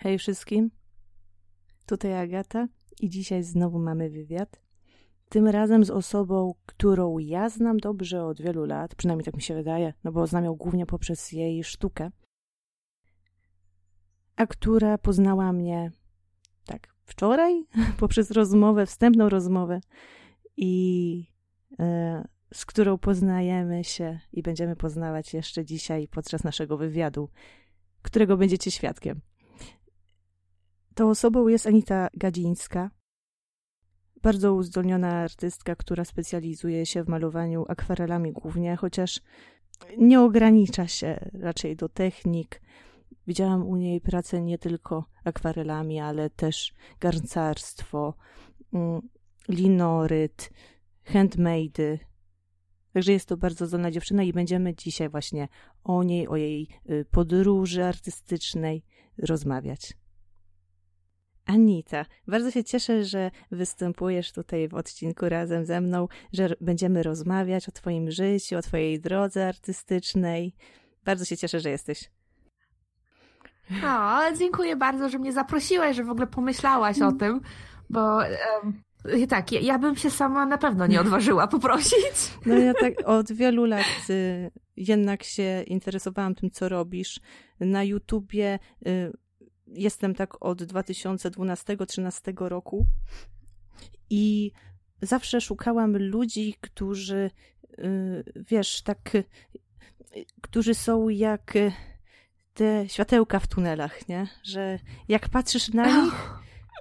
[0.00, 0.70] Hej wszystkim,
[1.86, 2.68] tutaj Agata
[3.00, 4.62] i dzisiaj znowu mamy wywiad.
[5.28, 9.54] Tym razem z osobą, którą ja znam dobrze od wielu lat, przynajmniej tak mi się
[9.54, 12.10] wydaje, no bo znam ją głównie poprzez jej sztukę,
[14.36, 15.92] a która poznała mnie
[16.66, 17.64] tak wczoraj
[18.00, 19.80] poprzez rozmowę, wstępną rozmowę
[20.56, 21.24] i
[21.78, 27.30] e, z którą poznajemy się i będziemy poznawać jeszcze dzisiaj podczas naszego wywiadu,
[28.02, 29.20] którego będziecie świadkiem.
[30.98, 32.90] Tą osobą jest Anita Gadzińska,
[34.22, 39.20] bardzo uzdolniona artystka, która specjalizuje się w malowaniu akwarelami głównie, chociaż
[39.98, 42.60] nie ogranicza się raczej do technik.
[43.26, 48.14] Widziałam u niej pracę nie tylko akwarelami, ale też garncarstwo,
[48.72, 49.00] mm,
[49.48, 50.50] linoryt,
[51.04, 51.98] handmade.
[52.92, 55.48] Także jest to bardzo zdolna dziewczyna i będziemy dzisiaj właśnie
[55.84, 58.84] o niej, o jej y, podróży artystycznej
[59.18, 59.96] rozmawiać.
[61.48, 67.68] Anita, bardzo się cieszę, że występujesz tutaj w odcinku razem ze mną, że będziemy rozmawiać
[67.68, 70.54] o Twoim życiu, o Twojej drodze artystycznej.
[71.04, 72.10] Bardzo się cieszę, że jesteś.
[73.84, 77.40] O, dziękuję bardzo, że mnie zaprosiłaś, że w ogóle pomyślałaś o tym,
[77.90, 82.32] bo um, tak, ja, ja, bym się sama na pewno nie odważyła poprosić.
[82.46, 87.20] No ja tak od wielu lat y, jednak się interesowałam tym, co robisz.
[87.60, 89.12] Na YouTubie y,
[89.72, 92.86] jestem tak od 2012-13 roku
[94.10, 94.52] i
[95.02, 97.30] zawsze szukałam ludzi, którzy,
[97.78, 99.24] y, wiesz, tak, y,
[100.42, 101.54] którzy są jak
[102.54, 104.26] te światełka w tunelach, nie?
[104.42, 106.30] Że jak patrzysz na nich,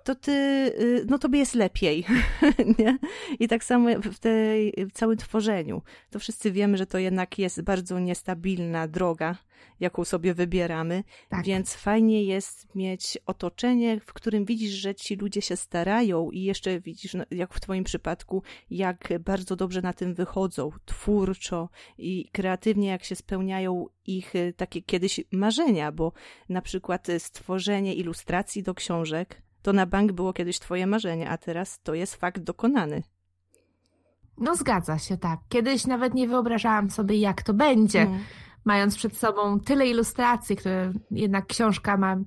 [0.08, 2.06] to ty, y, no tobie jest lepiej,
[2.80, 2.98] nie?
[3.40, 5.82] I tak samo w tej w całym tworzeniu.
[6.10, 9.36] To wszyscy wiemy, że to jednak jest bardzo niestabilna droga,
[9.80, 11.46] jaką sobie wybieramy, tak.
[11.46, 16.80] więc fajnie jest mieć otoczenie, w którym widzisz, że ci ludzie się starają i jeszcze
[16.80, 22.88] widzisz, no, jak w twoim przypadku, jak bardzo dobrze na tym wychodzą, twórczo i kreatywnie,
[22.88, 26.12] jak się spełniają ich y, takie kiedyś marzenia, bo
[26.50, 31.80] na przykład stworzenie ilustracji do książek, to na bank było kiedyś twoje marzenie, a teraz
[31.83, 33.04] to jest fakt dokonany.
[34.38, 35.39] No zgadza się, tak.
[35.50, 38.20] Kiedyś nawet nie wyobrażałam sobie, jak to będzie, mm.
[38.66, 42.17] mając przed sobą tyle ilustracji, które jednak książka ma,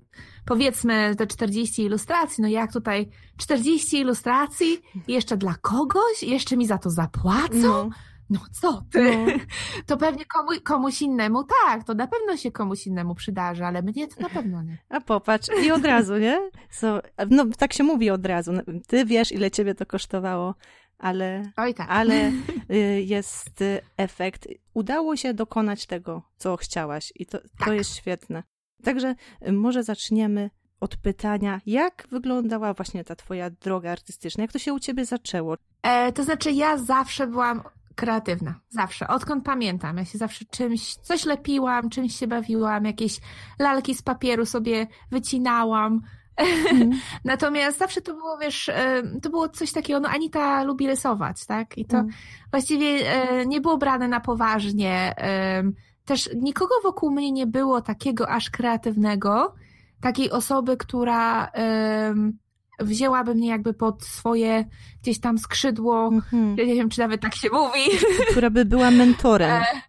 [0.47, 4.79] powiedzmy, te 40 ilustracji, no jak tutaj 40 ilustracji
[5.09, 7.81] jeszcze dla kogoś, jeszcze mi za to zapłacą?
[7.81, 7.91] Mm
[8.31, 9.03] no co ty?
[9.03, 9.33] No.
[9.87, 14.09] To pewnie komu, komuś innemu, tak, to na pewno się komuś innemu przydarzy, ale mnie
[14.09, 14.79] to na pewno nie.
[14.89, 16.51] A popatrz, i od razu, nie?
[16.71, 18.53] So, no tak się mówi od razu.
[18.87, 20.55] Ty wiesz, ile ciebie to kosztowało,
[20.99, 21.87] ale, Oj, tak.
[21.91, 22.33] ale
[22.71, 23.65] y, jest
[23.97, 24.49] efekt.
[24.75, 27.69] Udało się dokonać tego, co chciałaś i to, tak.
[27.69, 28.43] to jest świetne.
[28.85, 29.15] Także
[29.49, 34.43] y, może zaczniemy od pytania, jak wyglądała właśnie ta twoja droga artystyczna?
[34.45, 35.57] Jak to się u ciebie zaczęło?
[35.83, 37.63] E, to znaczy, ja zawsze byłam
[38.01, 38.55] kreatywna.
[38.69, 39.09] Zawsze.
[39.09, 39.97] Odkąd pamiętam.
[39.97, 43.21] Ja się zawsze czymś, coś lepiłam, czymś się bawiłam, jakieś
[43.59, 46.01] lalki z papieru sobie wycinałam.
[46.37, 46.91] Mm.
[47.25, 48.71] Natomiast zawsze to było, wiesz,
[49.23, 51.79] to było coś takiego, no Anita lubi rysować, tak?
[51.79, 52.11] I to mm.
[52.51, 55.15] właściwie e, nie było brane na poważnie.
[56.05, 59.55] Też nikogo wokół mnie nie było takiego aż kreatywnego,
[60.01, 61.51] takiej osoby, która
[62.81, 64.65] wzięłaby mnie jakby pod swoje
[65.03, 66.57] gdzieś tam skrzydło, mm-hmm.
[66.57, 67.81] nie wiem, czy nawet tak się mówi.
[68.31, 69.51] Która by była mentorem.
[69.51, 69.83] E,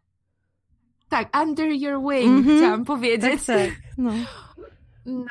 [1.09, 2.57] tak, under your wing, mm-hmm.
[2.57, 3.45] chciałam powiedzieć.
[3.45, 3.69] Tak, tak.
[3.97, 4.11] No.
[5.05, 5.25] no.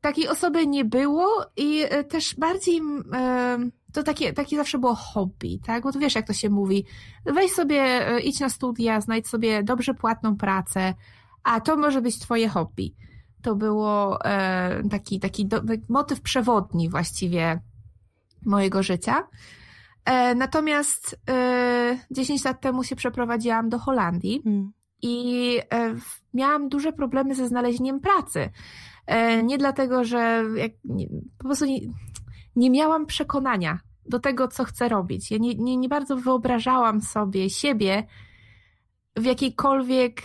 [0.00, 2.80] takiej osoby nie było i e, też bardziej
[3.12, 3.58] e,
[3.92, 5.82] to takie, takie zawsze było hobby, tak?
[5.82, 6.86] Bo to wiesz, jak to się mówi.
[7.24, 10.94] Weź sobie, e, idź na studia, znajdź sobie dobrze płatną pracę,
[11.42, 12.94] a to może być twoje hobby
[13.44, 17.60] to było e, taki, taki do, motyw przewodni właściwie
[18.46, 19.28] mojego życia.
[20.04, 21.20] E, natomiast
[22.10, 24.72] 10 e, lat temu się przeprowadziłam do Holandii mm.
[25.02, 25.58] i
[26.34, 28.50] miałam duże problemy ze znalezieniem pracy.
[29.44, 31.06] Nie dlatego, że jak, nie,
[31.38, 31.80] po prostu nie,
[32.56, 35.30] nie miałam przekonania do tego, co chcę robić.
[35.30, 38.06] Ja nie, nie, nie bardzo wyobrażałam sobie siebie
[39.16, 40.22] w jakiejkolwiek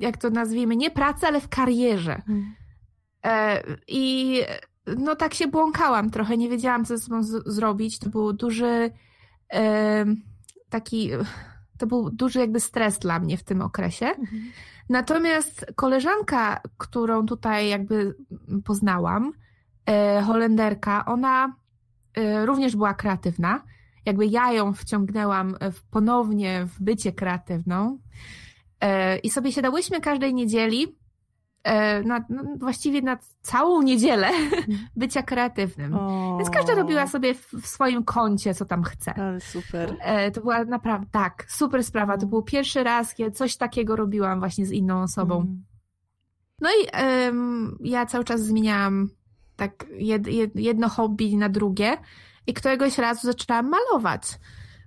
[0.00, 2.22] jak to nazwijmy, nie pracy, ale w karierze.
[2.26, 2.54] Hmm.
[3.24, 4.40] E, I
[4.98, 7.98] no tak się błąkałam trochę, nie wiedziałam, co ze sobą zrobić.
[7.98, 8.90] To był duży
[9.52, 10.04] e,
[10.68, 11.10] taki,
[11.78, 14.06] to był duży jakby stres dla mnie w tym okresie.
[14.06, 14.42] Mhm.
[14.88, 18.14] Natomiast koleżanka, którą tutaj jakby
[18.64, 19.32] poznałam,
[19.86, 21.56] e, Holenderka, ona
[22.44, 23.62] również była kreatywna.
[24.06, 25.56] Jakby ja ją wciągnęłam
[25.90, 27.98] ponownie w bycie kreatywną.
[28.80, 30.96] E, I sobie siadałyśmy każdej niedzieli
[31.62, 34.30] e, na, no, właściwie na całą niedzielę
[34.96, 35.94] bycia kreatywnym.
[35.94, 36.36] O.
[36.38, 39.14] Więc każda robiła sobie w, w, swoim kącie, co tam chce.
[39.14, 39.96] Ale super.
[40.00, 42.18] E, to była naprawdę, tak, super sprawa.
[42.18, 45.36] To był pierwszy raz, kiedy coś takiego robiłam właśnie z inną osobą.
[45.36, 45.64] Mm.
[46.60, 49.08] No i um, ja cały czas zmieniałam
[49.56, 51.96] tak jed, jedno hobby na drugie
[52.46, 54.22] i któregoś razu zaczęłam malować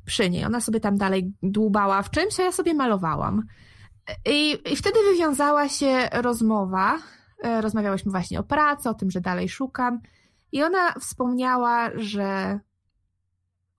[0.06, 0.46] przy niej.
[0.46, 3.44] Ona sobie tam dalej dłubała w czymś, a ja sobie malowałam.
[4.26, 7.00] I, I wtedy wywiązała się rozmowa.
[7.44, 10.00] E, rozmawiałyśmy właśnie o pracy, o tym, że dalej szukam.
[10.52, 12.60] I ona wspomniała, że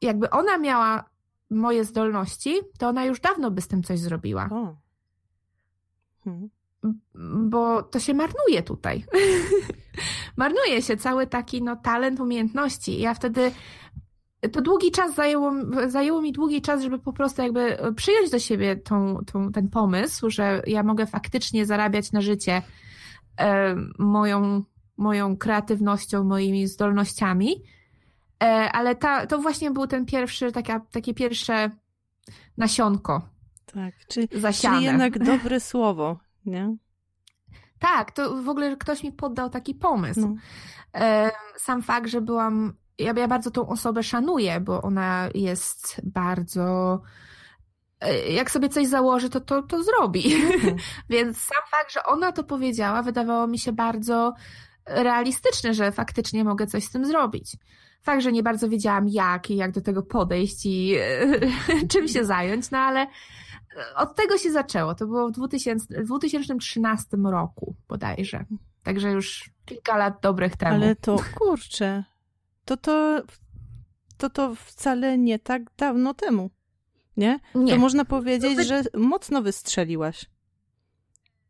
[0.01, 1.05] jakby ona miała
[1.51, 4.49] moje zdolności, to ona już dawno by z tym coś zrobiła.
[6.25, 6.51] Hmm.
[7.49, 9.05] Bo to się marnuje tutaj.
[10.37, 12.93] marnuje się cały taki no, talent, umiejętności.
[12.93, 13.53] I ja wtedy
[14.49, 15.53] to długi czas zajęło,
[15.87, 20.31] zajęło mi długi czas, żeby po prostu jakby przyjąć do siebie tą, tą, ten pomysł,
[20.31, 22.63] że ja mogę faktycznie zarabiać na życie
[23.41, 24.63] e, moją,
[24.97, 27.63] moją kreatywnością, moimi zdolnościami.
[28.43, 31.71] E, ale ta, to właśnie był ten pierwszy, taka, takie pierwsze
[32.57, 33.29] nasionko.
[33.67, 36.77] Tak, czyli, czyli jednak dobre słowo, nie?
[37.79, 40.21] Tak, to w ogóle ktoś mi poddał taki pomysł.
[40.21, 40.35] No.
[40.95, 47.01] E, sam fakt, że byłam ja, ja bardzo tą osobę szanuję, bo ona jest bardzo
[48.01, 50.35] e, jak sobie coś założy, to to, to zrobi.
[50.35, 50.77] Mhm.
[51.11, 54.35] Więc sam fakt, że ona to powiedziała, wydawało mi się bardzo
[54.87, 57.57] realistyczne, że faktycznie mogę coś z tym zrobić.
[58.03, 60.97] Fakt, że nie bardzo wiedziałam jak i jak do tego podejść i
[61.93, 63.07] czym się zająć, no ale
[63.97, 64.95] od tego się zaczęło.
[64.95, 68.45] To było w 2000, 2013 roku bodajże.
[68.83, 70.75] Także już kilka lat dobrych temu.
[70.75, 72.05] Ale to kurczę,
[72.71, 73.23] to to,
[74.17, 76.51] to to wcale nie tak dawno temu,
[77.17, 77.41] nie?
[77.55, 77.73] nie.
[77.73, 78.65] To można powiedzieć, wy...
[78.65, 80.27] że mocno wystrzeliłaś.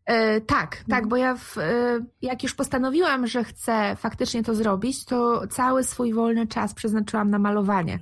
[0.04, 5.04] E, tak, tak, bo ja w, e, jak już postanowiłam, że chcę faktycznie to zrobić,
[5.04, 7.98] to cały swój wolny czas przeznaczyłam na malowanie.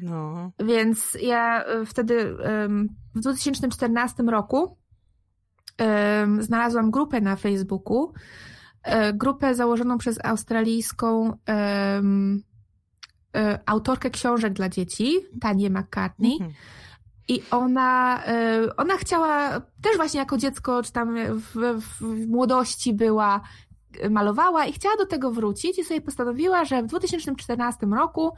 [0.00, 0.50] No.
[0.58, 2.36] Więc ja e, wtedy
[3.14, 4.78] w 2014 roku
[6.38, 8.12] znalazłam grupę na Facebooku,
[8.82, 11.32] e, grupę założoną przez australijską
[13.66, 16.32] autorkę książek dla dzieci, Tanię McCartney.
[16.32, 16.52] Mhm.
[17.28, 23.40] I ona, e, ona chciała, też właśnie jako dziecko, czy tam w, w, młodości była,
[24.10, 28.32] malowała i chciała do tego wrócić i sobie postanowiła, że w 2014 roku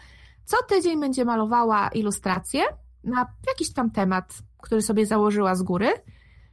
[0.45, 2.63] co tydzień będzie malowała ilustrację
[3.05, 5.89] na jakiś tam temat, który sobie założyła z góry.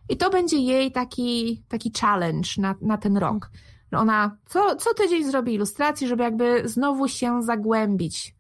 [0.10, 3.50] I to będzie jej taki, taki challenge na, na ten rok.
[3.92, 8.38] Ona co, co tydzień zrobi ilustrację, żeby jakby znowu się zagłębić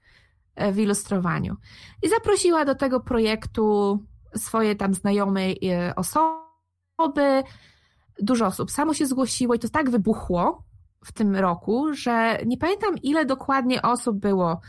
[0.58, 1.56] E, w ilustrowaniu.
[2.04, 4.00] I zaprosiła do tego projektu
[4.36, 7.44] swoje tam znajome e, osoby.
[8.20, 10.64] Dużo osób samo się zgłosiło i to tak wybuchło
[11.06, 14.62] w tym roku, że nie pamiętam ile dokładnie osób było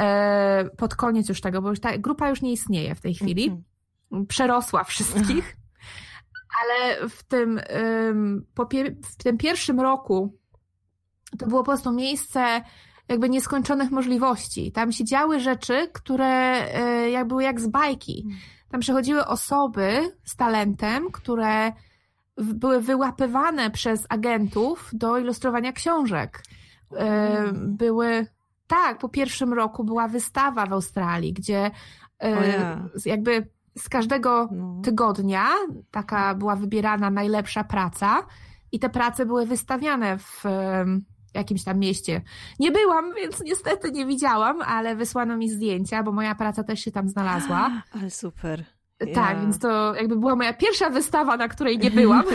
[0.00, 3.44] e, pod koniec już tego, bo już ta grupa już nie istnieje w tej chwili.
[3.44, 4.26] Mhm.
[4.26, 5.55] Przerosła wszystkich.
[6.62, 7.60] Ale w tym,
[9.04, 10.38] w tym pierwszym roku
[11.38, 12.62] to było po prostu miejsce
[13.08, 14.72] jakby nieskończonych możliwości.
[14.72, 18.22] Tam się działy rzeczy, które e, jak były jak z bajki.
[18.26, 18.38] Mm.
[18.70, 21.72] Tam przechodziły osoby z talentem, które
[22.36, 26.42] były wyłapywane przez agentów do ilustrowania książek.
[26.96, 28.26] E, były,
[28.66, 31.70] tak, po pierwszym roku była wystawa w Australii, gdzie
[32.20, 34.80] e, jakby z każdego no.
[34.84, 35.48] tygodnia
[35.90, 38.26] taka była wybierana najlepsza praca
[38.72, 40.44] i te prace były wystawiane w
[41.34, 42.22] jakimś tam mieście.
[42.58, 46.90] Nie byłam, więc niestety nie widziałam, ale wysłano mi zdjęcia, bo moja praca też się
[46.90, 47.70] tam znalazła.
[48.00, 48.64] Ale super.
[49.14, 52.24] Tak, więc to jakby była moja pierwsza wystawa, na której nie byłam.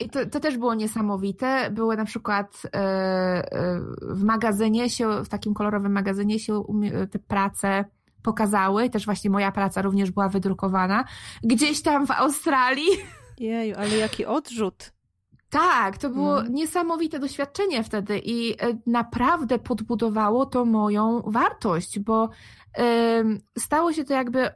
[0.00, 1.70] I to, to też było niesamowite.
[1.70, 6.62] Były na przykład e, e, w magazynie się, w takim kolorowym magazynie się
[7.10, 7.84] te prace
[8.22, 8.90] pokazały.
[8.90, 11.04] Też właśnie moja praca również była wydrukowana.
[11.42, 12.88] Gdzieś tam w Australii.
[13.38, 14.92] Jeju, ale jaki odrzut.
[15.52, 16.48] Tak, to było no.
[16.50, 22.28] niesamowite doświadczenie wtedy i e, naprawdę podbudowało to moją wartość, bo
[22.78, 22.80] y,
[23.58, 24.52] stało się to jakby y,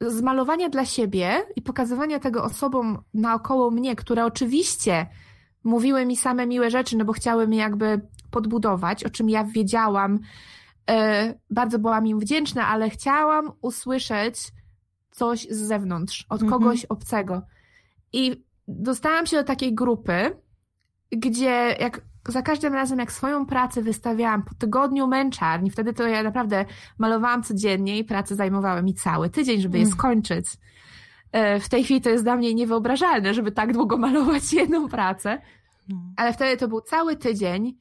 [0.00, 5.06] z malowania dla siebie i pokazywania tego osobom naokoło mnie, które oczywiście
[5.64, 8.00] mówiły mi same miłe rzeczy, no bo chciały mnie jakby
[8.30, 10.18] podbudować, o czym ja wiedziałam.
[10.90, 14.52] Y, bardzo byłam im wdzięczna, ale chciałam usłyszeć
[15.10, 16.60] coś z zewnątrz, od mhm.
[16.60, 17.42] kogoś obcego.
[18.12, 20.36] I dostałam się do takiej grupy,
[21.12, 26.22] gdzie jak za każdym razem, jak swoją pracę wystawiałam po tygodniu męczarni, wtedy to ja
[26.22, 26.64] naprawdę
[26.98, 29.98] malowałam codziennie i prace zajmowały mi cały tydzień, żeby je mm.
[29.98, 30.46] skończyć.
[31.32, 35.40] E, w tej chwili to jest dla mnie niewyobrażalne, żeby tak długo malować jedną pracę,
[35.88, 35.96] no.
[36.16, 37.74] ale wtedy to był cały tydzień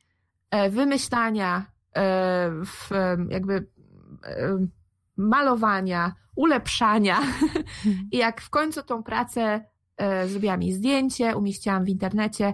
[0.51, 2.51] e, wymyślania, e,
[3.29, 3.67] jakby
[5.17, 7.19] malowania, ulepszania.
[7.86, 8.07] Mhm.
[8.12, 9.65] I jak w końcu tą pracę
[10.27, 12.53] zrobiłam jej zdjęcie, umieściłam w internecie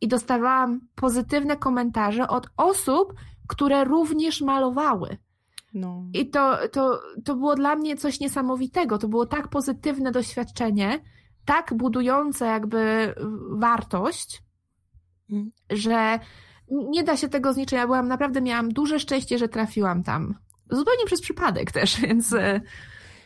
[0.00, 3.14] i dostawałam pozytywne komentarze od osób,
[3.48, 5.16] które również malowały.
[5.74, 6.04] No.
[6.14, 8.98] I to, to, to było dla mnie coś niesamowitego.
[8.98, 11.00] To było tak pozytywne doświadczenie,
[11.44, 13.14] tak budujące jakby
[13.50, 14.42] wartość,
[15.30, 15.50] mm.
[15.70, 16.18] że
[16.72, 17.72] nie da się tego zniszczyć.
[17.72, 20.34] Ja byłam naprawdę, miałam duże szczęście, że trafiłam tam.
[20.70, 22.60] Zupełnie przez przypadek też, więc e,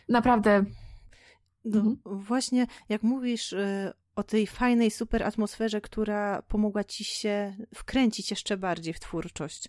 [0.08, 0.64] naprawdę.
[1.64, 1.96] No, mhm.
[2.04, 8.56] Właśnie jak mówisz e, o tej fajnej, super atmosferze, która pomogła ci się wkręcić jeszcze
[8.56, 9.68] bardziej w twórczość.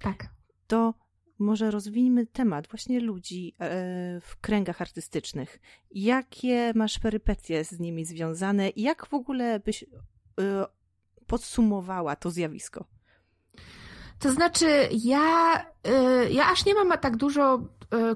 [0.00, 0.26] Tak.
[0.66, 0.94] To
[1.38, 5.60] może rozwijmy temat właśnie ludzi e, w kręgach artystycznych.
[5.90, 9.84] Jakie masz perypetie z nimi związane i jak w ogóle byś
[11.26, 12.84] podsumowała to zjawisko?
[14.22, 17.60] To znaczy, ja, e, ja aż nie mam tak dużo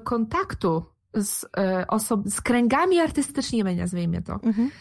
[0.03, 1.45] kontaktu z,
[1.87, 4.33] osob- z kręgami artystycznymi, nazwijmy to.
[4.33, 4.71] Mhm.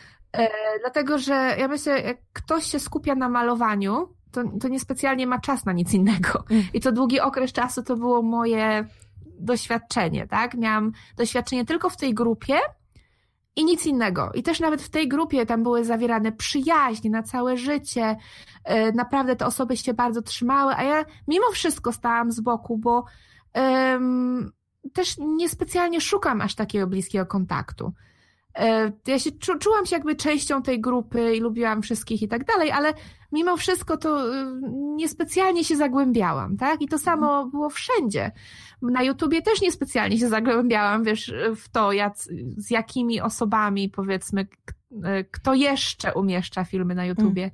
[0.80, 5.64] Dlatego, że ja myślę, jak ktoś się skupia na malowaniu, to, to niespecjalnie ma czas
[5.64, 6.45] na nic innego.
[6.50, 6.64] Mm.
[6.75, 8.87] I to długi okres czasu to było moje
[9.38, 10.54] doświadczenie, tak?
[10.54, 12.59] Miałam doświadczenie tylko w tej grupie
[13.56, 14.30] i nic innego.
[14.34, 18.16] I też nawet w tej grupie tam były zawierane przyjaźnie na całe życie.
[18.64, 23.04] E, naprawdę te osoby się bardzo trzymały, a ja mimo wszystko stałam z boku, bo
[23.54, 24.52] um,
[24.92, 27.92] też niespecjalnie szukam aż takiego bliskiego kontaktu.
[28.56, 32.44] E, ja się czu, czułam się jakby częścią tej grupy i lubiłam wszystkich i tak
[32.44, 32.94] dalej, ale
[33.32, 36.82] mimo wszystko to y, niespecjalnie się zagłębiałam, tak?
[36.82, 37.50] I to samo mhm.
[37.50, 38.32] było wszędzie.
[38.82, 42.16] Na YouTubie też niespecjalnie się zagłębiałam, wiesz, w to, jak,
[42.56, 44.46] z jakimi osobami, powiedzmy,
[44.92, 47.50] y, kto jeszcze umieszcza filmy na YouTubie.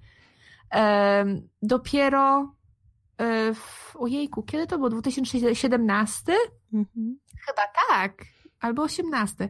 [0.74, 2.54] Um, dopiero
[3.22, 4.90] y, w, ojejku, kiedy to było?
[4.90, 6.32] 2017?
[6.72, 7.18] Mhm.
[7.46, 8.24] Chyba tak,
[8.60, 9.48] albo 18 E,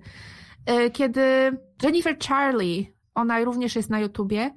[0.93, 1.23] kiedy
[1.83, 4.51] Jennifer Charlie, ona również jest na YouTubie,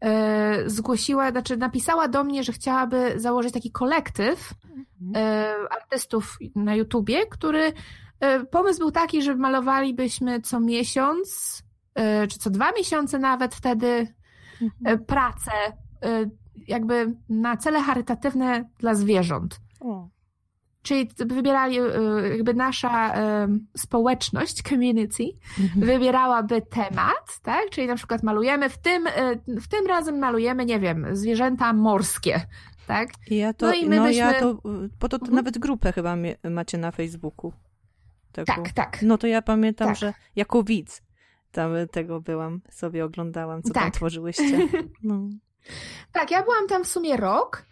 [0.00, 4.54] e, zgłosiła, znaczy napisała do mnie, że chciałaby założyć taki kolektyw
[5.00, 5.12] mhm.
[5.16, 7.72] e, artystów na YouTubie, który
[8.50, 11.62] pomysł był taki, że malowalibyśmy co miesiąc,
[12.28, 14.14] czy co dwa miesiące nawet wtedy
[14.62, 15.04] mhm.
[15.04, 15.50] pracę
[16.68, 19.60] jakby na cele charytatywne dla zwierząt.
[19.80, 20.08] O.
[20.84, 21.82] Czyli wybierali, e,
[22.28, 25.24] jakby nasza e, społeczność, community,
[25.60, 25.86] mhm.
[25.86, 27.70] wybierałaby temat, tak?
[27.70, 32.46] Czyli na przykład malujemy, w tym, e, w tym razem malujemy, nie wiem, zwierzęta morskie,
[32.86, 33.08] tak?
[33.30, 34.18] Ja to, no, i my no byśmy...
[34.18, 34.54] ja to,
[34.98, 35.34] po to, to mhm.
[35.34, 36.16] nawet grupę chyba
[36.50, 37.52] macie na Facebooku.
[38.32, 38.46] Tego.
[38.46, 38.98] Tak, tak.
[39.02, 39.96] No to ja pamiętam, tak.
[39.96, 41.02] że jako widz
[41.52, 43.82] tam tego byłam, sobie oglądałam, co tak.
[43.82, 44.68] tam tworzyłyście.
[45.02, 45.28] No.
[46.12, 47.66] Tak, ja byłam tam w sumie rok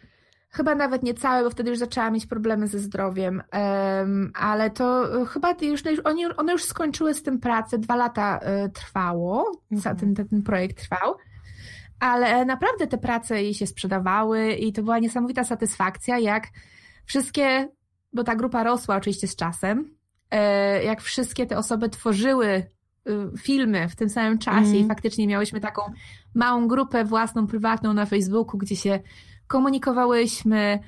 [0.54, 3.42] Chyba nawet nie całe, bo wtedy już zaczęłam mieć problemy ze zdrowiem,
[4.34, 8.70] ale to e, chyba już, oni, one już skończyły z tym pracę, dwa lata y,
[8.70, 9.96] trwało, mhm.
[9.96, 11.14] ten, ten, projekt trwał,
[12.00, 16.44] ale naprawdę te prace jej się sprzedawały i to była niesamowita satysfakcja, jak
[17.04, 17.68] wszystkie,
[18.12, 22.66] bo ta grupa rosła oczywiście z czasem, y, jak wszystkie te osoby tworzyły y,
[23.38, 24.74] filmy w tym samym czasie mm.
[24.74, 24.88] i mhm.
[24.88, 25.82] faktycznie miałyśmy taką
[26.34, 29.00] małą grupę własną, prywatną na Facebooku, gdzie się
[29.52, 30.78] komunikowałyśmy.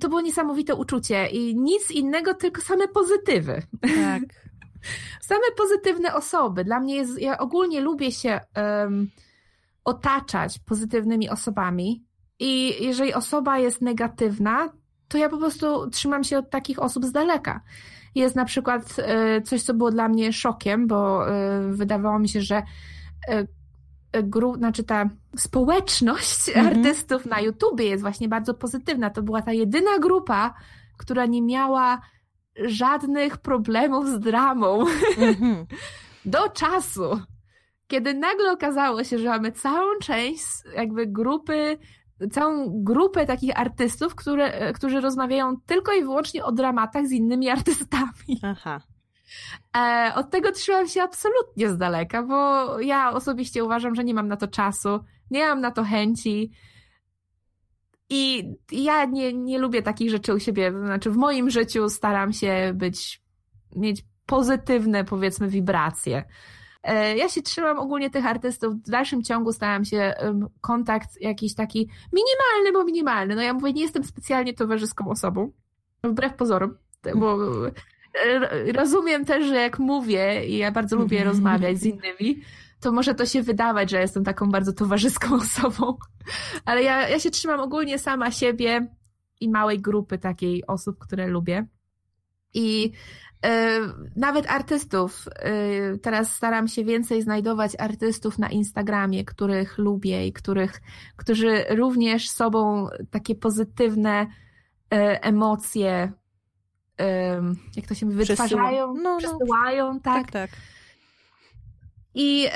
[0.00, 3.62] To było niesamowite uczucie i nic innego, tylko same pozytywy.
[3.80, 4.22] Tak.
[5.20, 6.64] Same pozytywne osoby.
[6.64, 9.10] Dla mnie jest, ja ogólnie lubię się um,
[9.84, 12.04] otaczać pozytywnymi osobami
[12.38, 14.68] i jeżeli osoba jest negatywna,
[15.08, 17.60] to ja po prostu trzymam się od takich osób z daleka.
[18.14, 22.40] Jest na przykład e, coś, co było dla mnie szokiem, bo e, wydawało mi się,
[22.40, 22.62] że
[23.28, 23.46] e,
[24.22, 26.66] grup, znaczy ta społeczność mhm.
[26.66, 29.10] artystów na YouTubie jest właśnie bardzo pozytywna.
[29.10, 30.54] To była ta jedyna grupa,
[30.96, 32.00] która nie miała
[32.64, 34.84] żadnych problemów z dramą.
[35.18, 35.66] Mhm.
[36.24, 37.20] Do czasu,
[37.86, 40.44] kiedy nagle okazało się, że mamy całą część
[40.76, 41.78] jakby grupy,
[42.30, 48.40] całą grupę takich artystów, które, którzy rozmawiają tylko i wyłącznie o dramatach z innymi artystami.
[48.42, 48.80] Aha.
[49.76, 54.28] E, od tego trzymam się absolutnie z daleka, bo ja osobiście uważam, że nie mam
[54.28, 56.50] na to czasu, nie mam na to chęci.
[58.10, 60.72] I ja nie, nie lubię takich rzeczy u siebie.
[60.84, 63.22] Znaczy, w moim życiu staram się być,
[63.76, 66.24] mieć pozytywne, powiedzmy, wibracje.
[66.82, 68.74] E, ja się trzymam ogólnie tych artystów.
[68.74, 70.14] W dalszym ciągu staram się
[70.60, 73.36] kontakt jakiś taki minimalny, bo minimalny.
[73.36, 75.52] No ja mówię, nie jestem specjalnie towarzyską osobą.
[76.04, 76.78] Wbrew pozorom,
[77.14, 77.38] bo
[78.74, 82.42] rozumiem też, że jak mówię i ja bardzo lubię rozmawiać z innymi,
[82.80, 85.96] to może to się wydawać, że jestem taką bardzo towarzyską osobą,
[86.64, 88.86] ale ja, ja się trzymam ogólnie sama siebie
[89.40, 91.66] i małej grupy takiej osób, które lubię.
[92.54, 92.92] I
[93.46, 93.80] e,
[94.16, 95.28] nawet artystów.
[95.28, 100.80] E, teraz staram się więcej znajdować artystów na Instagramie, których lubię i których,
[101.16, 104.26] którzy również sobą takie pozytywne
[104.92, 106.12] e, emocje,
[107.76, 109.18] jak to się mówi, wytwarzają, no, no.
[109.18, 110.22] przesyłają, tak?
[110.22, 110.50] Tak, tak.
[112.20, 112.48] I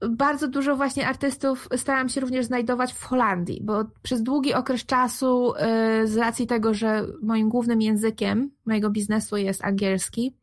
[0.00, 5.54] bardzo dużo właśnie artystów starałam się również znajdować w Holandii, bo przez długi okres czasu,
[5.54, 10.36] y, z racji tego, że moim głównym językiem mojego biznesu jest angielski,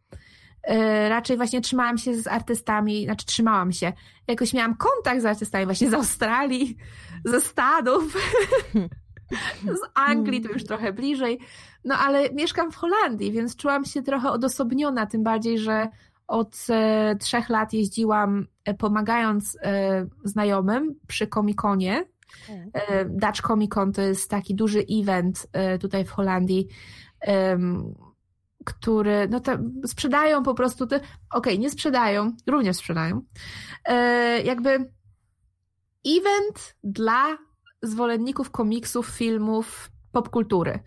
[0.69, 3.93] y, raczej właśnie trzymałam się z artystami, znaczy trzymałam się,
[4.27, 6.77] jakoś miałam kontakt z artystami właśnie z Australii,
[7.25, 8.03] ze Stanów,
[9.79, 11.39] z Anglii, to już trochę bliżej,
[11.85, 15.87] no ale mieszkam w Holandii, więc czułam się trochę odosobniona, tym bardziej, że
[16.27, 22.05] od e, trzech lat jeździłam e, pomagając e, znajomym przy Komikonie.
[23.05, 25.47] Dutch Comic Con to jest taki duży event
[25.81, 26.67] tutaj w Holandii,
[28.65, 29.51] który no to
[29.85, 33.21] sprzedają po prostu te, okej, okay, nie sprzedają, również sprzedają,
[34.43, 34.69] jakby
[36.05, 37.37] event dla
[37.81, 40.79] zwolenników komiksów, filmów, popkultury.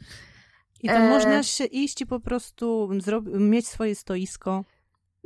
[0.83, 2.89] I to można się iść i po prostu
[3.25, 4.65] mieć swoje stoisko.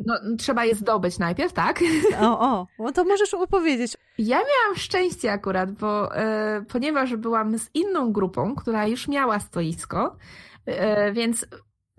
[0.07, 1.81] No, trzeba je zdobyć najpierw, tak?
[2.21, 3.97] O, o, no to możesz opowiedzieć.
[4.19, 10.17] Ja miałam szczęście akurat, bo e, ponieważ byłam z inną grupą, która już miała stoisko,
[10.67, 11.47] e, więc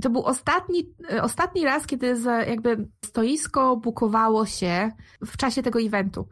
[0.02, 4.92] to był ostatni, e, ostatni raz, kiedy za, jakby stoisko bukowało się
[5.26, 6.28] w czasie tego eventu.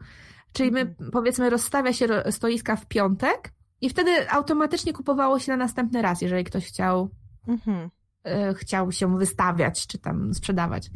[0.52, 1.10] Czyli my, mhm.
[1.10, 6.44] powiedzmy, rozstawia się stoiska w piątek i wtedy automatycznie kupowało się na następny raz, jeżeli
[6.44, 7.10] ktoś chciał,
[7.48, 7.90] mhm.
[8.24, 10.90] E, chciał się wystawiać czy tam sprzedawać.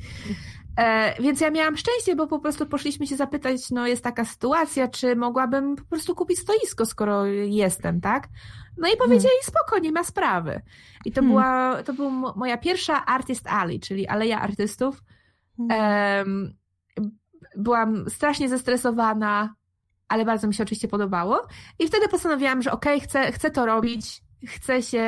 [0.77, 4.89] E, więc ja miałam szczęście, bo po prostu poszliśmy się zapytać, no jest taka sytuacja,
[4.89, 8.29] czy mogłabym po prostu kupić stoisko, skoro jestem, tak?
[8.79, 9.45] No i powiedzieli, hmm.
[9.45, 10.63] spoko, nie ma sprawy.
[11.05, 11.31] I to hmm.
[11.31, 15.03] była, to była moja pierwsza Artist Alley, czyli Aleja Artystów.
[15.57, 16.55] Hmm.
[17.57, 19.55] byłam strasznie zestresowana,
[20.09, 21.47] ale bardzo mi się oczywiście podobało.
[21.79, 24.99] I wtedy postanowiłam, że okej, okay, chcę, chcę to robić, chcę się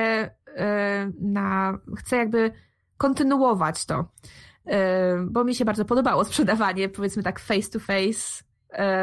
[0.57, 2.53] e, na, chcę jakby
[2.99, 4.05] kontynuować to
[5.27, 8.45] bo mi się bardzo podobało sprzedawanie, powiedzmy tak face to face.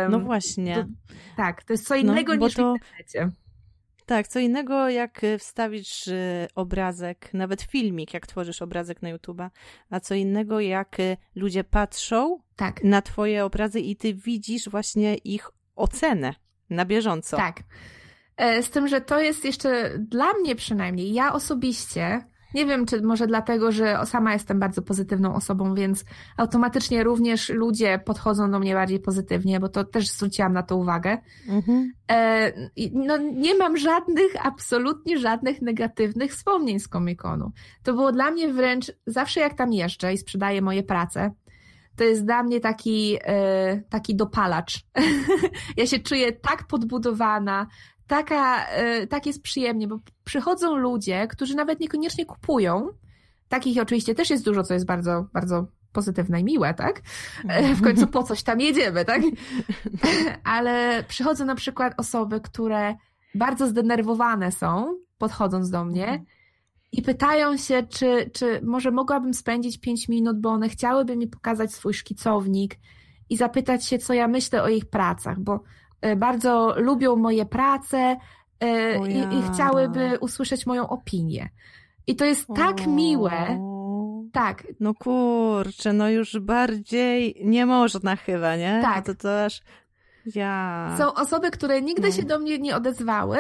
[0.10, 0.76] No właśnie.
[0.76, 0.86] To,
[1.38, 2.73] tak, to jest co no, innego no, niż to...
[2.73, 3.43] w internecie.
[4.06, 9.49] Tak, co innego jak e, wstawisz e, obrazek, nawet filmik, jak tworzysz obrazek na YouTube'a,
[9.89, 12.84] a co innego jak e, ludzie patrzą tak.
[12.84, 16.34] na twoje obrazy i ty widzisz właśnie ich ocenę
[16.69, 17.38] na bieżąco.
[17.38, 17.63] Tak.
[18.62, 23.27] Z tym, że to jest jeszcze dla mnie przynajmniej, ja osobiście nie wiem, czy może
[23.27, 26.05] dlatego, że sama jestem bardzo pozytywną osobą, więc
[26.37, 31.17] automatycznie również ludzie podchodzą do mnie bardziej pozytywnie, bo to też zwróciłam na to uwagę.
[31.49, 31.93] Mhm.
[32.11, 32.51] E,
[32.93, 37.49] no, nie mam żadnych, absolutnie żadnych negatywnych wspomnień z Comic-Conu.
[37.83, 41.31] To było dla mnie wręcz, zawsze jak tam jeżdżę i sprzedaję moje prace,
[41.95, 44.85] to jest dla mnie taki, e, taki dopalacz.
[45.77, 47.67] ja się czuję tak podbudowana,
[48.07, 52.89] taka, e, tak jest przyjemnie, bo przychodzą ludzie, którzy nawet niekoniecznie kupują.
[53.49, 57.01] Takich oczywiście też jest dużo, co jest bardzo, bardzo pozytywne i miłe, tak?
[57.47, 59.21] E, w końcu po coś tam jedziemy, tak?
[60.43, 62.95] Ale przychodzą na przykład osoby, które
[63.35, 66.23] bardzo zdenerwowane są, podchodząc do mnie
[66.93, 71.73] i pytają się, czy, czy może mogłabym spędzić 5 minut, bo one chciałyby mi pokazać
[71.73, 72.75] swój szkicownik
[73.29, 75.63] i zapytać się, co ja myślę o ich pracach, bo
[76.15, 78.17] bardzo lubią moje prace
[78.59, 81.49] e, i, i, chciałyby usłyszeć moją opinię.
[82.07, 82.89] I to jest tak o.
[82.89, 83.59] miłe.
[84.33, 84.63] Tak.
[84.79, 88.79] No kurczę, no już bardziej nie można chyba, nie?
[88.81, 89.07] Tak.
[89.07, 89.61] No to, to aż
[90.35, 90.95] ja.
[90.97, 92.13] Są osoby, które nigdy no.
[92.13, 93.37] się do mnie nie odezwały,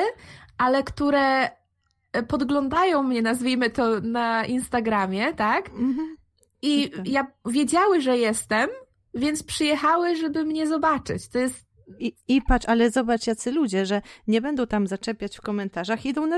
[0.57, 1.49] ale które
[2.13, 5.69] e, podglądają mnie, nazwijmy to na Instagramie, tak?
[5.69, 6.15] Mhm.
[6.61, 8.69] I ja wiedziały, że jestem,
[9.13, 11.29] więc przyjechały, żeby mnie zobaczyć.
[11.29, 11.65] To jest
[11.99, 16.27] i, I patrz, ale zobacz, jacy ludzie, że nie będą tam zaczepiać w komentarzach, idą
[16.27, 16.37] na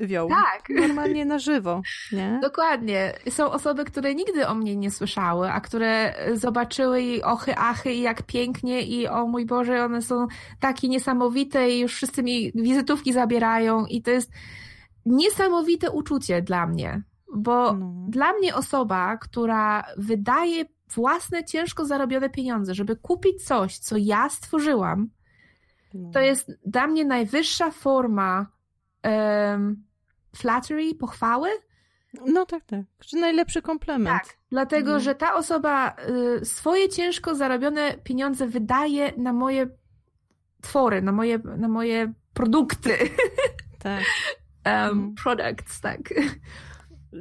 [0.00, 0.28] żywioł.
[0.28, 0.68] Tak.
[0.68, 2.38] Normalnie na żywo, nie?
[2.42, 3.12] Dokładnie.
[3.30, 8.00] Są osoby, które nigdy o mnie nie słyszały, a które zobaczyły i ochy, achy i
[8.00, 10.26] jak pięknie i o mój Boże, one są
[10.60, 14.30] takie niesamowite i już wszyscy mi wizytówki zabierają i to jest
[15.06, 17.02] niesamowite uczucie dla mnie,
[17.34, 18.06] bo no.
[18.08, 25.08] dla mnie osoba, która wydaje własne, ciężko zarobione pieniądze, żeby kupić coś, co ja stworzyłam,
[25.94, 26.10] no.
[26.10, 28.46] to jest dla mnie najwyższa forma
[29.04, 29.84] um,
[30.36, 31.48] flattery, pochwały.
[32.26, 32.80] No tak, tak.
[33.06, 34.22] Czy najlepszy komplement.
[34.22, 35.00] Tak, dlatego, mhm.
[35.00, 35.96] że ta osoba
[36.40, 39.66] y, swoje ciężko zarobione pieniądze wydaje na moje
[40.60, 42.98] twory, na moje, na moje produkty.
[43.78, 44.02] Tak.
[44.90, 46.00] um, products, tak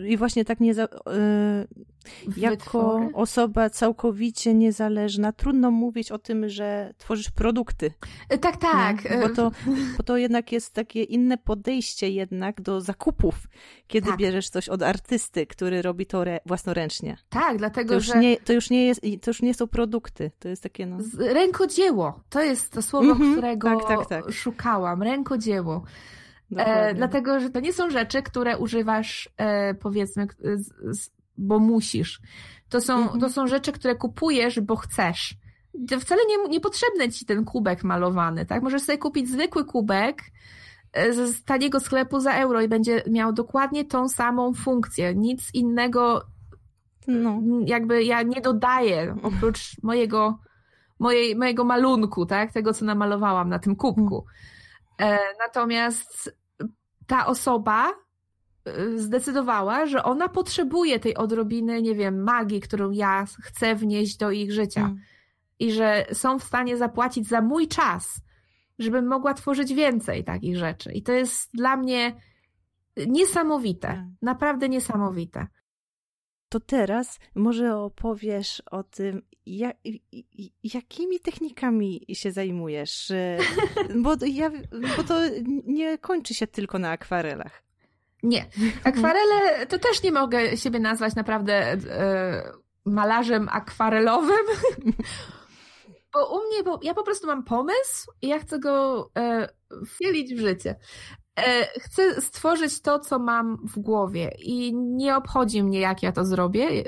[0.07, 1.67] i właśnie tak nie za, yy,
[2.37, 7.91] jako osoba całkowicie niezależna, trudno mówić o tym, że tworzysz produkty.
[8.29, 9.09] E, tak, tak.
[9.11, 9.17] Nie?
[9.17, 9.51] Bo, to,
[9.97, 13.35] bo to jednak jest takie inne podejście jednak do zakupów,
[13.87, 14.17] kiedy tak.
[14.17, 17.17] bierzesz coś od artysty, który robi to re, własnoręcznie.
[17.29, 18.19] Tak, dlatego, to już że...
[18.19, 20.97] Nie, to, już nie jest, to już nie są produkty, to jest takie no...
[21.17, 24.33] Rękodzieło, to jest to słowo, mm -hmm, którego tak, tak, tak.
[24.33, 25.83] szukałam, rękodzieło.
[26.57, 32.21] E, dlatego, że to nie są rzeczy, które używasz, e, powiedzmy, z, z, bo musisz.
[32.69, 33.19] To są, mhm.
[33.19, 35.35] to są rzeczy, które kupujesz, bo chcesz.
[35.89, 38.63] To wcale nie, niepotrzebny ci ten kubek malowany, tak?
[38.63, 40.21] Możesz sobie kupić zwykły kubek
[40.93, 45.15] e, z taniego sklepu za euro i będzie miał dokładnie tą samą funkcję.
[45.15, 46.25] Nic innego
[47.07, 47.41] no.
[47.65, 50.39] jakby ja nie dodaję oprócz mojego,
[50.99, 52.51] mojej, mojego malunku, tak?
[52.51, 54.25] Tego, co namalowałam na tym kubku.
[54.25, 54.52] E,
[55.39, 56.37] natomiast
[57.07, 57.91] ta osoba
[58.67, 64.31] y, zdecydowała, że ona potrzebuje tej odrobiny, nie wiem, magii, którą ja chcę wnieść do
[64.31, 64.81] ich życia.
[64.81, 64.99] Mm.
[65.59, 68.21] I że są w stanie zapłacić za mój czas,
[68.79, 70.91] żebym mogła tworzyć więcej takich rzeczy.
[70.91, 72.15] I to jest dla mnie
[73.07, 73.87] niesamowite.
[73.87, 74.15] Mm.
[74.21, 75.47] Naprawdę niesamowite.
[76.53, 79.77] To teraz może opowiesz o tym, jak,
[80.63, 83.11] jakimi technikami się zajmujesz?
[84.03, 84.51] Bo, ja,
[84.97, 85.19] bo to
[85.65, 87.63] nie kończy się tylko na akwarelach.
[88.23, 88.45] Nie.
[88.83, 92.51] Akwarele to też nie mogę siebie nazwać naprawdę e,
[92.85, 94.45] malarzem akwarelowym.
[96.13, 99.47] Bo u mnie, bo ja po prostu mam pomysł i ja chcę go e,
[99.87, 100.75] wcielić w życie.
[101.39, 106.25] E, chcę stworzyć to, co mam w głowie i nie obchodzi mnie, jak ja to
[106.25, 106.83] zrobię.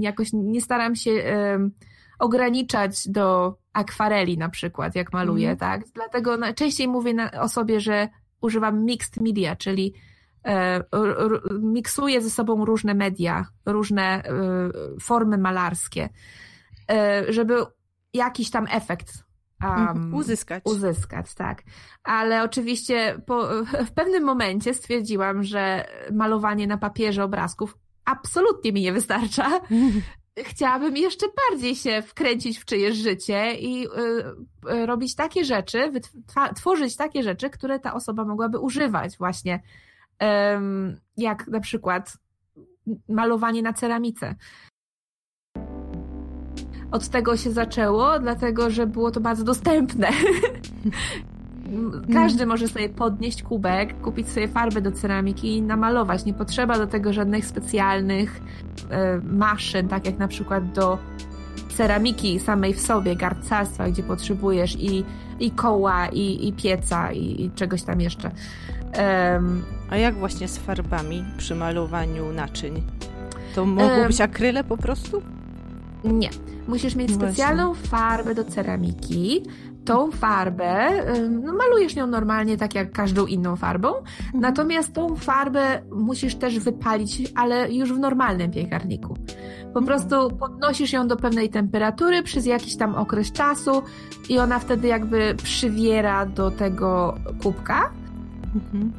[0.00, 1.70] Jakoś nie staram się e,
[2.18, 5.58] ograniczać do akwareli na przykład, jak maluję, mm.
[5.58, 5.82] tak?
[5.94, 8.08] Dlatego najczęściej mówię o sobie, że
[8.40, 9.94] używam mixed media, czyli
[10.46, 10.84] e,
[11.60, 14.32] miksuję ze sobą różne media, różne e,
[15.00, 16.08] formy malarskie,
[16.90, 17.54] e, żeby
[18.14, 19.29] jakiś tam efekt
[19.64, 20.62] um, uzyskać.
[20.66, 21.62] Uzyskać, tak.
[22.04, 23.48] Ale oczywiście po,
[23.88, 29.60] w pewnym momencie stwierdziłam, że malowanie na papierze obrazków absolutnie mi nie wystarcza,
[30.50, 33.90] chciałabym jeszcze bardziej się wkręcić w czyjeś życie i y,
[34.72, 35.92] y, robić takie rzeczy,
[36.56, 39.62] tworzyć takie rzeczy, które ta osoba mogłaby używać właśnie.
[41.16, 42.16] jak na przykład
[43.08, 44.34] malowanie na ceramice.
[46.90, 50.08] Od tego się zaczęło, dlatego że było to bardzo dostępne.
[52.12, 56.24] Każdy może sobie podnieść kubek, kupić sobie farbę do ceramiki i namalować.
[56.24, 58.40] Nie potrzeba do tego żadnych specjalnych
[58.90, 60.98] e, maszyn, tak jak na przykład do
[61.76, 65.04] ceramiki samej w sobie, garcarstwa, gdzie potrzebujesz i,
[65.40, 68.30] i koła, i, i pieca, i, i czegoś tam jeszcze.
[69.32, 72.82] Um, A jak właśnie z farbami przy malowaniu naczyń?
[73.54, 75.22] To mogą um, być akryle po prostu?
[76.04, 76.30] Nie.
[76.68, 77.88] Musisz mieć specjalną Właśnie.
[77.88, 79.42] farbę do ceramiki.
[79.84, 80.90] Tą farbę
[81.30, 83.88] no, malujesz nią normalnie, tak jak każdą inną farbą.
[83.96, 84.40] Mhm.
[84.40, 89.14] Natomiast tą farbę musisz też wypalić, ale już w normalnym piekarniku.
[89.72, 89.86] Po mhm.
[89.86, 93.82] prostu podnosisz ją do pewnej temperatury przez jakiś tam okres czasu
[94.28, 97.90] i ona wtedy jakby przywiera do tego kubka.
[98.54, 98.92] Mhm.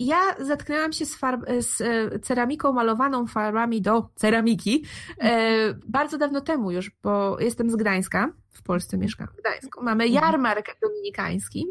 [0.00, 4.84] Ja zetknęłam się z, farb, z e, ceramiką malowaną farbami do ceramiki
[5.20, 9.84] e, bardzo dawno temu już, bo jestem z Gdańska, w Polsce mieszkam w Gdańsku.
[9.84, 10.24] Mamy mhm.
[10.24, 11.66] jarmark dominikański.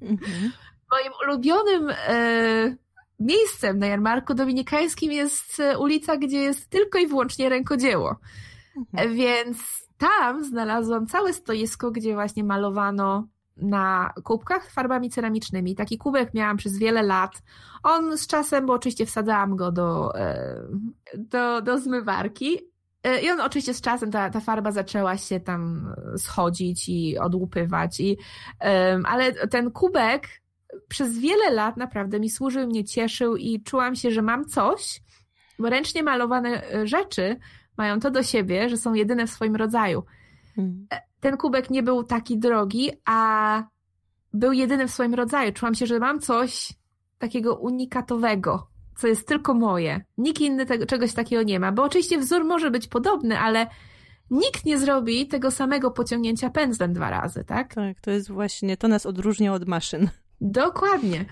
[0.00, 0.52] Mhm.
[0.92, 2.76] Moim ulubionym e,
[3.20, 8.16] miejscem na jarmarku dominikańskim jest ulica, gdzie jest tylko i wyłącznie rękodzieło.
[8.76, 9.14] Mhm.
[9.14, 15.74] Więc tam znalazłam całe stoisko, gdzie właśnie malowano na kubkach farbami ceramicznymi.
[15.74, 17.42] Taki kubek miałam przez wiele lat.
[17.82, 20.58] On z czasem, bo oczywiście wsadzałam go do, e,
[21.18, 22.58] do, do zmywarki.
[23.02, 28.00] E, I on oczywiście z czasem, ta, ta farba zaczęła się tam schodzić i odłupywać.
[28.00, 28.18] I,
[29.04, 30.28] ale ten kubek
[30.88, 35.02] przez wiele lat naprawdę mi służył, mnie cieszył i czułam się, że mam coś,
[35.58, 37.36] bo ręcznie malowane e, rzeczy
[37.76, 40.02] mają to do siebie, że są jedyne w swoim rodzaju.
[40.56, 40.86] Hmm
[41.22, 43.62] ten kubek nie był taki drogi, a
[44.32, 45.52] był jedyny w swoim rodzaju.
[45.52, 46.72] Czułam się, że mam coś
[47.18, 50.04] takiego unikatowego, co jest tylko moje.
[50.18, 53.66] Nikt inny tego, czegoś takiego nie ma, bo oczywiście wzór może być podobny, ale
[54.30, 57.74] nikt nie zrobi tego samego pociągnięcia pędzlem dwa razy, tak?
[57.74, 60.08] Tak, to jest właśnie, to nas odróżnia od maszyn.
[60.40, 61.24] Dokładnie.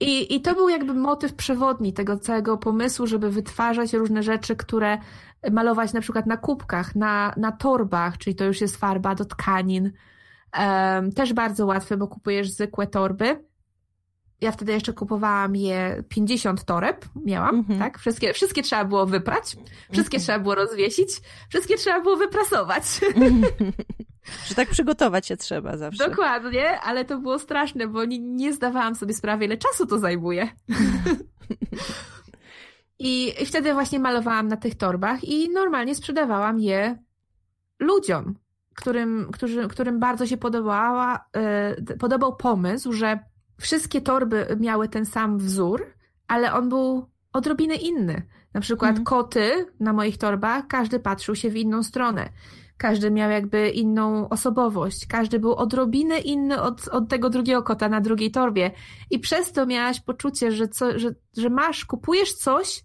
[0.00, 4.98] I, I to był jakby motyw przewodni tego całego pomysłu, żeby wytwarzać różne rzeczy, które
[5.50, 9.92] malować na przykład na kubkach, na, na torbach, czyli to już jest farba do tkanin.
[10.58, 13.44] Um, też bardzo łatwe, bo kupujesz zwykłe torby.
[14.40, 17.78] Ja wtedy jeszcze kupowałam je 50 toreb, miałam, -hmm.
[17.78, 17.98] tak?
[17.98, 19.56] Wszystkie, wszystkie trzeba było wyprać,
[19.92, 20.22] wszystkie -hmm.
[20.22, 21.08] trzeba było rozwiesić,
[21.48, 22.84] wszystkie trzeba było wyprasować.
[24.46, 26.08] Że tak przygotować się trzeba zawsze.
[26.08, 30.48] Dokładnie, ale to było straszne, bo nie, nie zdawałam sobie sprawy, ile czasu to zajmuje.
[32.98, 36.98] I wtedy właśnie malowałam na tych torbach i normalnie sprzedawałam je
[37.78, 38.34] ludziom,
[38.74, 41.28] którym, którzy, którym bardzo się podobała,
[41.88, 43.18] yy, podobał pomysł, że
[43.60, 45.86] wszystkie torby miały ten sam wzór,
[46.28, 48.22] ale on był odrobinę inny.
[48.54, 49.04] Na przykład mm.
[49.04, 52.28] koty na moich torbach, każdy patrzył się w inną stronę.
[52.78, 58.00] Każdy miał jakby inną osobowość, każdy był odrobinę inny od, od tego drugiego kota na
[58.00, 58.70] drugiej torbie.
[59.10, 62.84] I przez to miałaś poczucie, że, co, że, że masz, kupujesz coś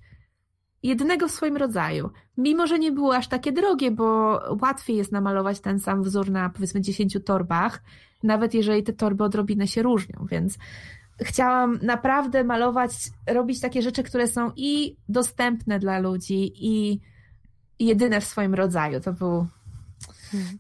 [0.84, 2.10] jednego w swoim rodzaju.
[2.38, 6.50] Mimo, że nie było aż takie drogie, bo łatwiej jest namalować ten sam wzór na
[6.50, 7.84] powiedzmy 10 torbach,
[8.24, 10.58] nawet jeżeli te torby odrobinę się różnią, więc
[11.22, 12.92] chciałam naprawdę malować,
[13.28, 17.00] robić takie rzeczy, które są i dostępne dla ludzi, i
[17.80, 19.00] jedyne w swoim rodzaju.
[19.00, 19.48] To był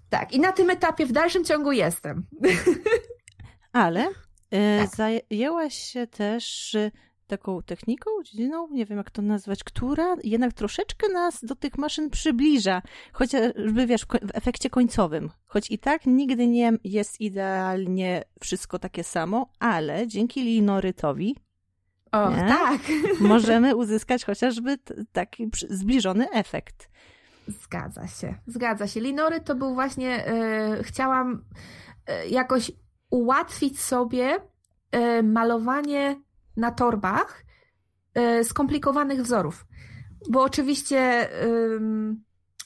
[0.09, 2.25] tak, i na tym etapie w dalszym ciągu jestem.
[3.73, 4.07] Ale
[4.51, 4.95] e, tak.
[4.95, 6.91] zajęłaś się też e,
[7.27, 12.09] taką techniką, dziedziną, nie wiem jak to nazwać, która jednak troszeczkę nas do tych maszyn
[12.09, 12.81] przybliża,
[13.13, 15.29] chociażby wiesz, w efekcie końcowym.
[15.45, 21.35] Choć i tak nigdy nie jest idealnie wszystko takie samo, ale dzięki linorytowi
[22.11, 22.81] o, nie, tak.
[23.19, 24.77] możemy uzyskać chociażby
[25.11, 26.90] taki zbliżony efekt.
[27.47, 28.99] Zgadza się, zgadza się.
[28.99, 30.25] Linory to był właśnie,
[30.77, 31.45] yy, chciałam
[32.07, 32.71] yy, jakoś
[33.09, 34.37] ułatwić sobie
[34.93, 36.21] yy, malowanie
[36.57, 37.45] na torbach
[38.43, 39.65] skomplikowanych wzorów.
[40.29, 41.29] Bo oczywiście,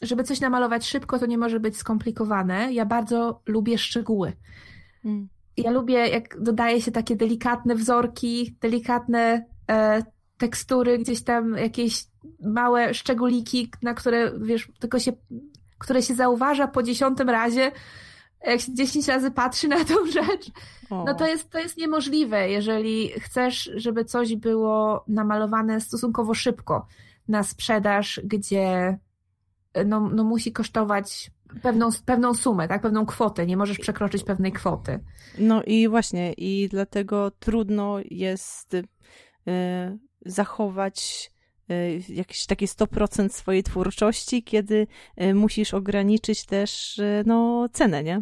[0.02, 2.74] żeby coś namalować szybko, to nie może być skomplikowane.
[2.74, 4.34] Ja bardzo lubię szczegóły.
[5.06, 5.30] Mm.
[5.58, 9.46] Ja lubię, jak dodaje się takie delikatne wzorki, delikatne
[10.38, 12.06] tekstury, gdzieś tam jakieś
[12.44, 15.14] małe szczególiki, na które, wiesz, tylko się,
[15.78, 17.72] które się zauważa po dziesiątym razie,
[18.46, 20.52] jak się dziesięć razy patrzy na tą rzecz,
[20.92, 26.88] no to jest, to jest niemożliwe, jeżeli chcesz, żeby coś było namalowane stosunkowo szybko
[27.28, 28.98] na sprzedaż, gdzie
[29.86, 35.00] no, no musi kosztować pewną, pewną sumę, tak, pewną kwotę, nie możesz przekroczyć pewnej kwoty.
[35.38, 38.84] No i właśnie, i dlatego trudno jest y,
[40.26, 41.32] zachować
[41.72, 44.88] y, jakieś takie 100% swojej twórczości, kiedy
[45.22, 48.22] y, musisz ograniczyć też y, no, cenę, nie?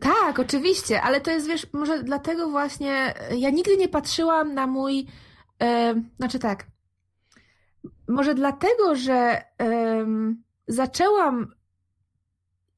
[0.00, 5.06] Tak, oczywiście, ale to jest, wiesz, może dlatego właśnie ja nigdy nie patrzyłam na mój,
[5.62, 6.66] e, znaczy tak,
[8.08, 10.06] może dlatego, że e,
[10.68, 11.54] zaczęłam,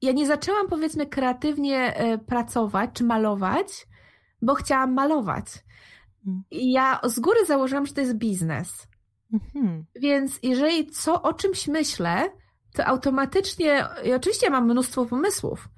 [0.02, 1.94] ja nie zaczęłam powiedzmy kreatywnie
[2.26, 3.86] pracować czy malować,
[4.42, 5.46] bo chciałam malować.
[6.50, 8.86] I ja z góry założyłam, że to jest biznes.
[9.32, 9.84] Mhm.
[10.00, 12.30] Więc jeżeli co o czymś myślę,
[12.74, 15.68] to automatycznie, i oczywiście mam mnóstwo pomysłów,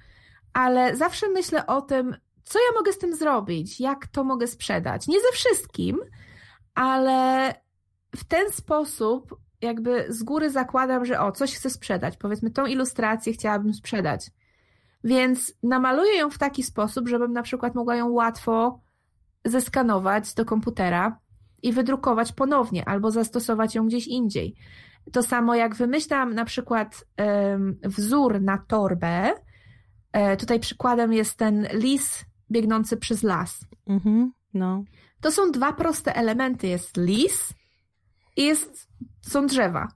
[0.52, 5.08] ale zawsze myślę o tym, co ja mogę z tym zrobić, jak to mogę sprzedać.
[5.08, 5.98] Nie ze wszystkim,
[6.74, 7.54] ale
[8.16, 12.16] w ten sposób jakby z góry zakładam, że o, coś chcę sprzedać.
[12.16, 14.30] Powiedzmy, tą ilustrację chciałabym sprzedać.
[15.04, 18.80] Więc namaluję ją w taki sposób, żebym na przykład mogła ją łatwo
[19.44, 21.18] zeskanować do komputera
[21.62, 24.54] i wydrukować ponownie albo zastosować ją gdzieś indziej.
[25.12, 27.04] To samo jak wymyślam na przykład
[27.84, 29.32] wzór na torbę,
[30.12, 33.60] e, tutaj przykładem jest ten lis biegnący przez las.
[33.86, 34.84] Mhm, no.
[35.20, 36.66] To są dwa proste elementy.
[36.66, 37.54] Jest lis
[38.36, 38.88] i jest,
[39.20, 39.88] są drzewa.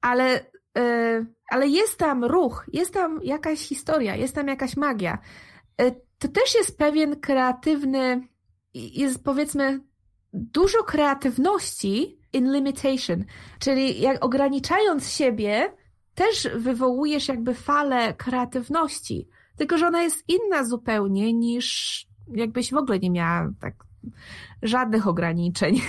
[0.00, 5.18] Ale, e, ale jest tam ruch, jest tam jakaś historia, jest tam jakaś magia.
[5.80, 8.28] E, to też jest pewien kreatywny
[8.76, 9.80] jest powiedzmy
[10.32, 13.24] dużo kreatywności in limitation,
[13.58, 15.72] czyli jak ograniczając siebie,
[16.14, 22.98] też wywołujesz jakby falę kreatywności, tylko że ona jest inna zupełnie niż jakbyś w ogóle
[22.98, 23.74] nie miała tak
[24.62, 25.80] żadnych ograniczeń.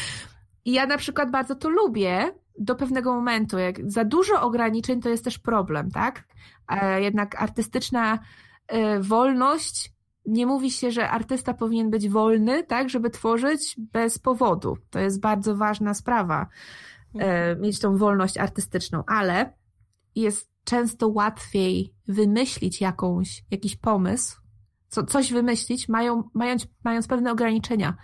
[0.64, 3.58] I ja na przykład bardzo to lubię do pewnego momentu.
[3.58, 6.24] Jak za dużo ograniczeń to jest też problem, tak?
[6.68, 8.18] E, jednak artystyczna
[8.68, 9.95] e, wolność
[10.26, 14.76] nie mówi się, że artysta powinien być wolny, tak, żeby tworzyć bez powodu.
[14.90, 16.46] To jest bardzo ważna sprawa,
[17.14, 17.60] e, mhm.
[17.60, 19.52] mieć tą wolność artystyczną, ale
[20.14, 24.46] jest często łatwiej wymyślić jakąś, jakiś pomysł
[24.88, 27.94] co, coś wymyślić, mają, mając, mając pewne ograniczenia.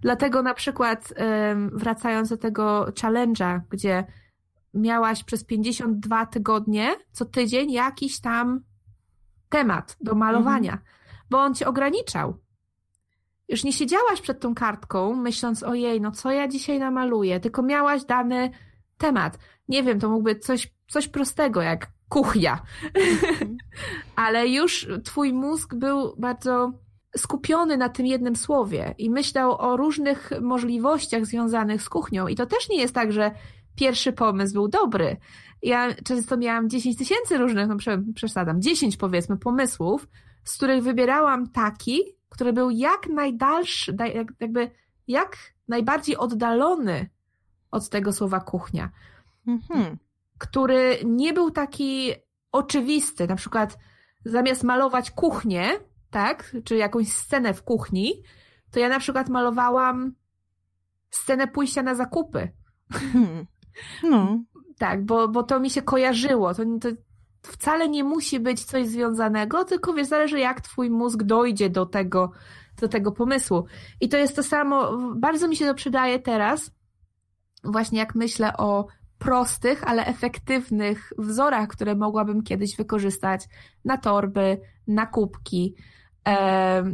[0.00, 1.14] Dlatego na przykład
[1.72, 4.04] wracając do tego challenge'a, gdzie
[4.74, 8.60] miałaś przez 52 tygodnie co tydzień jakiś tam
[9.48, 10.90] temat do malowania, mhm.
[11.30, 12.38] Bo on cię ograniczał.
[13.48, 18.04] Już nie siedziałaś przed tą kartką, myśląc, ojej, no co ja dzisiaj namaluję, tylko miałaś
[18.04, 18.50] dany
[18.98, 19.38] temat.
[19.68, 22.62] Nie wiem, to mógłby coś, coś prostego, jak kuchnia.
[22.94, 23.56] Mhm.
[24.16, 26.72] Ale już twój mózg był bardzo
[27.16, 32.28] skupiony na tym jednym słowie i myślał o różnych możliwościach związanych z kuchnią.
[32.28, 33.30] I to też nie jest tak, że
[33.76, 35.16] pierwszy pomysł był dobry.
[35.62, 37.76] Ja często miałam 10 tysięcy różnych, no
[38.14, 40.08] przesadam, 10 powiedzmy pomysłów,
[40.44, 43.96] z których wybierałam taki, który był jak najdalszy,
[44.40, 44.70] jakby
[45.08, 45.36] jak
[45.68, 47.10] najbardziej oddalony
[47.70, 48.90] od tego słowa kuchnia.
[49.46, 49.98] Mhm.
[50.38, 52.12] Który nie był taki
[52.52, 53.26] oczywisty.
[53.26, 53.78] Na przykład
[54.24, 55.70] zamiast malować kuchnię,
[56.10, 58.22] tak, czy jakąś scenę w kuchni,
[58.70, 60.14] to ja na przykład malowałam
[61.10, 62.52] scenę pójścia na zakupy.
[62.92, 63.46] Hmm.
[64.02, 64.44] No.
[64.78, 66.54] Tak, bo, bo to mi się kojarzyło.
[66.54, 66.88] To, to
[67.46, 72.30] wcale nie musi być coś związanego, tylko wiesz, zależy jak twój mózg dojdzie do tego,
[72.80, 73.64] do tego pomysłu.
[74.00, 76.70] I to jest to samo, bardzo mi się to przydaje teraz,
[77.64, 78.86] właśnie jak myślę o
[79.18, 83.44] prostych, ale efektywnych wzorach, które mogłabym kiedyś wykorzystać
[83.84, 85.74] na torby, na kubki.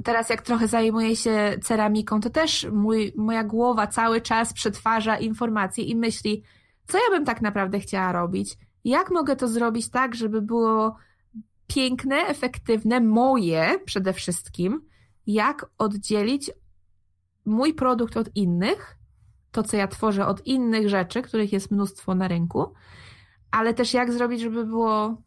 [0.04, 5.84] Teraz jak trochę zajmuję się ceramiką, to też mój, moja głowa cały czas przetwarza informacje
[5.84, 6.42] i myśli,
[6.86, 10.96] co ja bym tak naprawdę chciała robić, jak mogę to zrobić tak, żeby było
[11.66, 14.88] piękne, efektywne, moje przede wszystkim,
[15.26, 16.50] jak oddzielić
[17.44, 18.98] mój produkt od innych,
[19.50, 22.72] to co ja tworzę od innych rzeczy, których jest mnóstwo na rynku,
[23.50, 25.22] ale też jak zrobić, żeby było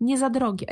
[0.00, 0.66] nie za drogie.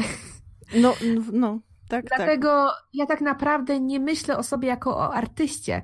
[0.83, 0.95] No,
[1.33, 2.19] no, tak, tak.
[2.19, 2.85] Dlatego tak.
[2.93, 5.83] ja tak naprawdę nie myślę o sobie jako o artyście.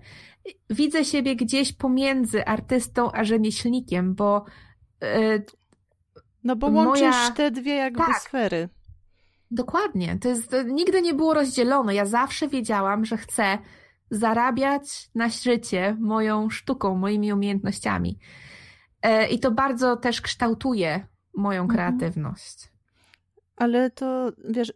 [0.71, 4.45] Widzę siebie gdzieś pomiędzy artystą a rzemieślnikiem, bo.
[5.03, 5.45] Yy,
[6.45, 7.31] no bo łączysz moja...
[7.31, 8.21] te dwie jakby tak.
[8.21, 8.69] sfery.
[9.51, 10.19] Dokładnie.
[10.19, 11.95] To, jest, to nigdy nie było rozdzielone.
[11.95, 13.59] Ja zawsze wiedziałam, że chcę
[14.11, 18.19] zarabiać na życie moją sztuką, moimi umiejętnościami.
[19.05, 21.77] Yy, I to bardzo też kształtuje moją mhm.
[21.77, 22.73] kreatywność.
[23.57, 24.73] Ale to wiesz,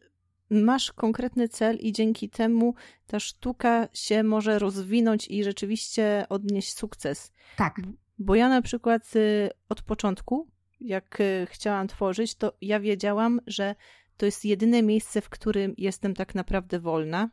[0.51, 2.75] masz konkretny cel i dzięki temu
[3.07, 7.33] ta sztuka się może rozwinąć i rzeczywiście odnieść sukces.
[7.57, 7.81] Tak.
[8.19, 10.47] Bo ja na przykład y, od początku,
[10.81, 13.75] jak y, chciałam tworzyć, to ja wiedziałam, że
[14.17, 17.31] to jest jedyne miejsce, w którym jestem tak naprawdę wolna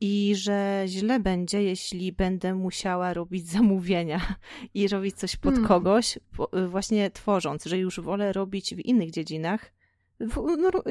[0.00, 4.36] i że źle będzie, jeśli będę musiała robić zamówienia
[4.74, 5.68] i robić coś pod hmm.
[5.68, 9.72] kogoś, y, właśnie tworząc, że już wolę robić w innych dziedzinach,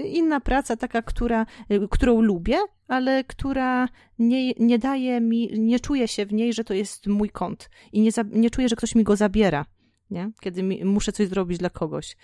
[0.05, 2.57] inna praca, taka, która, y, którą lubię,
[2.87, 7.29] ale która nie, nie daje mi, nie czuję się w niej, że to jest mój
[7.29, 9.65] kąt i nie, za, nie czuję, że ktoś mi go zabiera,
[10.09, 10.31] nie?
[10.41, 12.17] kiedy mi, muszę coś zrobić dla kogoś.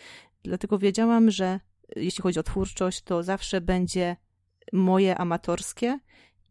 [0.44, 1.60] Dlatego wiedziałam, że
[1.96, 4.16] jeśli chodzi o twórczość, to zawsze będzie
[4.74, 6.00] moje amatorskie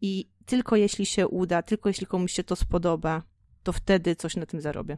[0.01, 3.23] i tylko jeśli się uda, tylko jeśli komuś się to spodoba,
[3.63, 4.97] to wtedy coś na tym zarobię.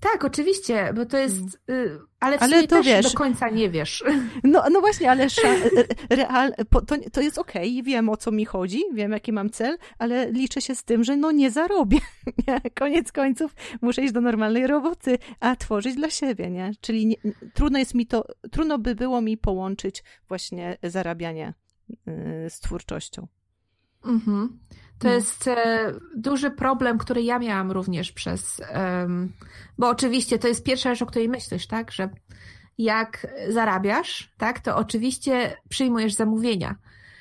[0.00, 1.38] Tak, oczywiście, bo to jest.
[1.66, 2.06] Mm.
[2.20, 4.04] ale w ale to też wiesz, do końca nie wiesz.
[4.44, 5.26] No, no właśnie, ale
[6.10, 6.52] real,
[6.86, 10.32] to, to jest okej, okay, wiem o co mi chodzi, wiem jaki mam cel, ale
[10.32, 11.98] liczę się z tym, że no nie zarobię.
[12.48, 12.60] Nie?
[12.70, 16.70] Koniec końców muszę iść do normalnej roboty, a tworzyć dla siebie, nie?
[16.80, 17.16] Czyli nie,
[17.54, 21.54] trudno jest mi to, trudno by było mi połączyć właśnie zarabianie
[21.90, 23.26] y, z twórczością.
[24.04, 24.58] Mhm.
[24.98, 25.14] To no.
[25.14, 28.62] jest e, duży problem, który ja miałam również przez.
[29.78, 31.92] bo oczywiście to jest pierwsza rzecz, o której myślisz, tak?
[31.92, 32.08] Że
[32.78, 36.74] jak zarabiasz, tak, to oczywiście przyjmujesz zamówienia.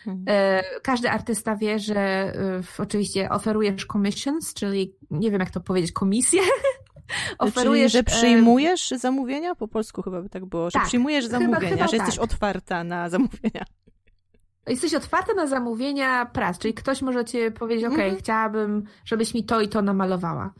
[0.07, 0.25] Mhm.
[0.27, 5.91] E, każdy artysta wie, że e, oczywiście oferujesz commissions, czyli nie wiem jak to powiedzieć,
[5.91, 6.41] komisję.
[7.39, 9.55] oferujesz, czyli, że przyjmujesz zamówienia?
[9.55, 12.23] Po polsku chyba by tak było, że tak, przyjmujesz zamówienia, chyba, chyba że jesteś tak.
[12.23, 13.65] otwarta na zamówienia
[14.67, 18.15] jesteś otwarta na zamówienia prac, czyli ktoś może ci powiedzieć, ok, mhm.
[18.15, 20.53] chciałabym, żebyś mi to i to namalowała.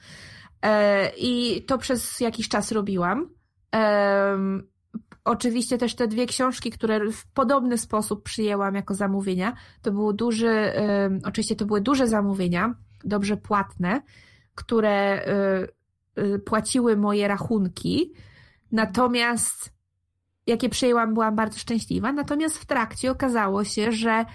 [0.62, 3.30] E, I to przez jakiś czas robiłam.
[5.24, 10.72] Oczywiście też te dwie książki, które w podobny sposób przyjęłam jako zamówienia, to było duży,
[11.24, 14.02] oczywiście to były duże zamówienia, dobrze płatne,
[14.56, 15.68] które e,
[16.16, 18.14] e, płaciły moje rachunki,
[18.72, 19.77] natomiast
[20.48, 22.12] jakie przyjęłam, byłam bardzo szczęśliwa.
[22.12, 24.26] Natomiast w trakcie okazało się, że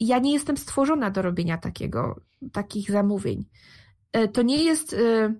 [0.00, 2.20] ja nie jestem stworzona do robienia takiego,
[2.52, 3.44] takich zamówień.
[4.12, 4.92] E, to nie jest.
[4.92, 5.34] E,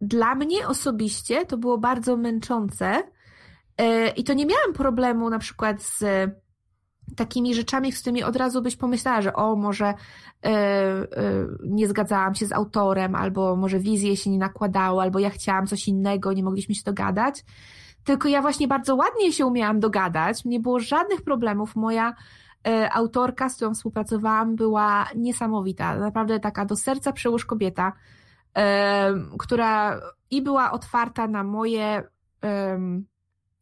[0.00, 3.02] dla mnie osobiście to było bardzo męczące.
[3.76, 6.04] E, I to nie miałam problemu na przykład z
[7.16, 9.94] takimi rzeczami, z którymi od razu byś pomyślała, że o, może
[11.64, 15.88] nie zgadzałam się z autorem, albo może wizje się nie nakładały, albo ja chciałam coś
[15.88, 17.44] innego, nie mogliśmy się dogadać.
[18.04, 21.76] Tylko ja właśnie bardzo ładnie się umiałam dogadać, nie było żadnych problemów.
[21.76, 22.10] Moja
[22.68, 25.96] y, autorka, z którą współpracowałam, była niesamowita.
[25.96, 27.92] Naprawdę taka do serca przełóż kobieta,
[29.38, 32.02] która i była otwarta na moje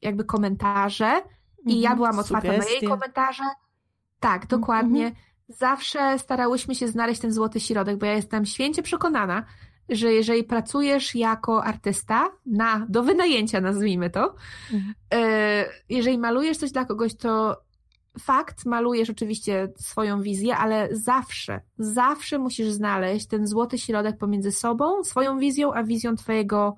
[0.03, 1.23] jakby komentarze,
[1.67, 1.97] i ja mhm.
[1.97, 3.43] byłam otwarta na jej komentarze.
[4.21, 5.07] Tak, dokładnie.
[5.07, 5.25] Mhm.
[5.49, 9.45] Zawsze starałyśmy się znaleźć ten złoty środek, bo ja jestem święcie przekonana,
[9.89, 14.35] że jeżeli pracujesz jako artysta na, do wynajęcia, nazwijmy to,
[14.73, 14.95] mhm.
[15.15, 17.63] E, jeżeli malujesz coś dla kogoś, to
[18.21, 25.05] fakt, malujesz oczywiście swoją wizję, ale zawsze, zawsze musisz znaleźć ten złoty środek pomiędzy sobą,
[25.05, 26.77] swoją wizją, a wizją twojego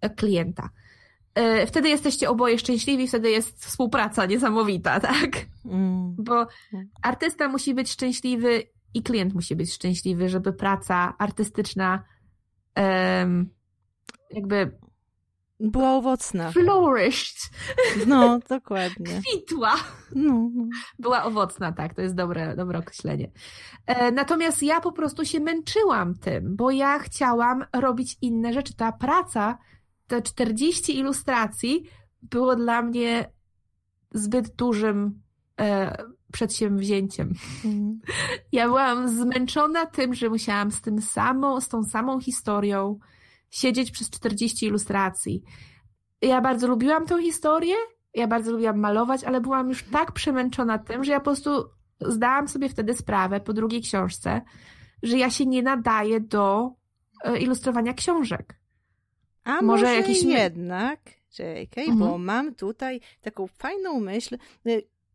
[0.00, 0.70] e, klienta.
[1.34, 5.30] E, wtedy jesteście oboje szczęśliwi, wtedy jest współpraca niesamowita, tak?
[5.64, 6.14] Mm.
[6.18, 6.46] Bo
[7.02, 8.62] artysta musi być szczęśliwy
[8.94, 12.04] i klient musi być szczęśliwy, żeby praca artystyczna
[12.76, 13.50] um,
[14.30, 14.78] jakby
[15.60, 16.52] była owocna.
[16.52, 17.50] Flourished.
[18.06, 19.20] No, dokładnie.
[19.20, 19.74] Kwitła.
[20.14, 20.64] No, no.
[20.98, 23.30] Była owocna, tak, to jest dobre, dobre określenie.
[23.86, 28.76] E, natomiast ja po prostu się męczyłam tym, bo ja chciałam robić inne rzeczy.
[28.76, 29.58] Ta praca
[30.06, 31.82] te 40 ilustracji
[32.22, 33.32] było dla mnie
[34.12, 35.22] zbyt dużym
[35.60, 35.96] e,
[36.32, 37.32] przedsięwzięciem.
[37.64, 38.00] Mm.
[38.52, 42.98] Ja byłam zmęczona tym, że musiałam z tym samą, z tą samą historią
[43.50, 45.42] siedzieć przez 40 ilustracji.
[46.22, 47.74] Ja bardzo lubiłam tę historię,
[48.14, 51.50] ja bardzo lubiłam malować, ale byłam już tak przemęczona tym, że ja po prostu
[52.00, 54.40] zdałam sobie wtedy sprawę po drugiej książce,
[55.02, 56.70] że ja się nie nadaję do
[57.24, 58.60] e, ilustrowania książek.
[59.44, 61.00] A może, może jakiś jednak,
[61.30, 61.98] czekaj, mhm.
[61.98, 64.38] bo mam tutaj taką fajną myśl.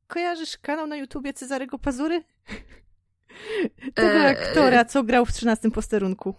[0.07, 2.23] Kojarzysz kanał na YouTubie Cezarego Pazury?
[3.95, 6.35] Tego e, aktora, co grał w 13 posterunku.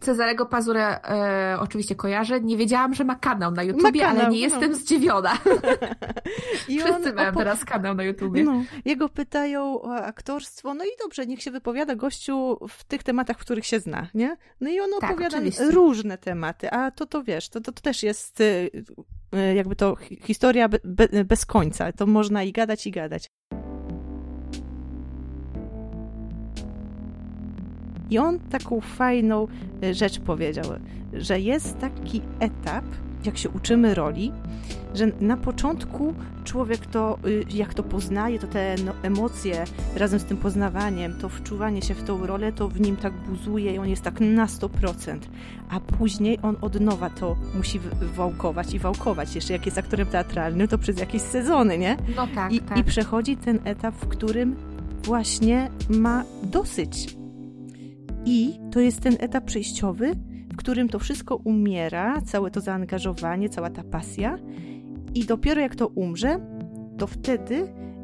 [0.00, 2.40] Cezarego Pazurę e, oczywiście kojarzę.
[2.40, 4.54] Nie wiedziałam, że ma kanał na YouTubie, kanał, ale nie no.
[4.54, 5.38] jestem zdziwiona.
[6.68, 8.44] I Wszyscy mają teraz kanał na YouTubie.
[8.44, 13.38] No, jego pytają o aktorstwo, no i dobrze, niech się wypowiada gościu w tych tematach,
[13.38, 14.36] w których się zna, nie?
[14.60, 15.70] No i on tak, opowiada oczywiście.
[15.70, 18.70] różne tematy, a to to wiesz, to, to, to też jest y,
[19.56, 20.78] jakby to historia be,
[21.24, 21.92] bez końca.
[21.92, 23.30] To można i gadać, i gadać.
[28.10, 29.46] I on taką fajną
[29.82, 30.64] e, rzecz powiedział,
[31.12, 32.84] że jest taki etap,
[33.24, 34.32] jak się uczymy roli,
[34.94, 36.14] że na początku
[36.44, 39.64] człowiek to, y, jak to poznaje, to te no, emocje
[39.96, 43.74] razem z tym poznawaniem, to wczuwanie się w tą rolę, to w nim tak buzuje
[43.74, 45.18] i on jest tak na 100%,
[45.70, 47.80] a później on od nowa to musi
[48.16, 49.34] wałkować i wałkować.
[49.34, 51.96] Jeszcze jak jest aktorem teatralnym, to przez jakieś sezony, nie?
[52.16, 52.78] No tak, I, tak.
[52.78, 54.56] I przechodzi ten etap, w którym
[55.04, 57.18] właśnie ma dosyć
[58.24, 60.14] i to jest ten etap przejściowy,
[60.52, 64.38] w którym to wszystko umiera, całe to zaangażowanie, cała ta pasja.
[65.14, 66.40] I dopiero jak to umrze,
[66.98, 67.54] to wtedy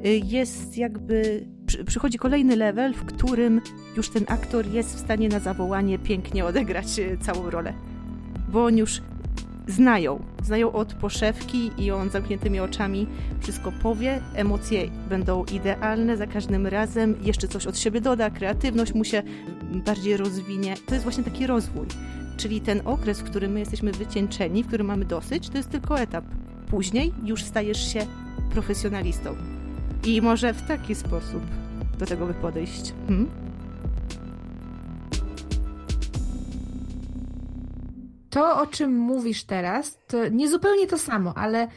[0.06, 1.46] y, jest jakby.
[1.86, 3.60] Przychodzi kolejny level, w którym
[3.96, 7.74] już ten aktor jest w stanie na zawołanie pięknie odegrać y, całą rolę.
[8.48, 9.00] Bo on już
[9.68, 10.22] znają.
[10.42, 13.06] Znają od poszewki i on zamkniętymi oczami
[13.40, 14.20] wszystko powie.
[14.34, 17.16] Emocje będą idealne za każdym razem.
[17.22, 19.22] Jeszcze coś od siebie doda, kreatywność mu się
[19.86, 20.74] bardziej rozwinie.
[20.86, 21.86] To jest właśnie taki rozwój.
[22.36, 25.98] Czyli ten okres, w którym my jesteśmy wycieńczeni, w którym mamy dosyć, to jest tylko
[25.98, 26.24] etap.
[26.70, 28.06] Później już stajesz się
[28.52, 29.36] profesjonalistą.
[30.04, 31.42] I może w taki sposób
[31.98, 32.94] do tego by podejść.
[33.06, 33.44] Hmm?
[38.34, 41.68] to, o czym mówisz teraz, to nie zupełnie to samo, ale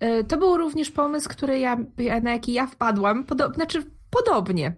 [0.00, 1.76] e, to był również pomysł, który ja,
[2.22, 4.72] na jaki ja wpadłam, podo znaczy podobnie.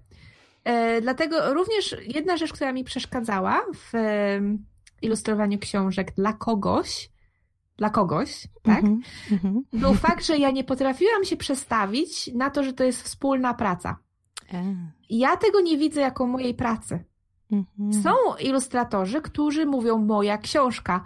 [0.65, 3.93] E, dlatego również jedna rzecz, która mi przeszkadzała w
[5.03, 7.11] ilustrowaniu książek dla kogoś,
[7.79, 8.85] dla kogoś, tak?
[8.85, 9.01] Mm
[9.31, 9.61] -hmm.
[9.73, 13.97] Był fakt, że ja nie potrafiłam się przestawić na to, że to jest wspólna praca.
[15.11, 17.05] Ja tego nie widzę jako mojej pracy.
[17.53, 18.03] -hmm.
[18.03, 18.11] Są
[18.41, 21.05] ilustratorzy, którzy mówią moja książka.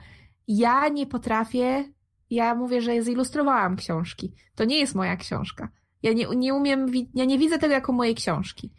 [0.48, 1.84] Ja nie potrafię,
[2.30, 4.32] ja mówię, że zilustrowałam książki.
[4.54, 5.68] To nie jest moja książka.
[6.02, 8.72] Ja nie, nie umiem, ja nie widzę tego jako mojej książki.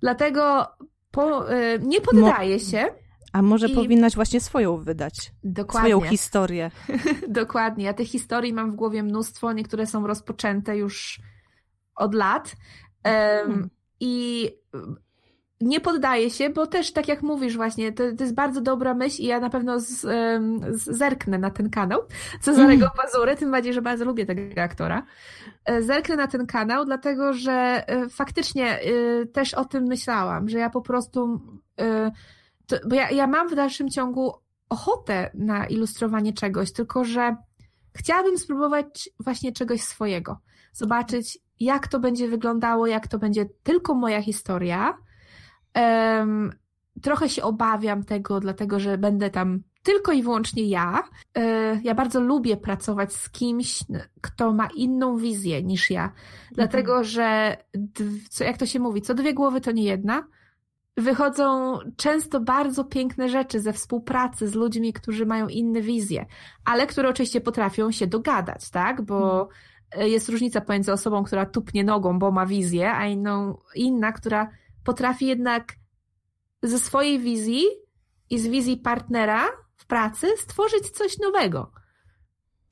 [0.00, 0.66] Dlatego
[1.10, 3.01] po, y, nie poddaję się.
[3.32, 3.74] A może i...
[3.74, 5.32] powinnaś właśnie swoją wydać?
[5.44, 5.90] Dokładnie.
[5.90, 6.70] Swoją historię.
[7.28, 7.84] Dokładnie.
[7.84, 9.52] Ja tych historii mam w głowie mnóstwo.
[9.52, 11.20] Niektóre są rozpoczęte już
[11.94, 12.56] od lat.
[13.04, 13.14] Um,
[13.46, 13.70] hmm.
[14.00, 14.50] I
[15.62, 19.22] nie poddaję się, bo też tak jak mówisz właśnie, to, to jest bardzo dobra myśl
[19.22, 22.00] i ja na pewno z, z, zerknę na ten kanał
[22.40, 22.96] Cezarego mm.
[23.02, 25.02] Pazury, tym bardziej, że bardzo lubię tego aktora.
[25.64, 30.58] E, zerknę na ten kanał, dlatego że e, faktycznie e, też o tym myślałam, że
[30.58, 31.40] ja po prostu,
[32.66, 34.32] to, bo ja, ja mam w dalszym ciągu
[34.68, 37.36] ochotę na ilustrowanie czegoś, tylko że
[37.94, 40.38] chciałabym spróbować właśnie czegoś swojego.
[40.72, 44.98] Zobaczyć, jak to będzie wyglądało, jak to będzie tylko moja historia.
[45.74, 46.52] Um,
[47.02, 51.02] trochę się obawiam tego, dlatego że będę tam tylko i wyłącznie ja.
[51.36, 53.84] E, ja bardzo lubię pracować z kimś,
[54.20, 56.20] kto ma inną wizję niż ja, mhm.
[56.52, 57.56] dlatego że,
[58.30, 60.24] co, jak to się mówi, co dwie głowy to nie jedna.
[60.96, 66.26] Wychodzą często bardzo piękne rzeczy ze współpracy z ludźmi, którzy mają inne wizje,
[66.64, 69.02] ale które oczywiście potrafią się dogadać, tak?
[69.02, 70.10] Bo mhm.
[70.10, 74.50] jest różnica pomiędzy osobą, która tupnie nogą, bo ma wizję, a inną, inna, która
[74.84, 75.72] potrafi jednak
[76.62, 77.64] ze swojej wizji
[78.30, 81.72] i z wizji partnera w pracy stworzyć coś nowego,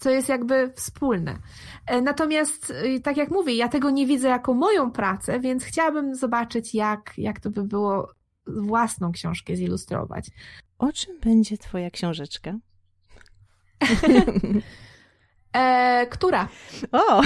[0.00, 1.38] co jest jakby wspólne.
[1.86, 6.14] E, natomiast, y, tak jak mówię, ja tego nie widzę jako moją pracę, więc chciałabym
[6.14, 8.08] zobaczyć, jak, jak to by było
[8.46, 10.30] własną książkę zilustrować.
[10.78, 12.54] O czym będzie Twoja książeczka?
[15.52, 16.48] E, która?
[16.92, 17.22] O!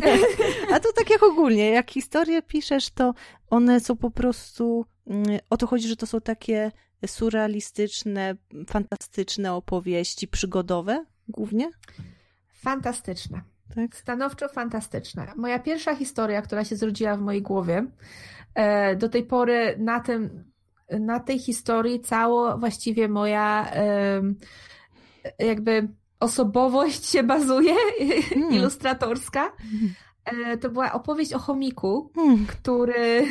[0.74, 3.14] A to tak jak ogólnie, jak historię piszesz, to
[3.50, 4.86] one są po prostu.
[5.06, 6.72] Mm, o to chodzi, że to są takie
[7.06, 8.36] surrealistyczne,
[8.68, 11.70] fantastyczne opowieści przygodowe głównie?
[12.54, 13.40] Fantastyczne.
[13.74, 13.96] Tak?
[13.96, 15.26] Stanowczo fantastyczne.
[15.36, 17.86] Moja pierwsza historia, która się zrodziła w mojej głowie,
[18.54, 20.44] e, do tej pory na tym,
[20.90, 23.72] na tej historii cało właściwie moja
[25.38, 25.88] jakby
[26.20, 27.74] osobowość się bazuje,
[28.36, 28.52] mm.
[28.52, 29.52] ilustratorska.
[29.72, 30.58] Mm.
[30.58, 32.46] To była opowieść o chomiku, mm.
[32.46, 33.26] który,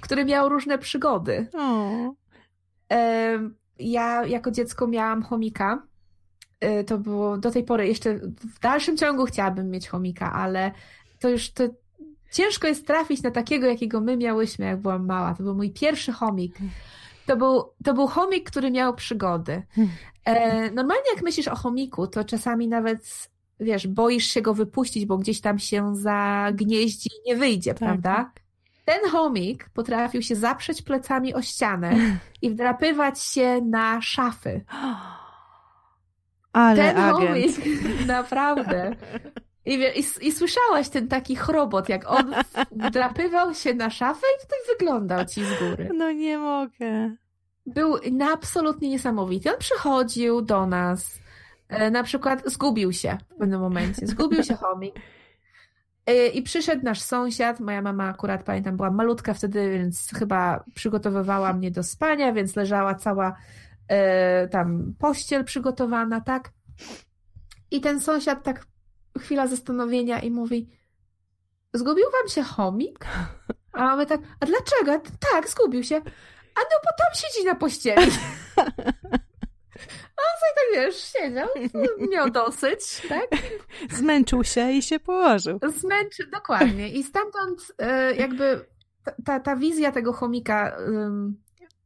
[0.00, 1.46] który miał różne przygody.
[1.52, 2.14] Oh.
[3.78, 5.82] Ja jako dziecko miałam chomika.
[6.62, 8.14] E, to było do tej pory, jeszcze
[8.54, 10.72] w dalszym ciągu chciałabym mieć chomika, ale
[11.18, 11.64] to już to
[12.32, 15.34] ciężko jest trafić na takiego, jakiego my miałyśmy, jak byłam mała.
[15.34, 16.56] To był mój pierwszy chomik.
[17.26, 19.62] To był, to był chomik, który miał przygody.
[20.24, 23.28] E, normalnie jak myślisz o chomiku, to czasami nawet,
[23.60, 27.78] wiesz, boisz się go wypuścić, bo gdzieś tam się zagnieździ i nie wyjdzie, tak.
[27.78, 28.32] prawda?
[28.84, 31.94] Ten chomik potrafił się zaprzeć plecami o ścianę
[32.42, 34.64] i wdrapywać się na szafy.
[36.52, 37.28] Ale ten agent.
[37.28, 37.56] chomik,
[38.06, 38.96] naprawdę.
[39.66, 42.34] I, i, I słyszałaś ten taki chrobot, jak on
[42.70, 45.88] wdrapywał się na szafę i tutaj wyglądał ci z góry.
[45.94, 47.16] No nie mogę.
[47.66, 47.96] Był
[48.32, 49.50] absolutnie niesamowity.
[49.52, 51.18] On przychodził do nas,
[51.68, 54.06] e, na przykład zgubił się w pewnym momencie.
[54.06, 54.94] Zgubił się chomik.
[56.06, 61.52] E, I przyszedł nasz sąsiad, moja mama akurat, pamiętam, była malutka wtedy, więc chyba przygotowywała
[61.52, 63.36] mnie do spania, więc leżała cała
[64.50, 66.50] tam pościel przygotowana, tak?
[67.70, 68.66] I ten sąsiad tak
[69.18, 70.70] chwila zastanowienia i mówi
[71.74, 73.06] zgubił wam się chomik?
[73.72, 75.10] A my tak, a dlaczego?
[75.32, 75.96] Tak, zgubił się.
[76.54, 78.12] A no bo tam siedzi na pościeli.
[78.56, 81.48] A on sobie tak, wiesz, siedział,
[82.10, 83.28] miał dosyć, tak?
[83.90, 85.58] Zmęczył się i się położył.
[85.76, 86.88] Zmęczył, dokładnie.
[86.88, 88.66] I stamtąd e, jakby
[89.24, 90.76] ta, ta wizja tego chomika...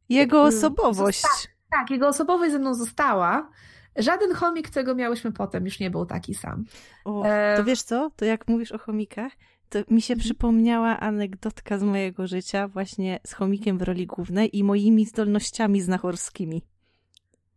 [0.09, 1.21] Jego osobowość.
[1.21, 3.49] Zosta- tak, jego osobowość ze mną została.
[3.95, 6.65] Żaden chomik, którego miałyśmy potem, już nie był taki sam.
[7.05, 7.23] O,
[7.57, 8.11] to wiesz co?
[8.15, 9.31] To jak mówisz o chomikach,
[9.69, 10.19] to mi się mhm.
[10.19, 16.61] przypomniała anegdotka z mojego życia właśnie z chomikiem w roli głównej i moimi zdolnościami znachorskimi.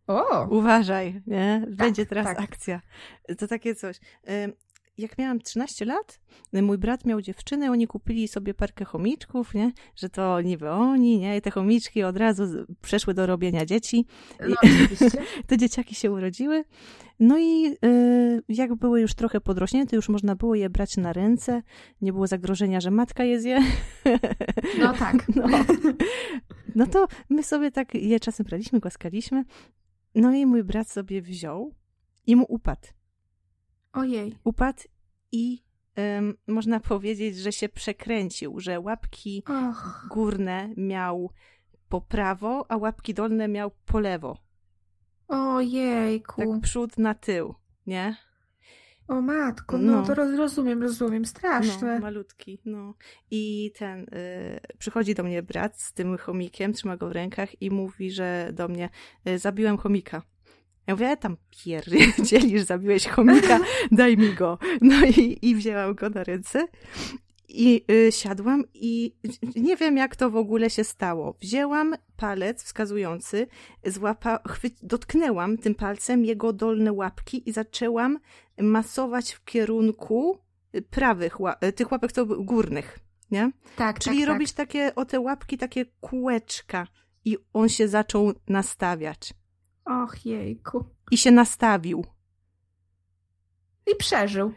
[0.07, 0.47] O!
[0.49, 1.65] Uważaj, nie?
[1.69, 2.41] Będzie tak, teraz tak.
[2.41, 2.81] akcja.
[3.37, 3.99] To takie coś
[4.97, 6.19] jak miałam 13 lat,
[6.53, 9.71] mój brat miał dziewczynę, oni kupili sobie parkę chomiczków, nie?
[9.95, 11.37] Że to niby oni, nie?
[11.37, 12.43] I te chomiczki od razu
[12.81, 14.05] przeszły do robienia dzieci.
[14.39, 14.55] No,
[15.47, 16.63] te dzieciaki się urodziły.
[17.19, 21.61] No i y, jak były już trochę podrośnięte, już można było je brać na ręce.
[22.01, 23.59] Nie było zagrożenia, że matka je zje.
[24.79, 25.27] No tak.
[25.35, 25.47] No,
[26.75, 29.43] no to my sobie tak je czasem braliśmy, głaskaliśmy.
[30.15, 31.73] No i mój brat sobie wziął
[32.27, 32.87] i mu upadł.
[33.93, 34.35] Ojej.
[34.43, 34.83] Upadł
[35.31, 35.63] i
[36.47, 40.07] można powiedzieć, że się przekręcił, że łapki Och.
[40.09, 41.31] górne miał
[41.89, 44.37] po prawo, a łapki dolne miał po lewo.
[45.27, 46.41] Ojejku.
[46.41, 47.55] Tak przód na tył,
[47.87, 48.15] nie?
[49.07, 50.07] O matko, no, no.
[50.07, 51.95] to rozumiem, rozumiem, straszne.
[51.95, 52.93] No, malutki, no.
[53.31, 57.71] I ten, y, przychodzi do mnie brat z tym chomikiem, trzyma go w rękach i
[57.71, 58.89] mówi, że do mnie,
[59.27, 60.21] y, zabiłem chomika.
[60.87, 63.59] Ja mówię, tam pierdzielisz, zabiłeś chomika,
[63.91, 64.57] daj mi go.
[64.81, 66.67] No i, i wzięłam go na ręce
[67.47, 69.15] I y, siadłam i
[69.55, 71.35] nie wiem, jak to w ogóle się stało.
[71.41, 73.47] Wzięłam palec wskazujący,
[73.85, 78.19] złapa, chwy- dotknęłam tym palcem jego dolne łapki i zaczęłam
[78.61, 80.37] masować w kierunku
[80.89, 82.99] prawych, y, tych łapek były górnych,
[83.31, 83.51] nie?
[83.75, 86.87] Tak, Czyli tak, robić takie, o te łapki, takie kółeczka.
[87.25, 89.33] I on się zaczął nastawiać.
[89.91, 90.83] Och jejku.
[91.11, 92.05] I się nastawił.
[93.91, 94.53] I przeżył.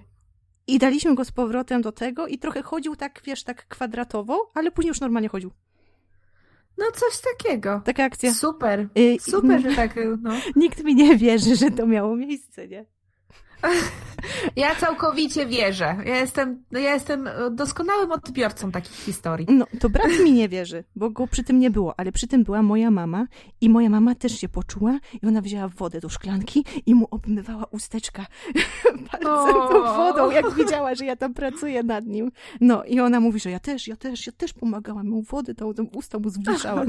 [0.67, 4.71] I daliśmy go z powrotem do tego i trochę chodził tak, wiesz, tak kwadratowo, ale
[4.71, 5.51] później już normalnie chodził.
[6.79, 7.83] No coś takiego.
[7.85, 8.35] Taka akcja.
[8.35, 8.89] Super.
[8.99, 10.31] Y, Super, że tak, no.
[10.57, 12.87] Nikt mi nie wierzy, że to miało miejsce, nie?
[14.57, 15.97] Ja całkowicie wierzę.
[16.07, 19.47] Ja jestem, ja jestem doskonałym odbiorcą takich historii.
[19.51, 22.45] No, to brat mi nie wierzy, bo go przy tym nie było, ale przy tym
[22.45, 23.27] była moja mama
[23.61, 27.65] i moja mama też się poczuła i ona wzięła wodę do szklanki i mu obmywała
[27.71, 28.27] usteczka
[29.11, 32.31] palcem tą wodą, jak widziała, że ja tam pracuję nad nim.
[32.61, 35.75] No i ona mówi, że ja też, ja też, ja też pomagałam mu wodę, tą,
[35.75, 36.87] tą usta mu zwieszałam.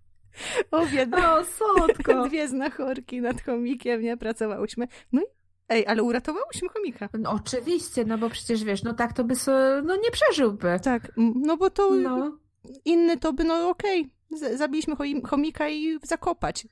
[0.70, 2.28] o, biedne, O, słodko.
[2.28, 4.16] dwie znachorki nad chomikiem, nie?
[4.16, 4.88] Pracowałyśmy.
[5.12, 5.24] No i
[5.68, 7.08] ej, ale uratowałyśmy chomika.
[7.18, 9.52] No oczywiście, no bo przecież wiesz, no tak to by so,
[9.84, 10.80] no nie przeżyłby.
[10.82, 12.38] Tak, no bo to No,
[12.84, 14.94] inny to by, no okej, z- zabiliśmy
[15.24, 16.66] chomika i zakopać.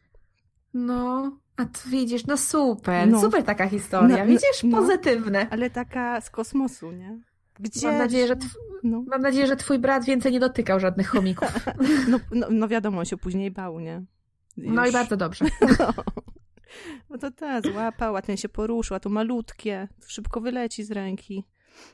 [0.75, 1.39] no.
[1.59, 3.21] A tu widzisz, no super, No.
[3.21, 4.09] super taka historia.
[4.17, 4.77] No, no, Widzisz, no.
[4.79, 5.47] pozytywne.
[5.51, 7.21] Ale taka z kosmosu, nie?
[7.61, 7.87] Gdzie...
[7.87, 11.49] Mam nadzieję, że tw- No, mam nadzieję, że twój brat więcej nie dotykał żadnych chomików.
[12.11, 14.03] no, no, no wiadomo, on się później bał, nie?
[14.57, 14.93] No i Już.
[14.95, 15.45] bardzo dobrze.
[16.89, 16.95] No.
[17.11, 21.45] Bo to ta złapał, a ten się poruszył, a to malutkie, szybko wyleci z ręki.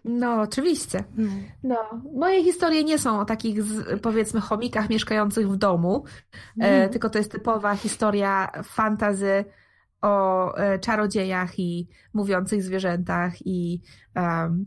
[0.04, 1.04] No, oczywiście.
[1.16, 1.28] No.
[1.62, 3.58] No, moje historie nie są o takich,
[4.02, 6.04] powiedzmy, chomikach mieszkających w domu,
[6.60, 6.90] e, Mhm.
[6.90, 9.44] tylko to jest typowa historia fantazy
[10.02, 13.80] o e, czarodziejach i mówiących zwierzętach i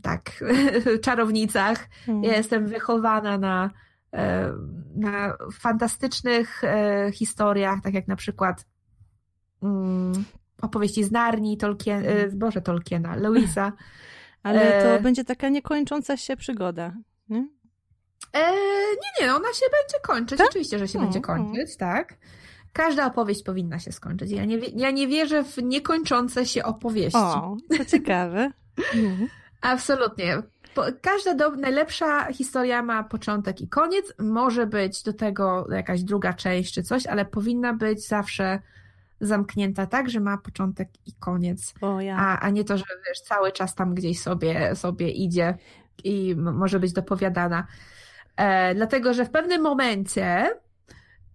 [0.02, 0.30] tak,
[1.04, 1.88] czarownicach.
[2.08, 2.24] Mm.
[2.24, 3.70] Ja jestem wychowana na,
[4.12, 4.52] e,
[4.96, 6.62] na fantastycznych
[7.12, 8.64] historiach, tak jak na przykład
[9.62, 10.24] mm,
[10.62, 13.72] opowieści z Narni, Tolkien, e, Boże Tolkiena, Lewisa.
[14.42, 15.00] Ale to E.
[15.00, 16.92] będzie taka niekończąca się przygoda.
[17.28, 17.48] Nie?
[18.32, 18.52] E,
[18.90, 20.38] nie, nie, ona się będzie kończyć.
[20.38, 20.48] Tak?
[20.48, 21.22] Oczywiście, że się O, będzie o.
[21.22, 22.14] kończyć, tak.
[22.72, 24.30] Każda opowieść powinna się skończyć.
[24.30, 27.18] Ja nie, ja nie wierzę w niekończące się opowieści.
[27.18, 28.50] O, to ciekawe.
[28.94, 29.28] Mhm.
[29.60, 30.42] Absolutnie.
[31.00, 34.14] Każda do, najlepsza historia ma początek i koniec.
[34.18, 38.58] Może być do tego jakaś druga część czy coś, ale powinna być zawsze
[39.20, 41.74] zamknięta tak, że ma początek i koniec.
[41.98, 42.16] Ja.
[42.16, 45.58] A, a nie to, że wiesz, cały czas tam gdzieś sobie, sobie idzie
[46.04, 47.66] i może być dopowiadana.
[48.36, 50.50] E, dlatego, że w pewnym momencie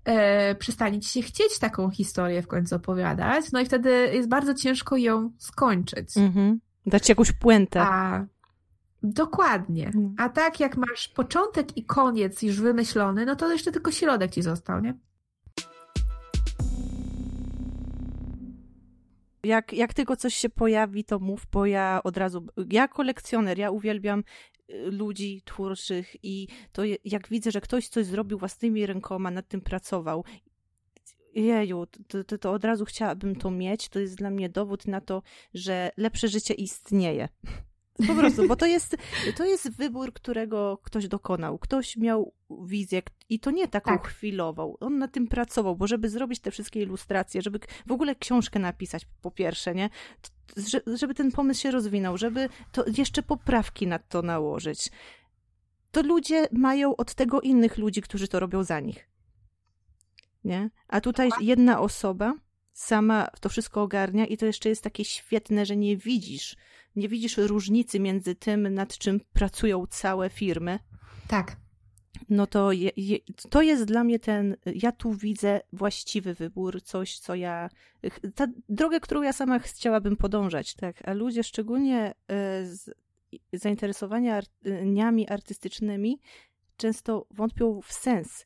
[0.05, 4.53] e, przestanie ci się chcieć taką historię w końcu opowiadać, no i wtedy jest bardzo
[4.53, 6.17] ciężko ją skończyć.
[6.17, 6.59] Mhm.
[6.85, 7.81] Dać jakąś puentę.
[7.81, 8.25] A
[9.03, 9.91] dokładnie.
[9.95, 10.09] No.
[10.17, 14.41] A tak jak masz początek i koniec już wymyślony, no to jeszcze tylko środek ci
[14.41, 14.93] został, nie?
[19.43, 22.47] Jak, jak tylko coś się pojawi, to mów, bo ja od razu.
[22.71, 24.23] Ja kolekcjoner, ja uwielbiam
[24.69, 29.61] y, ludzi twórczych i to jak widzę, że ktoś coś zrobił własnymi rękoma, nad tym
[29.61, 30.23] pracował.
[31.35, 33.89] Jeju, to, to, to od razu chciałabym to mieć.
[33.89, 35.21] To jest dla mnie dowód na to,
[35.53, 37.29] że lepsze życie istnieje.
[38.07, 38.97] Po prostu, bo to jest,
[39.35, 41.57] to jest wybór, którego ktoś dokonał.
[41.57, 42.33] Ktoś miał
[42.65, 44.07] wizję i to nie taką Tak.
[44.07, 44.77] chwilową.
[44.79, 49.07] On na tym pracował, bo żeby zrobić te wszystkie ilustracje, żeby w ogóle książkę napisać
[49.21, 49.89] po pierwsze, nie?
[50.95, 54.91] Żeby ten pomysł się rozwinął, żeby to jeszcze poprawki na to nałożyć.
[55.91, 59.09] To ludzie mają od tego innych ludzi, którzy to robią za nich.
[60.43, 60.69] Nie?
[60.87, 62.33] A tutaj jedna osoba
[62.73, 66.55] sama to wszystko ogarnia i to jeszcze jest takie świetne, że nie widzisz,
[66.95, 70.79] nie widzisz różnicy między tym, nad czym pracują całe firmy.
[71.27, 71.57] Tak.
[72.29, 73.17] No to je, je,
[73.49, 77.69] to jest dla mnie ten, ja tu widzę właściwy wybór, coś, co ja,
[78.35, 82.89] ta drogę, którą ja sama chciałabym podążać, tak, a ludzie szczególnie e, z
[83.53, 86.19] zainteresowaniami artystycznymi
[86.77, 88.45] często wątpią w sens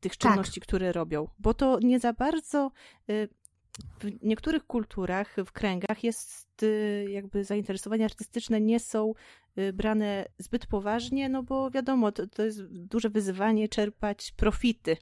[0.00, 0.30] tych Tak.
[0.32, 2.70] czynności, które robią, bo to nie za bardzo
[3.10, 3.28] y,
[4.00, 9.12] w niektórych kulturach, w kręgach jest y, jakby zainteresowania artystyczne nie są
[9.58, 14.96] y, brane zbyt poważnie, no bo wiadomo, to, to jest duże wyzwanie czerpać profity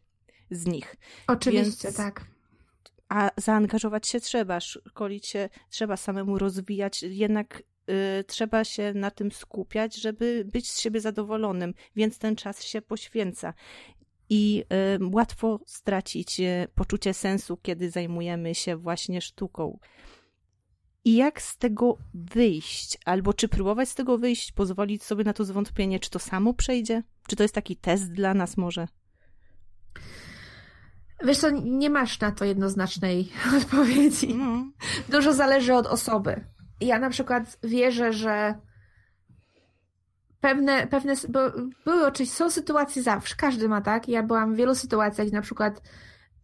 [0.51, 0.97] z nich.
[1.27, 2.25] Oczywiście, Więc- tak.
[3.09, 7.63] A zaangażować się trzeba, szkolić się trzeba samemu rozwijać, jednak
[8.21, 12.83] y, trzeba się na tym skupiać, żeby być z siebie zadowolonym, więc ten czas się
[12.83, 13.55] poświęca.
[14.31, 14.65] I
[15.13, 19.79] łatwo stracić y, poczucie sensu, kiedy zajmujemy się właśnie sztuką.
[21.05, 22.99] i jak z tego wyjść?
[23.05, 27.03] Albo czy próbować z tego wyjść, pozwolić sobie na to zwątpienie, czy to samo przejdzie?
[27.29, 28.89] Czy to jest taki test dla nas może?
[31.25, 33.29] Wiesz co, nie masz na to jednoznacznej
[33.59, 34.35] odpowiedzi.
[34.35, 34.65] No.
[35.09, 36.45] Dużo zależy od osoby.
[36.81, 38.55] Ja na przykład wierzę, że
[40.41, 41.41] pewne, pewne bo
[41.85, 44.09] były oczywiście, są sytuacje zawsze, każdy ma tak.
[44.09, 45.83] Ja byłam w wielu sytuacjach, na przykład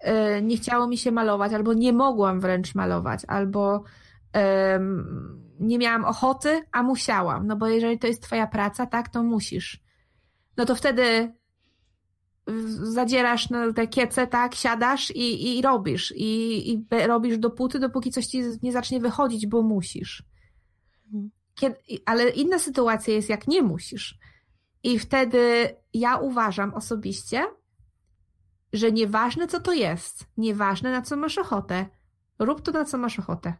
[0.05, 3.85] yy, nie chciało mi się malować, albo nie mogłam wręcz malować, albo
[5.61, 7.47] nie miałam ochoty, a musiałam.
[7.47, 9.81] No bo jeżeli to jest twoja praca, tak, to musisz.
[10.57, 11.33] No to wtedy
[12.67, 16.15] zadzierasz na te kiece, tak, siadasz i, i robisz.
[16.17, 20.23] I, I robisz dopóty, dopóki coś ci nie zacznie wychodzić, bo musisz.
[21.07, 21.31] Mhm.
[21.57, 21.77] Kiedy,
[22.07, 24.19] ale inna sytuacja jest, jak nie musisz.
[24.83, 27.47] I wtedy ja uważam osobiście,
[28.73, 31.87] że nieważne co to jest, nieważne na co masz ochotę,
[32.39, 33.55] rób to na co masz ochotę.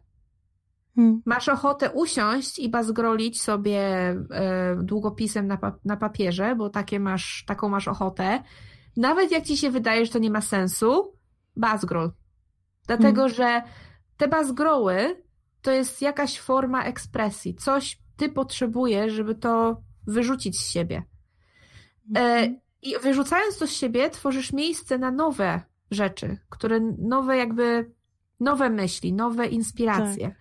[0.95, 1.21] Hmm.
[1.25, 7.43] Masz ochotę usiąść i bazgrolić sobie e, długopisem na, pa na papierze, bo takie masz,
[7.47, 8.43] taką masz ochotę.
[8.97, 11.13] Nawet jak ci się wydaje, że to nie ma sensu,
[11.55, 12.11] bazgrol.
[12.87, 13.35] Dlatego, hmm.
[13.35, 13.61] że
[14.17, 15.23] te bazgroły
[15.61, 21.03] to jest jakaś forma ekspresji, coś ty potrzebujesz, żeby to wyrzucić z siebie.
[22.15, 22.59] E, mhm.
[22.81, 27.91] I wyrzucając to z siebie, tworzysz miejsce na nowe rzeczy, które nowe jakby,
[28.39, 30.27] nowe myśli, nowe inspiracje.
[30.27, 30.37] Tak.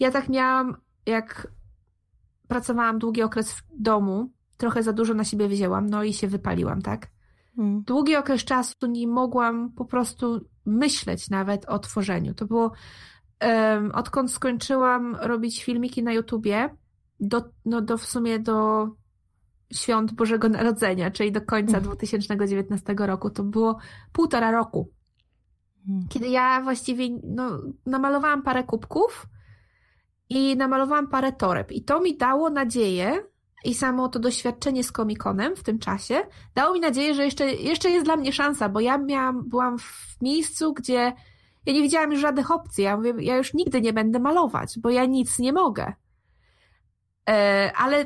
[0.00, 1.52] Ja tak miałam, jak
[2.48, 6.82] pracowałam długi okres w domu, trochę za dużo na siebie wzięłam, no i się wypaliłam,
[6.82, 7.10] tak?
[7.56, 7.82] Hmm.
[7.82, 12.34] Długi okres czasu nie mogłam po prostu myśleć nawet o tworzeniu.
[12.34, 12.72] To było
[13.42, 16.70] um, odkąd skończyłam robić filmiki na YouTubie,
[17.20, 18.88] do, no do w sumie do
[19.72, 23.10] świąt Bożego Narodzenia, czyli do końca 2019 mhm.
[23.10, 23.78] roku, to było
[24.12, 24.92] półtora roku.
[25.88, 26.08] Mhm.
[26.08, 29.26] Kiedy ja właściwie no, namalowałam parę kubków
[30.28, 31.72] i namalowałam parę toreb.
[31.72, 33.22] I to mi dało nadzieję,
[33.64, 36.22] i samo to doświadczenie z komikonem w tym czasie
[36.54, 40.16] dało mi nadzieję, że jeszcze, jeszcze jest dla mnie szansa, bo ja miałam, byłam w
[40.22, 41.12] miejscu, gdzie
[41.68, 42.84] ja nie widziałam już żadnych opcji.
[42.84, 45.92] Ja mówię, ja już nigdy nie będę malować, bo ja nic nie mogę.
[47.28, 48.04] E, ale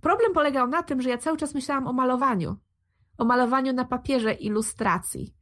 [0.00, 2.56] problem polegał na tym, że ja cały czas myślałam o malowaniu.
[3.18, 5.34] O malowaniu na papierze ilustracji.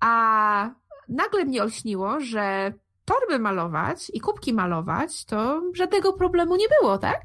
[0.00, 0.70] A
[1.08, 2.72] nagle mnie olśniło, że
[3.04, 7.22] torby malować i kubki malować, to żadnego problemu nie było, tak?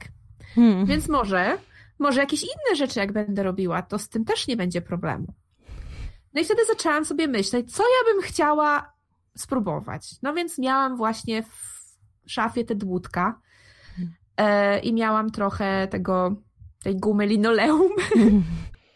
[0.55, 0.85] Hmm.
[0.85, 1.57] Więc może,
[1.99, 5.33] może jakieś inne rzeczy, jak będę robiła, to z tym też nie będzie problemu.
[6.33, 8.98] No i wtedy zaczęłam sobie myśleć, co ja bym chciała
[9.41, 10.21] spróbować.
[10.21, 11.79] No więc miałam właśnie w
[12.27, 13.39] szafie te dłutka
[14.37, 16.35] e, i miałam trochę tego,
[16.83, 17.91] tej gumy linoleum.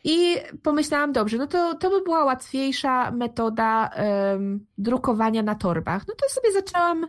[0.04, 6.08] I pomyślałam, dobrze, no to, to by była łatwiejsza metoda um, drukowania na torbach.
[6.08, 7.08] No to sobie zaczęłam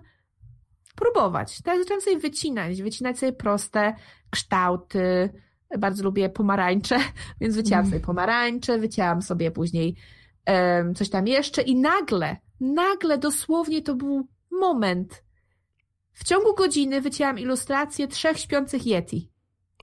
[0.97, 1.63] próbować.
[1.63, 3.95] Tak, zaczęłam sobie wycinać, wycinać sobie proste
[4.31, 5.31] kształty.
[5.79, 6.99] Bardzo lubię pomarańcze,
[7.41, 7.91] więc wycięłam mm.
[7.91, 9.97] sobie pomarańcze, wycięłam sobie później
[10.47, 15.25] um, coś tam jeszcze i nagle nagle, dosłownie to był moment.
[16.13, 19.31] W ciągu godziny wycięłam ilustrację trzech śpiących Yeti.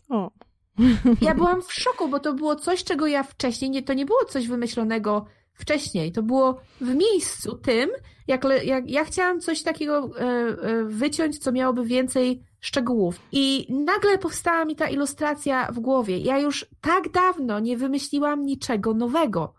[0.10, 0.32] O.
[1.22, 4.26] Ja byłam w szoku, bo to było coś, czego ja wcześniej, nie, to nie było
[4.26, 6.12] coś wymyślonego wcześniej.
[6.12, 7.90] To było w miejscu tym,
[8.28, 13.20] jak, jak ja chciałam coś takiego e, e, wyciąć, co miałoby więcej szczegółów.
[13.32, 16.18] I nagle powstała mi ta ilustracja w głowie.
[16.18, 19.54] Ja już tak dawno nie wymyśliłam niczego nowego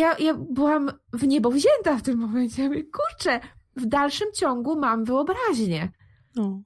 [0.00, 2.62] ja, ja byłam w niebo wzięta w tym momencie.
[2.62, 3.40] Ja mówię, kurczę,
[3.76, 5.88] w dalszym ciągu mam wyobraźnię.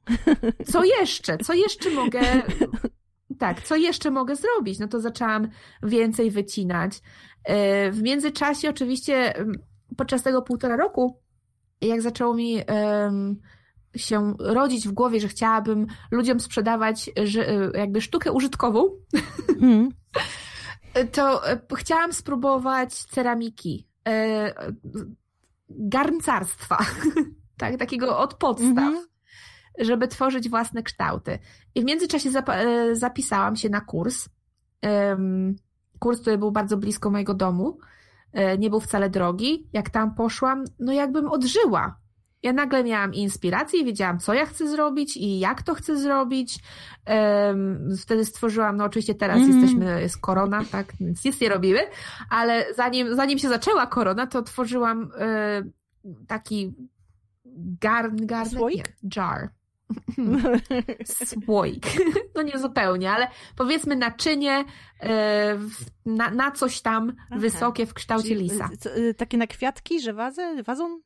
[0.73, 1.39] Co jeszcze?
[1.39, 2.21] Co jeszcze mogę.
[3.39, 4.79] Tak, co jeszcze mogę zrobić?
[4.79, 5.49] No to zaczęłam
[5.83, 7.01] więcej wycinać.
[7.45, 9.35] E, w międzyczasie, oczywiście,
[9.97, 11.21] podczas tego półtora roku,
[11.81, 12.63] jak zaczęło mi
[13.97, 17.11] się rodzić w głowie, że chciałabym ludziom sprzedawać
[17.75, 18.85] jakby sztukę użytkową,
[19.61, 19.89] mm.
[21.05, 24.55] to e, chciałam spróbować ceramiki, e,
[25.69, 26.79] garncarstwa,
[27.59, 29.05] tak, takiego od podstaw, mm-hmm.
[29.79, 31.39] żeby tworzyć własne kształty.
[31.75, 34.29] I w międzyczasie e, zapisałam się na kurs.
[35.99, 37.79] Kurs, który był bardzo blisko mojego domu.
[38.59, 39.69] Nie był wcale drogi.
[39.73, 41.99] Jak tam poszłam, no jakbym odżyła
[42.43, 46.59] ja nagle miałam inspirację wiedziałam, co ja chcę zrobić i jak to chcę zrobić.
[48.03, 49.51] Wtedy stworzyłam, no oczywiście teraz mm.
[49.51, 51.81] jesteśmy, jest korona, tak, więc nic nie robimy,
[52.31, 55.63] ale zanim, zanim się zaczęła korona, to tworzyłam e,
[56.27, 56.75] taki
[57.81, 58.77] garn, garn, Słoik?
[59.03, 59.49] Nie, jar.
[61.45, 61.87] Słoik.
[62.35, 64.65] No nie zupełnie, ale powiedzmy naczynie
[65.01, 65.59] e,
[66.07, 67.41] na, na coś tam Aha.
[67.41, 68.69] wysokie w kształcie Czyli, lisa.
[68.81, 71.01] Co, takie na kwiatki, że wazę, wazon?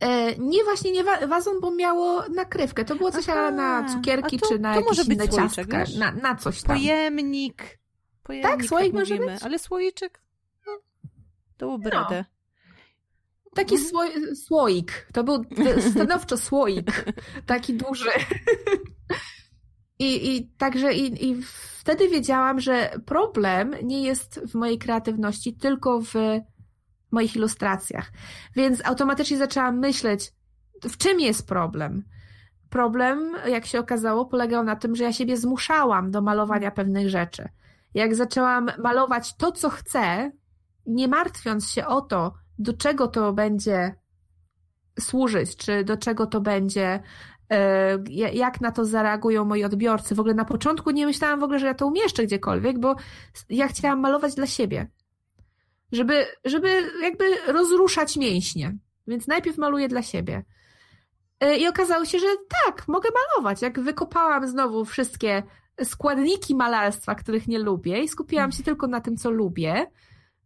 [0.00, 2.84] E, nie właśnie nie wa wazon, bo miało nakrywkę.
[2.84, 5.84] To było coś Aha, na cukierki to, czy na to jakieś inne ciastka.
[5.98, 6.76] Na, na coś tam.
[6.76, 7.78] Pojemnik.
[8.22, 9.32] Pojemnik tak, słoik tak może mówimy.
[9.32, 9.42] być.
[9.42, 10.22] Ale słoiczek?
[10.66, 10.72] No,
[11.58, 11.90] byłoby no.
[11.90, 12.24] radę.
[13.54, 13.90] Taki mhm.
[13.90, 14.02] sło
[14.34, 15.08] słoik.
[15.12, 15.44] To był
[15.90, 17.04] stanowczo słoik.
[17.46, 18.10] Taki duży.
[19.98, 21.42] I, i także i, i
[21.78, 26.14] wtedy wiedziałam, że problem nie jest w mojej kreatywności, tylko w
[27.16, 28.12] moich ilustracjach.
[28.56, 30.32] Więc automatycznie zaczęłam myśleć,
[30.82, 32.04] w czym jest problem.
[32.70, 37.48] Problem, jak się okazało, polegał na tym, że ja siebie zmuszałam do malowania pewnych rzeczy.
[37.94, 40.32] Jak zaczęłam malować to, co chcę,
[40.86, 43.94] nie martwiąc się o to, do czego to będzie
[45.00, 47.02] służyć, czy do czego to będzie,
[47.52, 47.98] e,
[48.32, 50.14] jak na to zareagują moi odbiorcy.
[50.14, 52.96] W ogóle na początku nie myślałam w ogóle, że ja to umieszczę gdziekolwiek, bo
[53.48, 54.86] ja chciałam malować dla siebie.
[55.92, 58.76] Żeby, żeby jakby rozruszać mięśnie.
[59.06, 60.44] Więc najpierw maluję dla siebie.
[61.40, 62.26] E, I okazało się, że
[62.64, 63.62] tak, mogę malować.
[63.62, 65.42] Jak wykopałam znowu wszystkie
[65.84, 69.86] składniki malarstwa, których nie lubię i skupiłam się tylko na tym, co lubię,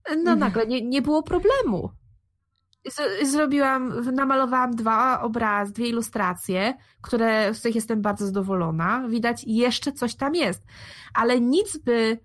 [0.09, 0.38] no mhm.
[0.38, 1.91] nagle nie, nie było problemu.
[3.22, 9.09] Zrobiłam, namalowałam dwa obrazy, dwie ilustracje, które, z których jestem bardzo zadowolona.
[9.09, 10.62] Widać, jeszcze coś tam jest.
[11.14, 12.18] Ale nic by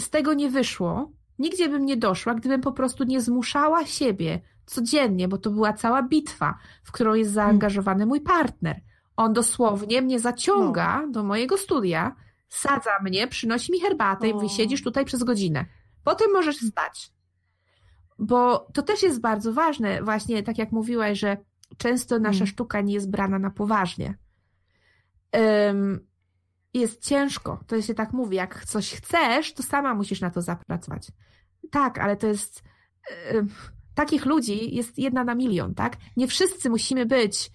[0.00, 5.28] z tego nie wyszło, nigdzie bym nie doszła, gdybym po prostu nie zmuszała siebie codziennie,
[5.28, 8.80] bo to była cała bitwa, w którą jest zaangażowany mój partner.
[9.16, 11.12] On dosłownie mnie zaciąga no.
[11.12, 12.16] do mojego studia,
[12.48, 15.64] sadza mnie, przynosi mi herbatę i wysiedzisz tutaj przez godzinę.
[16.04, 17.12] Potem możesz stać.
[18.18, 21.36] Bo to też jest bardzo ważne, właśnie tak jak mówiłaś, że
[21.76, 22.46] często nasza hmm.
[22.46, 24.14] sztuka nie jest brana na poważnie.
[25.32, 26.06] Um,
[26.74, 31.12] jest ciężko, to się tak mówi, jak coś chcesz, to sama musisz na to zapracować.
[31.70, 32.62] Tak, ale to jest...
[33.34, 33.48] Um,
[33.94, 35.96] takich ludzi jest jedna na milion, tak?
[36.16, 37.50] Nie wszyscy musimy być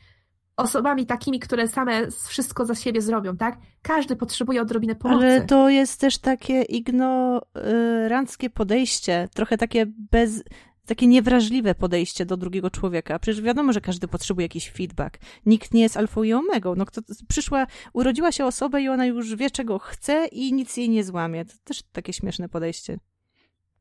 [0.57, 3.57] osobami takimi, które same wszystko za siebie zrobią, tak?
[3.82, 5.26] Każdy potrzebuje odrobinę pomocy.
[5.26, 10.43] Ale to jest też takie ignoranckie podejście, trochę takie bez,
[10.89, 13.19] takie niewrażliwe podejście do drugiego człowieka.
[13.19, 15.17] Przecież wiadomo, że każdy potrzebuje jakiś feedback.
[15.45, 16.75] Nikt nie jest alfą i omegą.
[16.75, 20.89] No, kto, przyszła, urodziła się osoba i ona już wie, czego chce i nic jej
[20.89, 21.45] nie złamie.
[21.45, 22.99] To też takie śmieszne podejście.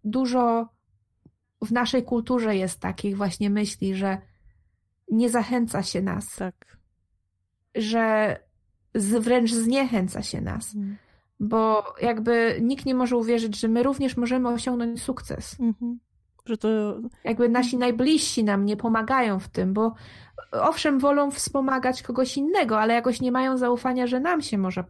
[0.04, 0.68] Dużo
[1.62, 4.18] w naszej kulturze jest takich właśnie myśli, że
[5.10, 6.36] nie zachęca się nas.
[6.36, 6.78] Tak.
[7.74, 8.36] Że
[8.94, 10.74] wręcz zniechęca się nas.
[10.74, 10.96] Mhm.
[11.40, 15.60] Bo jakby nikt nie może uwierzyć, że my również możemy osiągnąć sukces.
[15.60, 15.98] Mhm.
[16.48, 16.98] Że to...
[17.24, 19.94] Jakby nasi najbliżsi nam nie pomagają w tym, bo
[20.52, 24.84] owszem, wolą wspomagać kogoś innego, ale jakoś nie mają zaufania, że nam się może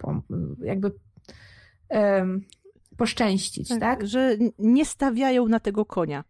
[0.62, 0.92] jakby
[1.88, 2.44] um,
[2.96, 4.06] poszczęścić, tak, tak?
[4.06, 6.24] Że nie stawiają na tego konia.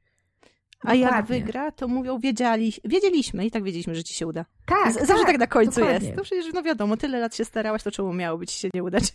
[0.81, 1.01] A Dokładnie.
[1.01, 4.45] jak wygra, to mówią, wiedzieli, wiedzieliśmy i tak wiedzieliśmy, że ci się uda.
[4.67, 6.07] Tak, Z, Zawsze tak na końcu dokładnie.
[6.07, 6.19] jest.
[6.19, 9.13] To przecież, no wiadomo, tyle lat się starałaś, to czemu miałoby ci się nie udać?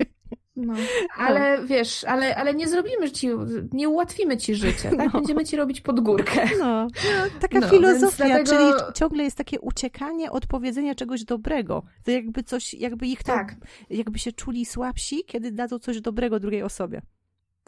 [0.55, 0.73] No,
[1.17, 1.67] ale no.
[1.67, 3.29] wiesz, ale, ale nie zrobimy ci,
[3.71, 5.13] nie ułatwimy ci życia, tak?
[5.13, 5.19] No.
[5.19, 6.45] Będziemy ci robić pod górkę.
[6.59, 8.49] No, no taka no, filozofia, dlatego...
[8.49, 11.83] czyli ciągle jest takie uciekanie od powiedzenia czegoś dobrego.
[12.03, 13.55] To jakby coś, jakby ich tak.
[13.89, 17.01] jakby się czuli słabsi, kiedy dadzą coś dobrego drugiej osobie.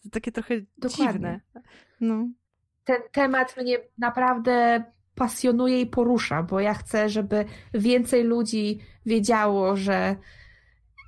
[0.04, 1.14] To takie trochę Dokładnie.
[1.14, 1.40] dziwne.
[2.02, 2.28] No
[2.86, 4.84] ten temat mnie naprawdę
[5.16, 10.16] pasjonuje i porusza, bo ja chcę, żeby więcej ludzi wiedziało, że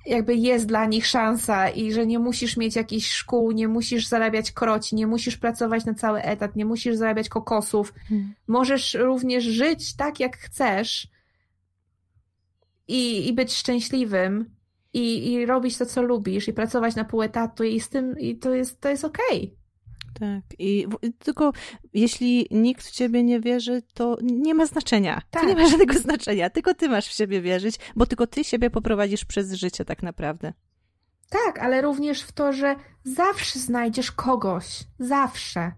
[0.08, 4.52] jakby jest dla nich szansa i że nie musisz mieć jakichś szkół, nie musisz zarabiać
[4.52, 7.94] kroci, nie musisz pracować na cały etat, nie musisz zarabiać kokosów.
[8.08, 8.34] Hmm.
[8.46, 11.08] Możesz również żyć tak, jak chcesz
[12.88, 14.50] i, i być szczęśliwym
[14.92, 18.36] i, i robić to, co lubisz i pracować na pół etatu i z tym i
[18.36, 19.44] to jest, to jest okej.
[19.44, 19.57] Okay.
[20.20, 20.42] Tak.
[20.58, 20.86] I
[21.18, 21.52] tylko
[21.94, 25.22] jeśli nikt w ciebie nie wierzy, to nie ma znaczenia.
[25.30, 25.42] Tak.
[25.42, 26.50] To nie ma żadnego znaczenia.
[26.50, 30.52] Tylko ty masz w siebie wierzyć, bo tylko ty siebie poprowadzisz przez życie tak naprawdę.
[31.30, 34.64] Tak, ale również w to, że zawsze znajdziesz kogoś,
[34.98, 35.72] zawsze,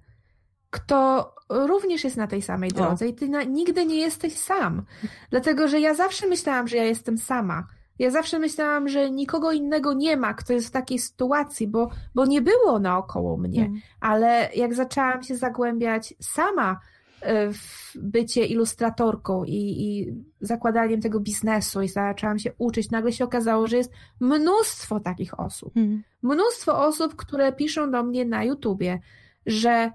[0.71, 3.09] kto również jest na tej samej drodze o.
[3.09, 4.83] i ty na, nigdy nie jesteś sam.
[5.31, 7.67] Dlatego, że ja zawsze myślałam, że ja jestem sama
[8.01, 12.27] ja zawsze myślałam, że nikogo innego nie ma, kto jest w takiej sytuacji, bo, bo
[12.27, 13.65] nie było naokoło mnie.
[13.65, 13.81] Mm.
[14.01, 16.81] Ale jak zaczęłam się zagłębiać sama
[17.21, 23.25] e, w bycie ilustratorką i, i zakładaniem tego biznesu i zaczęłam się uczyć, nagle się
[23.25, 25.77] okazało, że jest mnóstwo takich osób.
[25.77, 26.03] Mm.
[26.23, 29.01] Mnóstwo osób, które piszą do mnie na YouTubie,
[29.47, 29.91] że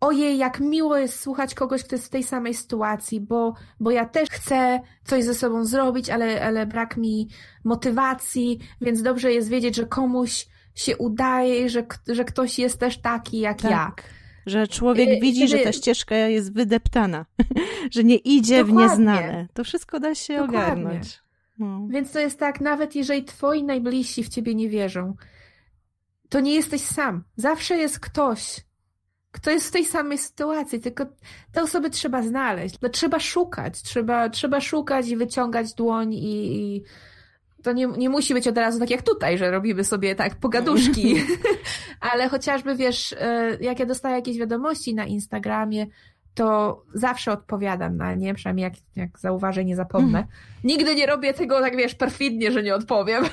[0.00, 4.06] ojej, jak miło jest słuchać kogoś, kto jest w tej samej sytuacji, bo, bo ja
[4.06, 7.28] też chcę coś ze sobą zrobić, ale, ale brak mi
[7.64, 13.38] motywacji, więc dobrze jest wiedzieć, że komuś się udaje, że, że ktoś jest też taki
[13.38, 13.70] jak tak.
[13.70, 13.92] ja.
[14.46, 17.26] że człowiek y, widzi, że ta ścieżka jest wydeptana,
[17.94, 18.86] że nie idzie Dokładnie.
[18.86, 19.48] w nieznane.
[19.54, 20.64] To wszystko da się Dokładnie.
[20.64, 21.20] ogarnąć.
[21.58, 21.86] No.
[21.90, 25.16] Więc to jest tak, nawet jeżeli twoi najbliżsi w ciebie nie wierzą,
[26.28, 27.24] to nie jesteś sam.
[27.36, 28.60] Zawsze jest ktoś,
[29.32, 31.06] kto jest w tej samej sytuacji, tylko
[31.52, 32.80] te osoby trzeba znaleźć.
[32.80, 36.84] No, trzeba szukać, trzeba, trzeba szukać i wyciągać dłoń i, i
[37.62, 41.14] to nie, nie musi być od razu tak jak tutaj, że robimy sobie tak pogaduszki,
[42.12, 45.86] ale chociażby wiesz, e, jak ja dostaję jakieś wiadomości na Instagramie,
[46.34, 50.18] to zawsze odpowiadam na nie, przynajmniej jak, jak zauważę, nie zapomnę.
[50.18, 50.30] Mm.
[50.64, 53.24] Nigdy nie robię tego tak, wiesz, perfidnie, że nie odpowiem.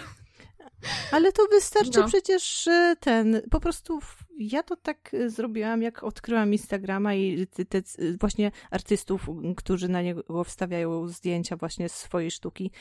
[1.11, 2.07] Ale to wystarczy no.
[2.07, 2.69] przecież
[2.99, 3.99] ten, po prostu
[4.37, 7.81] ja to tak y, zrobiłam, jak odkryłam Instagrama i te, te,
[8.19, 9.27] właśnie artystów,
[9.57, 12.71] którzy na niego wstawiają zdjęcia właśnie swojej sztuki.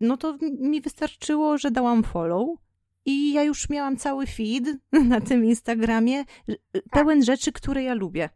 [0.00, 2.58] No to mi wystarczyło, że dałam follow
[3.04, 4.64] i ja już miałam cały feed
[5.08, 6.82] na tym Instagramie tak.
[6.90, 8.28] pełen rzeczy, które ja lubię.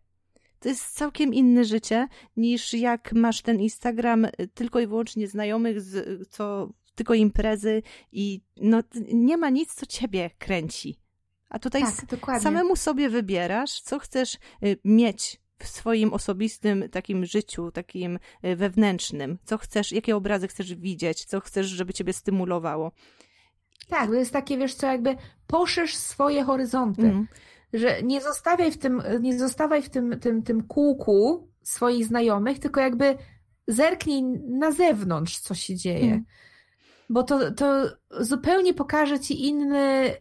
[0.58, 6.28] To jest całkiem inne życie niż jak masz ten Instagram tylko i wyłącznie znajomych, z,
[6.28, 7.82] co tylko imprezy
[8.12, 8.82] i no,
[9.12, 11.01] nie ma nic, co ciebie kręci.
[11.52, 14.34] A tutaj tak, samemu sobie wybierasz, co chcesz
[14.64, 19.38] y, mieć w swoim osobistym takim życiu, takim y, wewnętrznym.
[19.44, 22.92] Co chcesz, jakie obrazy chcesz widzieć, co chcesz, żeby ciebie stymulowało.
[23.88, 27.02] Tak, to jest takie, wiesz co, jakby poszerz swoje horyzonty.
[27.02, 27.28] Mm.
[27.72, 32.80] Że nie zostawiaj w tym, nie zostawaj w tym, tym, tym kółku swoich znajomych, tylko
[32.80, 33.18] jakby
[33.68, 36.12] zerknij na zewnątrz, co się dzieje.
[36.12, 36.24] Mm
[37.12, 37.90] bo to, to
[38.20, 40.16] zupełnie pokaże ci inny,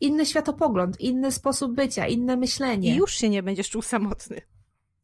[0.00, 2.94] inny światopogląd, inny sposób bycia, inne myślenie.
[2.94, 4.40] I już się nie będziesz czuł samotny.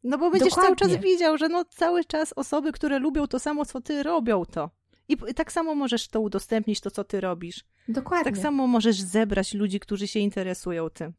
[0.04, 0.76] No bo będziesz Dokładnie.
[0.76, 4.44] cały czas widział, że no cały czas osoby, które lubią to samo, co ty, robią
[4.44, 4.70] to.
[5.08, 7.64] I tak samo możesz to udostępnić, to co ty robisz.
[7.88, 8.24] Dokładnie.
[8.24, 11.12] Tak samo możesz zebrać ludzi, którzy się interesują tym.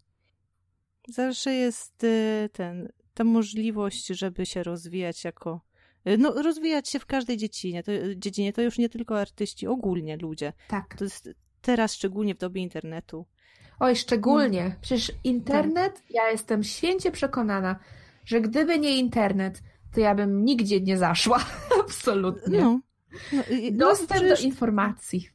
[1.08, 5.62] Zawsze jest y, ten, ta możliwość, żeby się rozwijać jako
[6.18, 7.84] no, rozwijać się w każdej dziedzinie.
[7.84, 8.54] To, y, dziedzinie.
[8.54, 10.54] to już nie tylko artyści, ogólnie ludzie.
[10.68, 10.96] Tak.
[10.98, 11.30] To jest
[11.62, 13.26] teraz szczególnie w dobie internetu.
[13.80, 14.64] Oj, szczególnie.
[14.64, 14.76] No.
[14.82, 16.12] Przecież internet, tak.
[16.12, 17.80] ja jestem święcie przekonana,
[18.26, 19.62] że gdyby nie internet,
[19.94, 21.46] to ja bym nigdzie nie zaszła.
[21.82, 22.60] Absolutnie.
[22.60, 22.80] No.
[23.34, 25.30] No, Dostęp no, do informacji.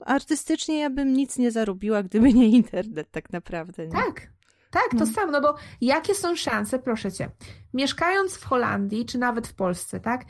[0.00, 3.86] Artystycznie ja bym nic nie zarobiła, gdyby nie internet, tak naprawdę.
[3.86, 3.92] Nie?
[3.92, 4.32] Tak,
[4.76, 5.12] tak, to no.
[5.12, 7.30] samo, no bo jakie są szanse, proszę cię,
[7.74, 10.24] mieszkając w Holandii, czy nawet w Polsce, tak?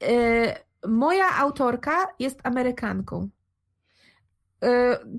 [0.00, 0.08] Yy,
[0.88, 3.28] moja autorka jest Amerykanką.
[4.62, 4.68] Yy,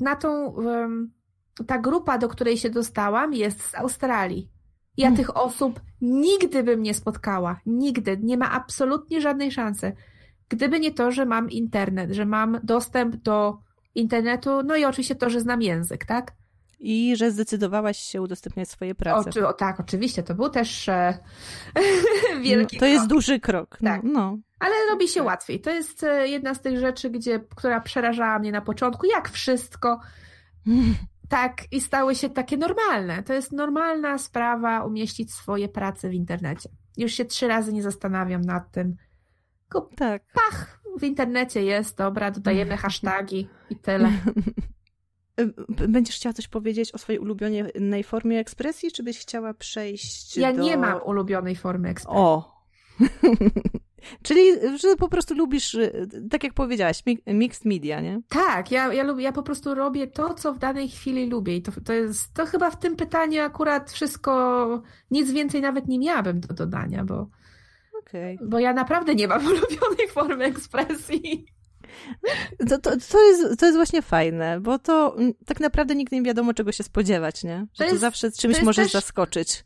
[0.02, 4.52] na tą, yy, ta grupa, do której się dostałam, jest z Australii.
[4.98, 5.18] Ja hmm.
[5.18, 7.60] tych osób nigdy bym nie spotkała.
[7.66, 8.18] Nigdy.
[8.22, 9.94] Nie ma absolutnie żadnej szansy.
[10.50, 13.58] Gdyby nie to, że mam internet, że mam dostęp do
[13.96, 16.32] internetu, no i oczywiście to, że znam język, tak?
[16.80, 19.30] I że zdecydowałaś się udostępniać swoje prace.
[19.30, 21.18] Oczy, o, tak, oczywiście, to był też e,
[22.44, 23.78] wielki no, To jest duży krok.
[23.82, 24.02] No, tak.
[24.04, 24.38] No.
[24.60, 25.62] Ale robi się łatwiej.
[25.62, 30.00] To jest e, jedna z tych rzeczy, gdzie, która przerażała mnie na początku, jak wszystko.
[31.30, 33.24] Tak, i stały się takie normalne.
[33.24, 36.70] To jest normalna sprawa umieścić swoje prace w internecie.
[36.98, 38.96] Już się trzy razy nie zastanawiam nad tym.
[39.64, 40.24] Tylko tak.
[40.34, 44.12] Pach, w internecie jest, dobra, dodajemy hasztagi i tyle.
[45.88, 50.64] Będziesz chciała coś powiedzieć o swojej ulubionej formie ekspresji, czy byś chciała przejść Ja do...
[50.64, 52.20] nie mam ulubionej formy ekspresji.
[52.20, 52.58] O!
[54.24, 54.42] Czyli,
[54.80, 58.22] że po prostu lubisz, y, tak jak powiedziałaś, mixed media, nie?
[58.30, 61.56] Tak, ja, ja, lubię, ja po prostu robię to, co w danej chwili lubię.
[61.56, 64.82] I to, to jest, to chyba w tym pytaniu akurat wszystko,
[65.12, 67.28] nic więcej nawet nie miałabym do dodania, bo,
[68.00, 68.38] okay.
[68.42, 71.46] bo ja naprawdę nie mam ulubionej formy ekspresji.
[72.70, 76.22] To, to, to, jest, to jest właśnie fajne, bo to mm, tak naprawdę nigdy nie
[76.22, 77.68] wiadomo, czego się spodziewać, nie?
[77.74, 78.92] Że to, jest, zawsze czymś możesz też...
[78.92, 79.66] zaskoczyć.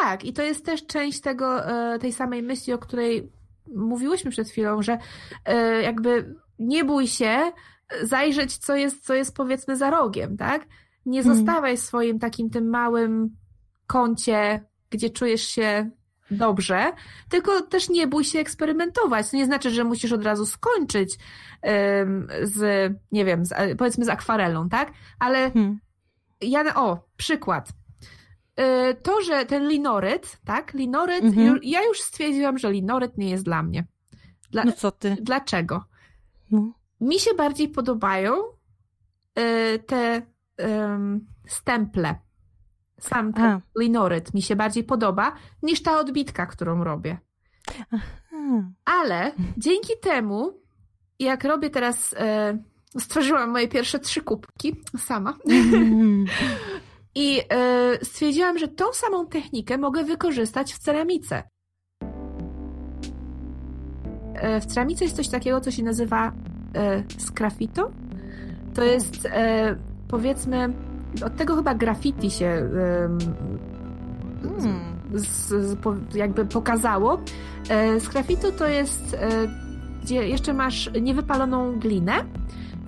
[0.00, 3.32] Tak, i to jest też część tego, e, tej samej myśli, o której
[3.74, 4.98] mówiłyśmy przed chwilą, że
[5.44, 7.52] e, jakby nie bój się
[8.02, 10.66] zajrzeć, co jest, co jest powiedzmy za rogiem, tak?
[11.06, 11.38] Nie hmm.
[11.38, 13.36] zostawaj w swoim takim tym małym
[13.86, 15.90] kącie, gdzie czujesz się
[16.34, 16.92] dobrze,
[17.28, 19.30] tylko też nie bój się eksperymentować.
[19.30, 21.18] To nie znaczy, że musisz od razu skończyć
[21.62, 24.92] um, z, nie wiem, z, powiedzmy z akwarelą, tak?
[25.18, 25.80] Ale hmm.
[26.40, 27.68] ja, o, przykład.
[28.60, 30.74] Y, to, że ten linoryt, tak?
[30.74, 31.58] Linoryt, mhm.
[31.62, 33.86] ja już stwierdziłam, że linoryt nie jest dla mnie.
[34.50, 35.16] Dla, no co ty?
[35.20, 35.84] Dlaczego?
[36.50, 36.72] No.
[37.00, 38.34] Mi się bardziej podobają
[39.38, 40.22] y, te
[41.46, 42.14] stemple
[43.04, 45.32] sam ten linoryt mi się bardziej podoba
[45.62, 47.18] niż ta odbitka, którą robię.
[47.90, 48.24] Aha.
[48.84, 50.60] Ale dzięki temu,
[51.18, 52.58] jak robię teraz, e,
[52.98, 55.34] stworzyłam moje pierwsze trzy kubki sama.
[55.48, 56.24] Mm.
[57.14, 61.42] I y, stwierdziłam, że tą samą technikę mogę wykorzystać w ceramice.
[64.56, 67.90] Y, w ceramice jest coś takiego, co się nazywa y, sgrafito.
[68.74, 69.28] To jest
[70.08, 70.72] powiedzmy,
[71.26, 72.68] od tego chyba graffiti się
[74.42, 74.80] hmm.
[75.14, 75.76] z, z,
[76.14, 77.20] jakby pokazało.
[77.98, 79.16] Sgrafito to jest,
[80.02, 82.14] gdzie jeszcze masz niewypaloną glinę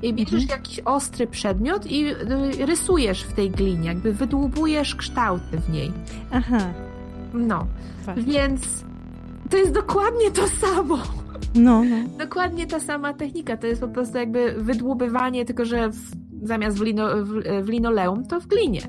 [0.03, 0.61] i bierzesz mhm.
[0.61, 5.93] jakiś ostry przedmiot i y, rysujesz w tej glinie, jakby wydłubujesz kształty w niej.
[6.31, 6.59] Aha.
[7.35, 7.67] No,
[8.17, 8.85] więc
[9.51, 10.99] to jest dokładnie to samo.
[11.55, 11.97] No, no.
[12.19, 13.57] Dokładnie ta sama technika.
[13.57, 16.11] To jest po prostu jakby wydłubywanie, tylko że w,
[16.43, 17.09] zamiast w, lino,
[17.63, 18.81] w, linoleum, to w glinie.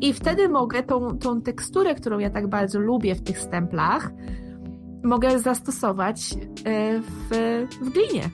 [0.00, 4.10] I wtedy mogę tą, tą teksturę, którą ja tak bardzo lubię w tych stemplach,
[5.02, 8.30] mogę zastosować y, w, w glinie.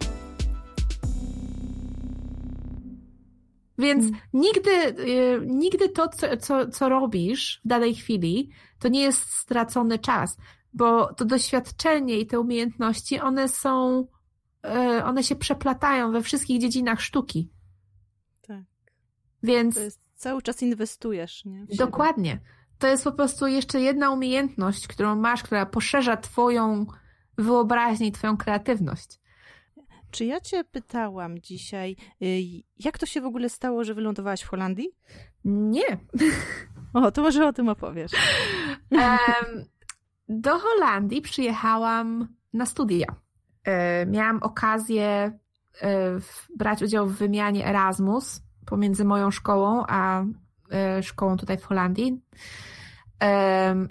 [3.79, 4.21] Więc mm.
[4.33, 9.99] nigdy, y, nigdy to, co, co, co robisz w danej chwili, to nie jest stracony
[9.99, 10.37] czas,
[10.73, 14.07] bo to doświadczenie i te umiejętności, one są,
[14.99, 17.51] y, one się przeplatają we wszystkich dziedzinach sztuki.
[19.43, 19.99] Więc.
[20.15, 21.67] cały czas inwestujesz, nie?
[21.77, 22.41] Dokładnie.
[22.79, 26.87] To jest po prostu jeszcze jedna umiejętność, którą masz, która poszerza Twoją
[27.39, 29.21] wyobraźnię i Twoją kreatywność.
[30.11, 32.41] Czy ja cię pytałam dzisiaj, y,
[32.79, 34.89] jak to się w ogóle stało, że wylądowałaś w Holandii?
[35.45, 35.83] Nie.
[36.95, 38.13] O, to może o tym opowiesz.
[38.91, 39.65] Um,
[40.29, 43.07] do Holandii przyjechałam na studia.
[43.65, 45.39] E, miałam okazję
[45.83, 46.19] e,
[46.57, 50.25] brać udział w wymianie Erasmus pomiędzy moją szkołą a
[50.73, 52.21] e, szkołą tutaj w Holandii.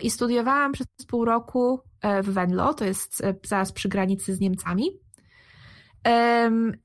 [0.02, 1.80] I studiowałam przez pół roku
[2.24, 4.92] w Venlo, to jest zaraz przy granicy z Niemcami.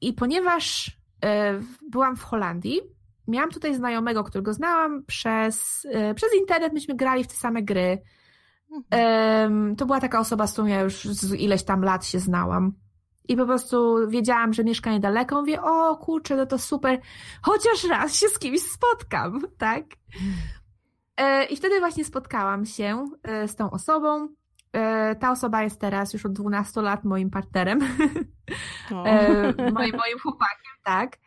[0.01, 1.61] I ponieważ e,
[1.91, 2.81] byłam w Holandii,
[3.29, 8.03] miałam tutaj znajomego, którego znałam przez, e, przez internet, myśmy grali w te same gry.
[8.73, 9.77] Mhm.
[9.77, 12.73] To była taka osoba, z którą ja już z ileś tam lat się znałam.
[13.29, 15.41] I po prostu wiedziałam, że mieszka niedaleko.
[15.41, 17.01] Mówię, o kurczę, no to super,
[17.43, 19.85] chociaż raz się z kimś spotkam, tak?
[21.17, 23.05] E, I wtedy właśnie spotkałam się
[23.47, 24.29] z tą osobą.
[24.77, 27.81] E, ta osoba jest teraz już od 12 lat moim partnerem,
[29.07, 31.19] e, moim, moim chłopakiem, tak.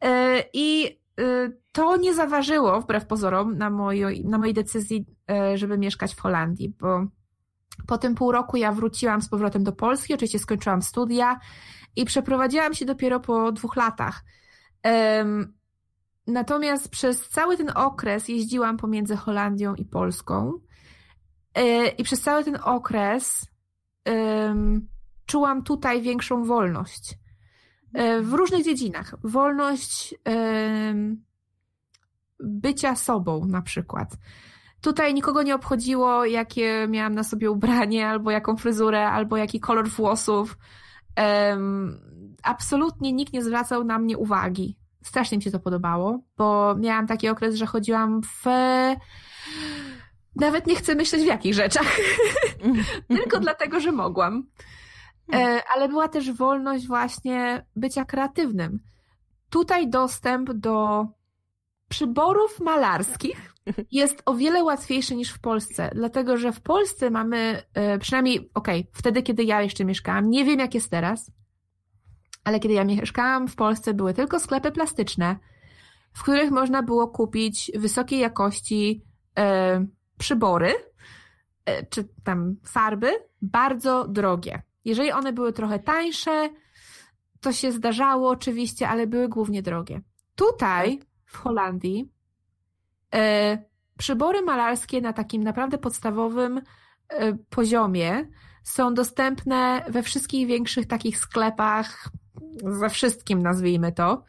[0.00, 0.98] E, I
[1.72, 5.06] to nie zaważyło, wbrew pozorom, na, mojej, na mojej decyzji,
[5.54, 7.06] żeby mieszkać w Holandii, bo
[7.86, 11.40] po tym pół roku ja wróciłam z powrotem do Polski, oczywiście skończyłam studia
[11.96, 14.24] i przeprowadziłam się dopiero po dwóch latach.
[16.26, 20.60] Natomiast przez cały ten okres jeździłam pomiędzy Holandią i Polską
[21.54, 23.46] E, I przez cały ten okres
[25.26, 27.18] czułam tutaj większą wolność.
[27.94, 29.14] E, w różnych dziedzinach.
[29.24, 30.14] Wolność
[32.40, 34.16] bycia sobą na przykład.
[34.82, 39.88] Tutaj nikogo nie obchodziło, jakie miałam na sobie ubranie, albo jaką fryzurę, albo jaki kolor
[39.88, 40.58] włosów.
[41.16, 42.00] Um,
[42.42, 44.76] absolutnie nikt nie zwracał na mnie uwagi.
[45.04, 48.44] Strasznie mi się to podobało, bo miałam taki okres, że chodziłam w
[50.36, 51.96] nawet nie chcę myśleć w jakich rzeczach.
[53.16, 54.46] Tylko dlatego, że mogłam.
[55.32, 58.80] E, ale była też wolność właśnie bycia kreatywnym.
[59.50, 61.06] Tutaj dostęp do
[61.88, 63.51] przyborów malarskich
[63.90, 68.80] jest o wiele łatwiejszy niż w Polsce, dlatego że w Polsce mamy, e, przynajmniej, okej,
[68.80, 71.32] okay, wtedy, kiedy ja jeszcze mieszkałam, nie wiem jak jest teraz,
[72.44, 75.36] ale kiedy ja mieszkałam w Polsce, były tylko sklepy plastyczne,
[76.12, 79.04] w których można było kupić wysokiej jakości
[79.38, 79.86] e,
[80.18, 80.74] przybory,
[81.64, 83.10] e, czy tam farby,
[83.42, 84.62] bardzo drogie.
[84.84, 86.48] Jeżeli one były trochę tańsze,
[87.40, 90.00] to się zdarzało oczywiście, ale były głównie drogie.
[90.34, 92.11] Tutaj w Holandii
[93.98, 96.60] przybory malarskie na takim naprawdę podstawowym
[97.08, 98.28] e, poziomie
[98.62, 102.08] są dostępne we wszystkich większych takich sklepach,
[102.64, 104.24] ze wszystkim nazwijmy to.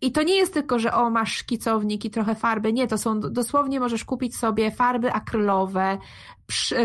[0.00, 2.72] I to nie jest tylko, że o, masz szkicownik i trochę farby.
[2.72, 5.98] Nie, to są dosłownie możesz kupić sobie farby akrylowe,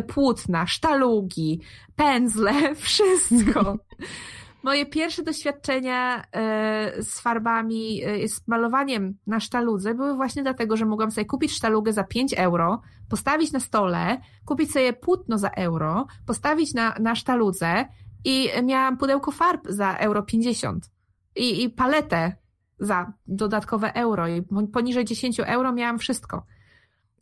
[0.08, 1.62] płótna, sztalugi,
[1.96, 3.76] pędzle, wszystko.
[4.64, 10.86] Moje pierwsze doświadczenia e, z farbami, e, z malowaniem na sztaludze były właśnie dlatego, że
[10.86, 16.08] mogłam sobie kupić sztalugę za 5 euro, postawić na stole, kupić sobie płótno za euro,
[16.26, 17.86] postawić na, na sztaludze
[18.26, 20.92] i miałam pudełko farb za euro 50
[21.36, 22.36] i, i paletę
[22.80, 26.46] za dodatkowe euro i poniżej 10 euro miałam wszystko.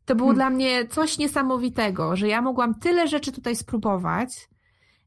[0.05, 0.35] To było hmm.
[0.35, 4.49] dla mnie coś niesamowitego, że ja mogłam tyle rzeczy tutaj spróbować.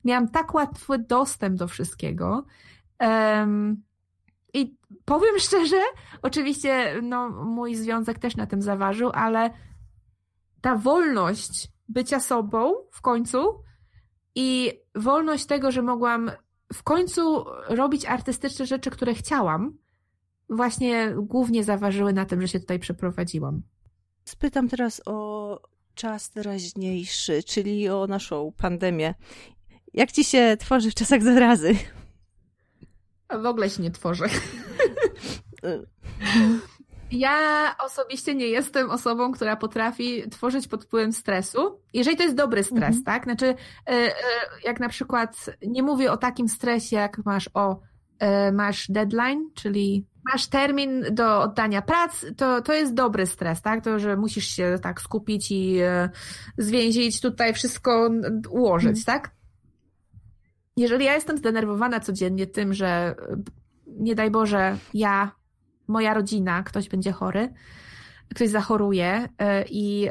[0.05, 2.45] Miałam tak łatwy dostęp do wszystkiego.
[3.01, 3.83] Um,
[4.55, 5.81] i powiem szczerze,
[6.23, 9.51] oczywiście no, mój związek też na tym zaważył, ale
[10.61, 13.63] ta wolność bycia sobą w końcu
[14.35, 16.31] i wolność tego, że mogłam
[16.73, 19.79] w końcu robić artystyczne rzeczy, które chciałam,
[20.51, 23.63] właśnie głównie zaważyły na tym, że się tutaj przeprowadziłam.
[24.25, 25.61] Spytam teraz o
[25.95, 29.15] czas teraźniejszy, czyli o naszą pandemię.
[29.95, 31.75] Jak ci się tworzy w czasach zarazy?
[33.29, 34.25] A w ogóle się nie tworzy.
[37.11, 41.81] Ja osobiście nie jestem osobą, która potrafi tworzyć pod wpływem stresu.
[41.93, 43.05] Jeżeli to jest dobry stres, mhm.
[43.05, 43.25] tak?
[43.25, 43.55] Znaczy, e,
[43.87, 44.15] e,
[44.65, 47.81] jak na przykład, nie mówię o takim stresie, jak masz o,
[48.19, 53.85] e, masz deadline, czyli masz termin do oddania prac, to, to jest dobry stres, tak?
[53.85, 55.79] To, że musisz się tak skupić i
[56.59, 58.11] zwięzić tutaj wszystko
[58.51, 59.05] ułożyć, mhm.
[59.05, 59.34] tak?
[60.77, 63.15] Jeżeli ja jestem zdenerwowana codziennie tym, że
[63.87, 65.33] nie daj Boże, ja
[65.89, 67.55] moja rodzina, ktoś będzie chory,
[68.35, 70.09] ktoś zachoruje e, i,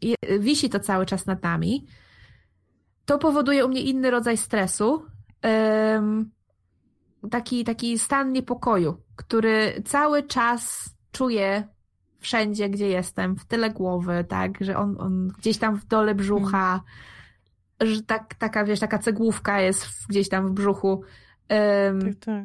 [0.00, 1.86] i wisi to cały czas nad nami,
[3.04, 5.06] to powoduje u mnie inny rodzaj stresu,
[7.30, 11.68] taki, taki stan niepokoju, który cały czas czuję
[12.18, 16.50] wszędzie, gdzie jestem, w tyle głowy, tak, że on, on gdzieś tam w dole brzucha,
[16.50, 16.82] hmm.
[17.80, 21.02] Że tak, taka, wiesz, taka cegłówka jest gdzieś tam w brzuchu.
[21.50, 22.44] Um, tak, tak.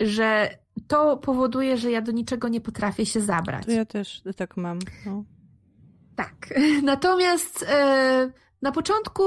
[0.00, 3.66] Że to powoduje, że ja do niczego nie potrafię się zabrać.
[3.66, 4.78] To ja też tak mam.
[5.06, 5.24] No.
[6.16, 6.54] Tak.
[6.82, 8.30] Natomiast e,
[8.62, 9.22] na początku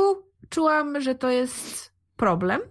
[0.49, 2.61] czułam, że to jest problem.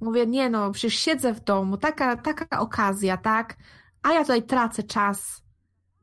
[0.00, 3.56] Mówię, nie no, przecież siedzę w domu, taka, taka okazja, tak?
[4.02, 5.42] A ja tutaj tracę czas.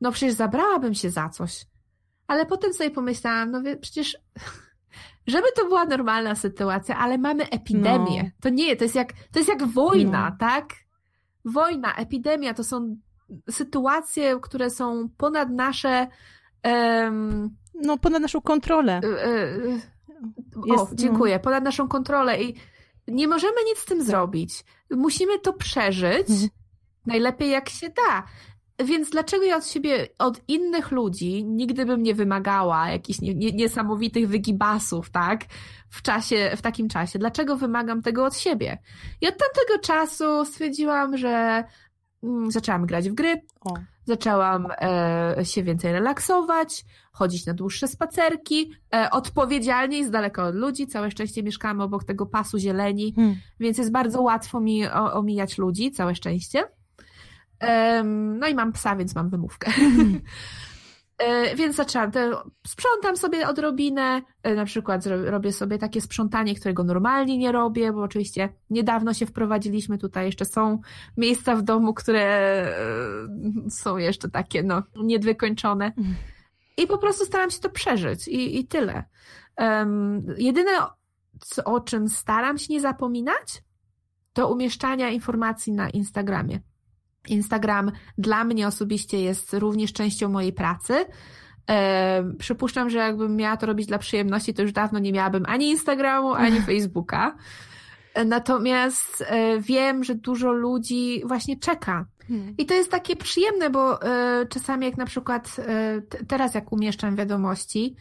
[0.02, 1.66] No przecież zabrałabym się za coś.
[2.28, 4.18] Ale potem sobie pomyślałam, no wie, przecież
[5.30, 8.24] żeby to była normalna sytuacja, ale mamy epidemię.
[8.24, 8.30] No.
[8.42, 10.38] To nie, to jest jak, to jest jak wojna, no.
[10.40, 10.66] tak?
[11.46, 12.98] wojna, epidemia to są
[13.50, 16.08] sytuacje, które są ponad nasze.
[16.64, 19.02] Um, no, ponad naszą kontrolę.
[19.04, 19.56] E,
[20.56, 20.88] o, no.
[20.94, 21.36] dziękuję.
[21.36, 21.40] No.
[21.40, 22.56] Ponad naszą kontrolę i
[23.08, 24.66] nie możemy nic z tym zrobić.
[24.92, 26.50] Musimy to przeżyć mhm.
[27.06, 28.24] najlepiej jak się da.
[28.86, 33.20] Więc dlaczego ja od siebie, od innych ludzi nigdy bym nie wymagała jakichś
[33.54, 35.42] niesamowitych wygibasów, tak?
[35.90, 37.20] W czasie, w takim czasie.
[37.20, 38.78] Dlaczego wymagam tego od siebie?
[39.22, 41.64] I od tamtego czasu stwierdziłam, że
[42.24, 43.74] mm, zaczęłam grać w gry, o.
[44.06, 50.56] zaczęłam e, się więcej relaksować, chodzić na dłuższe spacerki, e, odpowiedzialnie i z daleka od
[50.56, 50.88] ludzi.
[50.88, 53.36] Całe szczęście mieszkamy obok tego pasu zieleni, hmm.
[53.60, 56.79] więc jest bardzo łatwo mi o, omijać ludzi, całe szczęście.
[58.04, 59.72] No i mam psa, więc mam wymówkę.
[59.78, 60.22] Mm.
[61.56, 62.12] Więc zaczęłam,
[62.68, 68.02] sprzątam sobie odrobinę, e, na przykład robię sobie takie sprzątanie, którego normalnie nie robię, bo
[68.02, 70.80] oczywiście niedawno się wprowadziliśmy tutaj, jeszcze są
[71.18, 75.86] miejsca w domu, które e, są jeszcze takie, no, niewykończone.
[75.86, 76.16] Mm.
[76.78, 79.04] I po prostu staram się to przeżyć i, i tyle.
[79.58, 80.72] Um, jedyne,
[81.66, 83.64] o czym staram się nie zapominać,
[84.34, 86.60] to umieszczania informacji na Instagramie.
[87.28, 91.06] Instagram dla mnie osobiście jest również częścią mojej pracy.
[91.70, 95.70] E, przypuszczam, że jakbym miała to robić dla przyjemności, to już dawno nie miałabym ani
[95.70, 97.36] Instagramu, ani Facebooka.
[98.26, 102.06] Natomiast e, wiem, że dużo ludzi właśnie czeka.
[102.28, 102.54] Hmm.
[102.58, 107.16] I to jest takie przyjemne, bo e, czasami jak na przykład e, teraz jak umieszczam
[107.16, 107.96] wiadomości,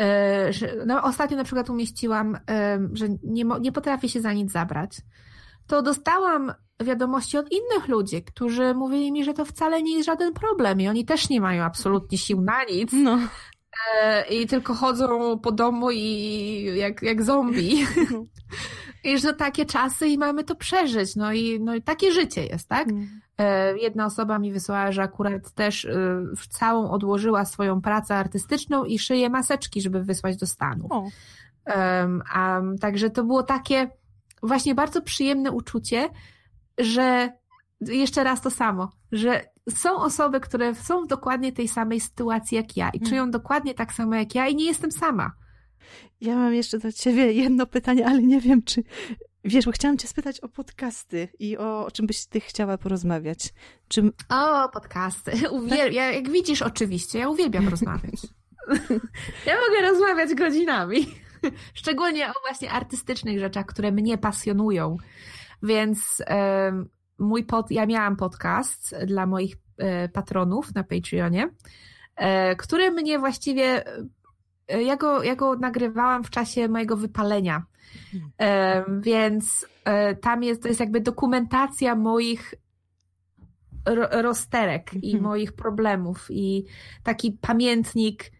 [0.00, 4.52] e, że, no, ostatnio na przykład umieściłam, e, że nie, nie potrafię się za nic
[4.52, 5.00] zabrać
[5.72, 6.52] to dostałam
[6.84, 10.88] wiadomości od innych ludzi, którzy mówili mi, że to wcale nie jest żaden problem i
[10.88, 12.90] oni też nie mają absolutnie sił na nic.
[12.92, 13.18] No.
[13.94, 17.86] E, I tylko chodzą po domu i jak, jak zombie.
[19.04, 21.16] I że takie czasy i mamy to przeżyć.
[21.16, 22.88] No i, no i takie życie jest, tak?
[22.88, 23.20] Mm.
[23.38, 28.98] E, jedna osoba mi wysłała, że akurat też e, całą odłożyła swoją pracę artystyczną i
[28.98, 30.90] szyje maseczki, żeby wysłać do Stanów.
[31.66, 33.90] Um, a, także to było takie
[34.42, 36.08] właśnie bardzo przyjemne uczucie,
[36.78, 37.32] że
[37.80, 42.76] jeszcze raz to samo, że są osoby, które są w dokładnie tej samej sytuacji jak
[42.76, 43.10] ja i mm.
[43.10, 45.32] czują dokładnie tak samo jak ja i nie jestem sama.
[46.20, 48.82] Ja mam jeszcze do ciebie jedno pytanie, ale nie wiem, czy
[49.44, 53.38] Wiesz, bo chciałam cię spytać o podcasty i o, o czym byś ty chciała porozmawiać.
[53.88, 54.12] Czym...
[54.28, 55.32] O, podcasty.
[55.50, 55.92] Uwiel...
[55.92, 58.20] Ja, jak widzisz, oczywiście, ja uwielbiam rozmawiać.
[59.46, 61.06] ja mogę rozmawiać godzinami.
[61.74, 64.96] Szczególnie o właśnie artystycznych rzeczach, które mnie pasjonują.
[65.62, 66.22] Więc
[67.22, 71.50] mój pod, ja miałam podcast dla moich e, patronów na Patreonie,
[72.16, 73.84] e, który mnie właściwie,
[74.68, 77.62] e, ja go, ja go nagrywałam w czasie mojego wypalenia.
[79.00, 79.66] Więc
[80.20, 82.54] tam jest, to jest jakby dokumentacja moich
[84.10, 85.22] rozterek i mhm.
[85.22, 86.64] moich problemów i
[87.02, 88.32] taki pamiętnik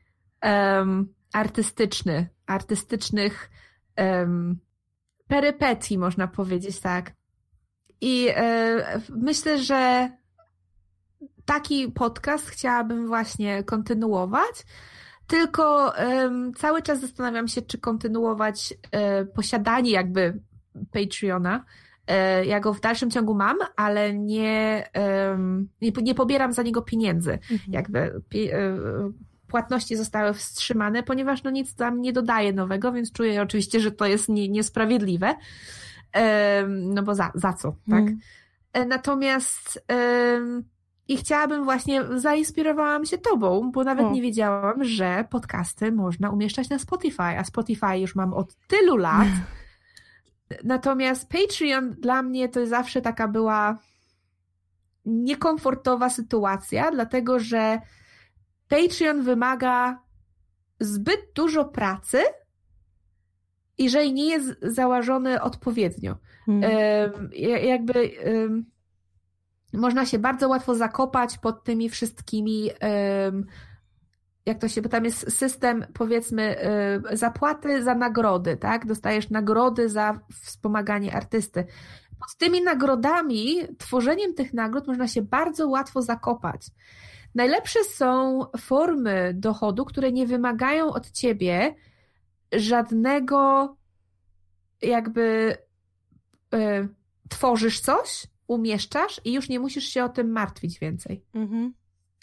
[0.43, 3.51] um, artystyczny, artystycznych
[3.99, 4.59] um,
[5.27, 7.13] perypetii, można powiedzieć tak.
[8.01, 10.11] I e, myślę, że
[11.45, 14.67] taki podcast chciałabym właśnie kontynuować.
[15.27, 20.41] Tylko um, cały czas zastanawiam się, czy kontynuować e, posiadanie jakby
[20.93, 21.65] Patreona.
[22.07, 24.89] E, ja go w dalszym ciągu mam, ale nie,
[25.81, 27.33] nie, nie pobieram za niego pieniędzy.
[27.33, 27.61] Mhm.
[27.69, 28.23] Jakby
[29.53, 34.07] płatności zostały wstrzymane, ponieważ no nic tam nie dodaje nowego, więc czuję oczywiście, że to
[34.07, 35.35] jest nie, niesprawiedliwe.
[36.69, 38.01] No bo za, za co, tak?
[38.01, 38.19] Mhm.
[38.89, 39.87] Natomiast
[41.09, 46.79] i chciałabym właśnie, zainspirowałam się tobą, bo nawet nie wiedziałam, że podcasty można umieszczać na
[46.79, 49.29] Spotify, a Spotify już mam od tylu lat.
[50.65, 53.79] Natomiast Patreon dla mnie to zawsze taka była
[55.05, 57.81] niekomfortowa sytuacja, dlatego że
[58.73, 60.03] Patreon wymaga
[60.81, 62.19] zbyt dużo pracy,
[63.79, 66.17] jeżeli nie jest założony odpowiednio.
[66.47, 66.73] Hmm.
[67.65, 68.11] jakby
[69.73, 72.71] można się bardzo łatwo zakopać pod tymi wszystkimi,
[74.47, 76.57] jak to się, bo tam jest system, powiedzmy,
[77.13, 78.87] zapłaty za nagrody, tak?
[78.87, 81.67] Dostajesz nagrody za wspomaganie artysty.
[82.21, 86.67] Pod tymi nagrodami, tworzeniem tych nagród można się bardzo łatwo zakopać.
[87.35, 91.75] Najlepsze są formy dochodu, które nie wymagają od ciebie
[92.53, 93.77] żadnego
[94.83, 95.57] jakby
[96.55, 96.89] y,
[97.29, 101.25] tworzysz coś, umieszczasz i już nie musisz się o tym martwić więcej.
[101.35, 101.75] Mhm.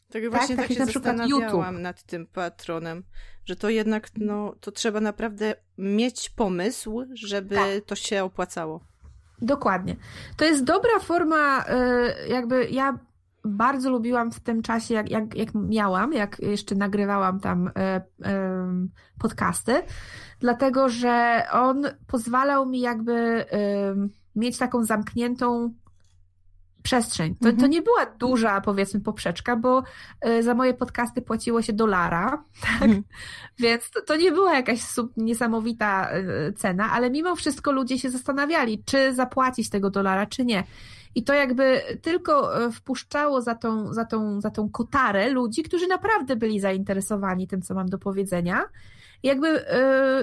[0.10, 1.72] Tak, tak właśnie tak, tak się na przykład YouTube.
[1.72, 3.04] nad tym patronem,
[3.46, 7.86] że to jednak, no, to trzeba naprawdę mieć pomysł, żeby tak.
[7.86, 8.86] to się opłacało.
[9.42, 9.96] Dokładnie.
[10.38, 13.00] To jest dobra forma, y, jakby ja
[13.50, 18.32] bardzo lubiłam w tym czasie, jak, jak, jak miałam, jak jeszcze nagrywałam tam y, y,
[19.20, 19.82] podcasty,
[20.40, 23.46] dlatego że on pozwalał mi jakby
[24.36, 25.74] mieć taką zamkniętą
[26.84, 27.36] przestrzeń.
[27.36, 27.58] To, mhm.
[27.58, 29.84] to nie była duża, powiedzmy, poprzeczka, bo
[30.28, 32.82] y, za moje podcasty płaciło się dolara, tak?
[32.82, 33.04] Mhm.
[33.60, 36.10] Więc to, to, nie była jakaś sub, niesamowita
[36.56, 40.64] cena, ale mimo wszystko ludzie się zastanawiali, czy zapłacić tego dolara, czy nie.
[41.16, 45.88] I to jakby tylko y, wpuszczało za tą, za tą, za tą kotarę ludzi, którzy
[45.88, 48.66] naprawdę byli zainteresowani tym, co mam do powiedzenia.
[49.24, 49.66] I jakby,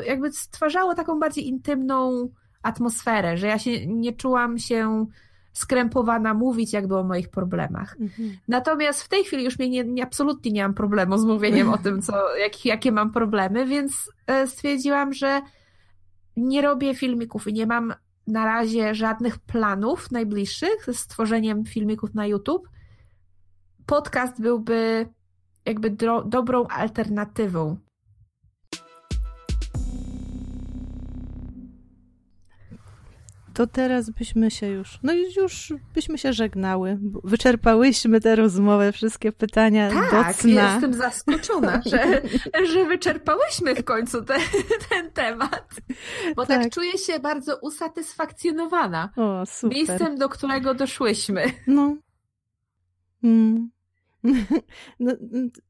[0.06, 2.28] jakby stwarzało taką bardziej intymną
[2.62, 5.06] atmosferę, że ja się nie czułam się
[5.52, 7.96] skrępowana mówić jakby o moich problemach.
[8.00, 8.36] Mhm.
[8.48, 11.78] Natomiast w tej chwili już mnie nie, nie, absolutnie nie mam problemu z mówieniem o
[11.78, 12.12] tym, co,
[12.44, 15.42] jak, jakie mam problemy, więc e, stwierdziłam, że
[16.36, 17.94] nie robię filmików i nie mam
[18.26, 22.68] na razie żadnych planów najbliższych z tworzeniem filmików na YouTube.
[23.86, 25.08] Podcast byłby
[25.64, 27.76] jakby do, dobrą alternatywą
[33.56, 36.98] to teraz byśmy się już, no już byśmy się żegnały.
[37.24, 40.72] Wyczerpałyśmy tę rozmowę, wszystkie pytania tak, do cna.
[40.72, 42.22] jestem zaskoczona, że,
[42.72, 44.38] że wyczerpałyśmy w końcu te,
[44.88, 45.68] ten temat.
[46.36, 46.62] Bo tak.
[46.62, 46.72] tak.
[46.72, 49.12] czuję się bardzo usatysfakcjonowana.
[49.16, 49.76] O, super.
[49.76, 51.44] Miejscem, do którego doszłyśmy.
[51.66, 51.96] No.
[53.24, 53.70] Mm.
[55.00, 55.12] No,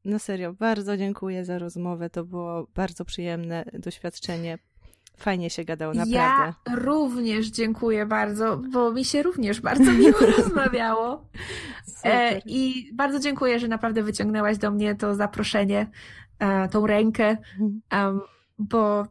[0.05, 2.09] no serio, bardzo dziękuję za rozmowę.
[2.09, 4.57] To było bardzo przyjemne doświadczenie
[5.17, 6.13] Fajnie się gadało, naprawdę.
[6.17, 11.25] Ja również dziękuję bardzo, bo mi się również bardzo miło rozmawiało.
[12.03, 15.87] E, I bardzo dziękuję, że naprawdę wyciągnęłaś do mnie to zaproszenie,
[16.39, 17.37] e, tą rękę,
[17.91, 18.21] um,
[18.59, 19.07] bo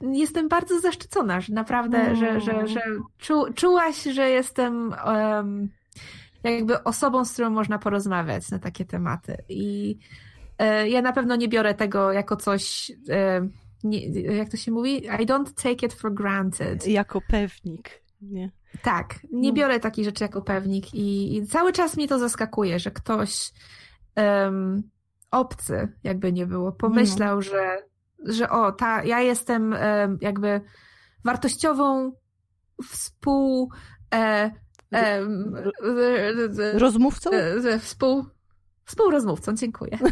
[0.00, 2.80] jestem bardzo zaszczycona, że naprawdę, że, że, że
[3.18, 5.68] czu, czułaś, że jestem um,
[6.42, 9.36] jakby osobą, z którą można porozmawiać na takie tematy.
[9.48, 9.98] I
[10.58, 13.48] e, ja na pewno nie biorę tego jako coś e,
[13.84, 15.06] nie, jak to się mówi?
[15.06, 16.86] I don't take it for granted.
[16.86, 18.50] Jako pewnik, nie?
[18.82, 19.54] Tak, nie no.
[19.54, 23.52] biorę takich rzeczy jako pewnik i, i, cały czas mnie to zaskakuje, że ktoś
[24.16, 24.82] um,
[25.30, 27.42] obcy, jakby nie było, pomyślał, no.
[27.42, 27.82] że,
[28.24, 30.60] że o, ta, ja jestem um, jakby
[31.24, 32.12] wartościową
[32.84, 33.70] współ...
[34.14, 34.50] E,
[34.94, 35.26] e,
[36.72, 37.30] Rozmówcą?
[37.30, 38.24] E, współ,
[38.84, 39.98] współrozmówcą, dziękuję.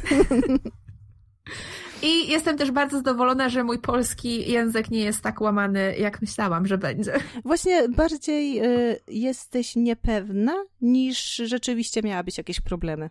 [2.03, 6.67] I jestem też bardzo zadowolona, że mój polski język nie jest tak łamany, jak myślałam,
[6.67, 7.13] że będzie.
[7.45, 13.11] Właśnie bardziej y, jesteś niepewna, niż rzeczywiście miałabyś jakieś problemy.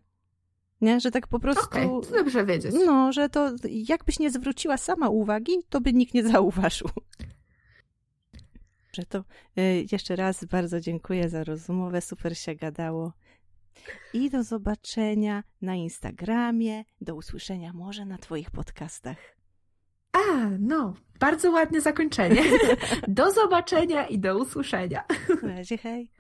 [0.82, 1.00] Nie?
[1.00, 1.66] Że tak po prostu.
[1.66, 2.76] Okej, okay, dobrze wiedzieć.
[2.86, 6.90] No, że to jakbyś nie zwróciła sama uwagi, to by nikt nie zauważył.
[8.94, 9.24] Że to
[9.58, 13.14] y, jeszcze raz bardzo dziękuję za rozmowę, super się gadało.
[14.14, 19.18] I do zobaczenia na Instagramie, do usłyszenia może na Twoich podcastach.
[20.12, 22.44] A, no, bardzo ładne zakończenie.
[23.08, 25.04] Do zobaczenia i do usłyszenia.
[25.44, 26.12] Na razie, hej.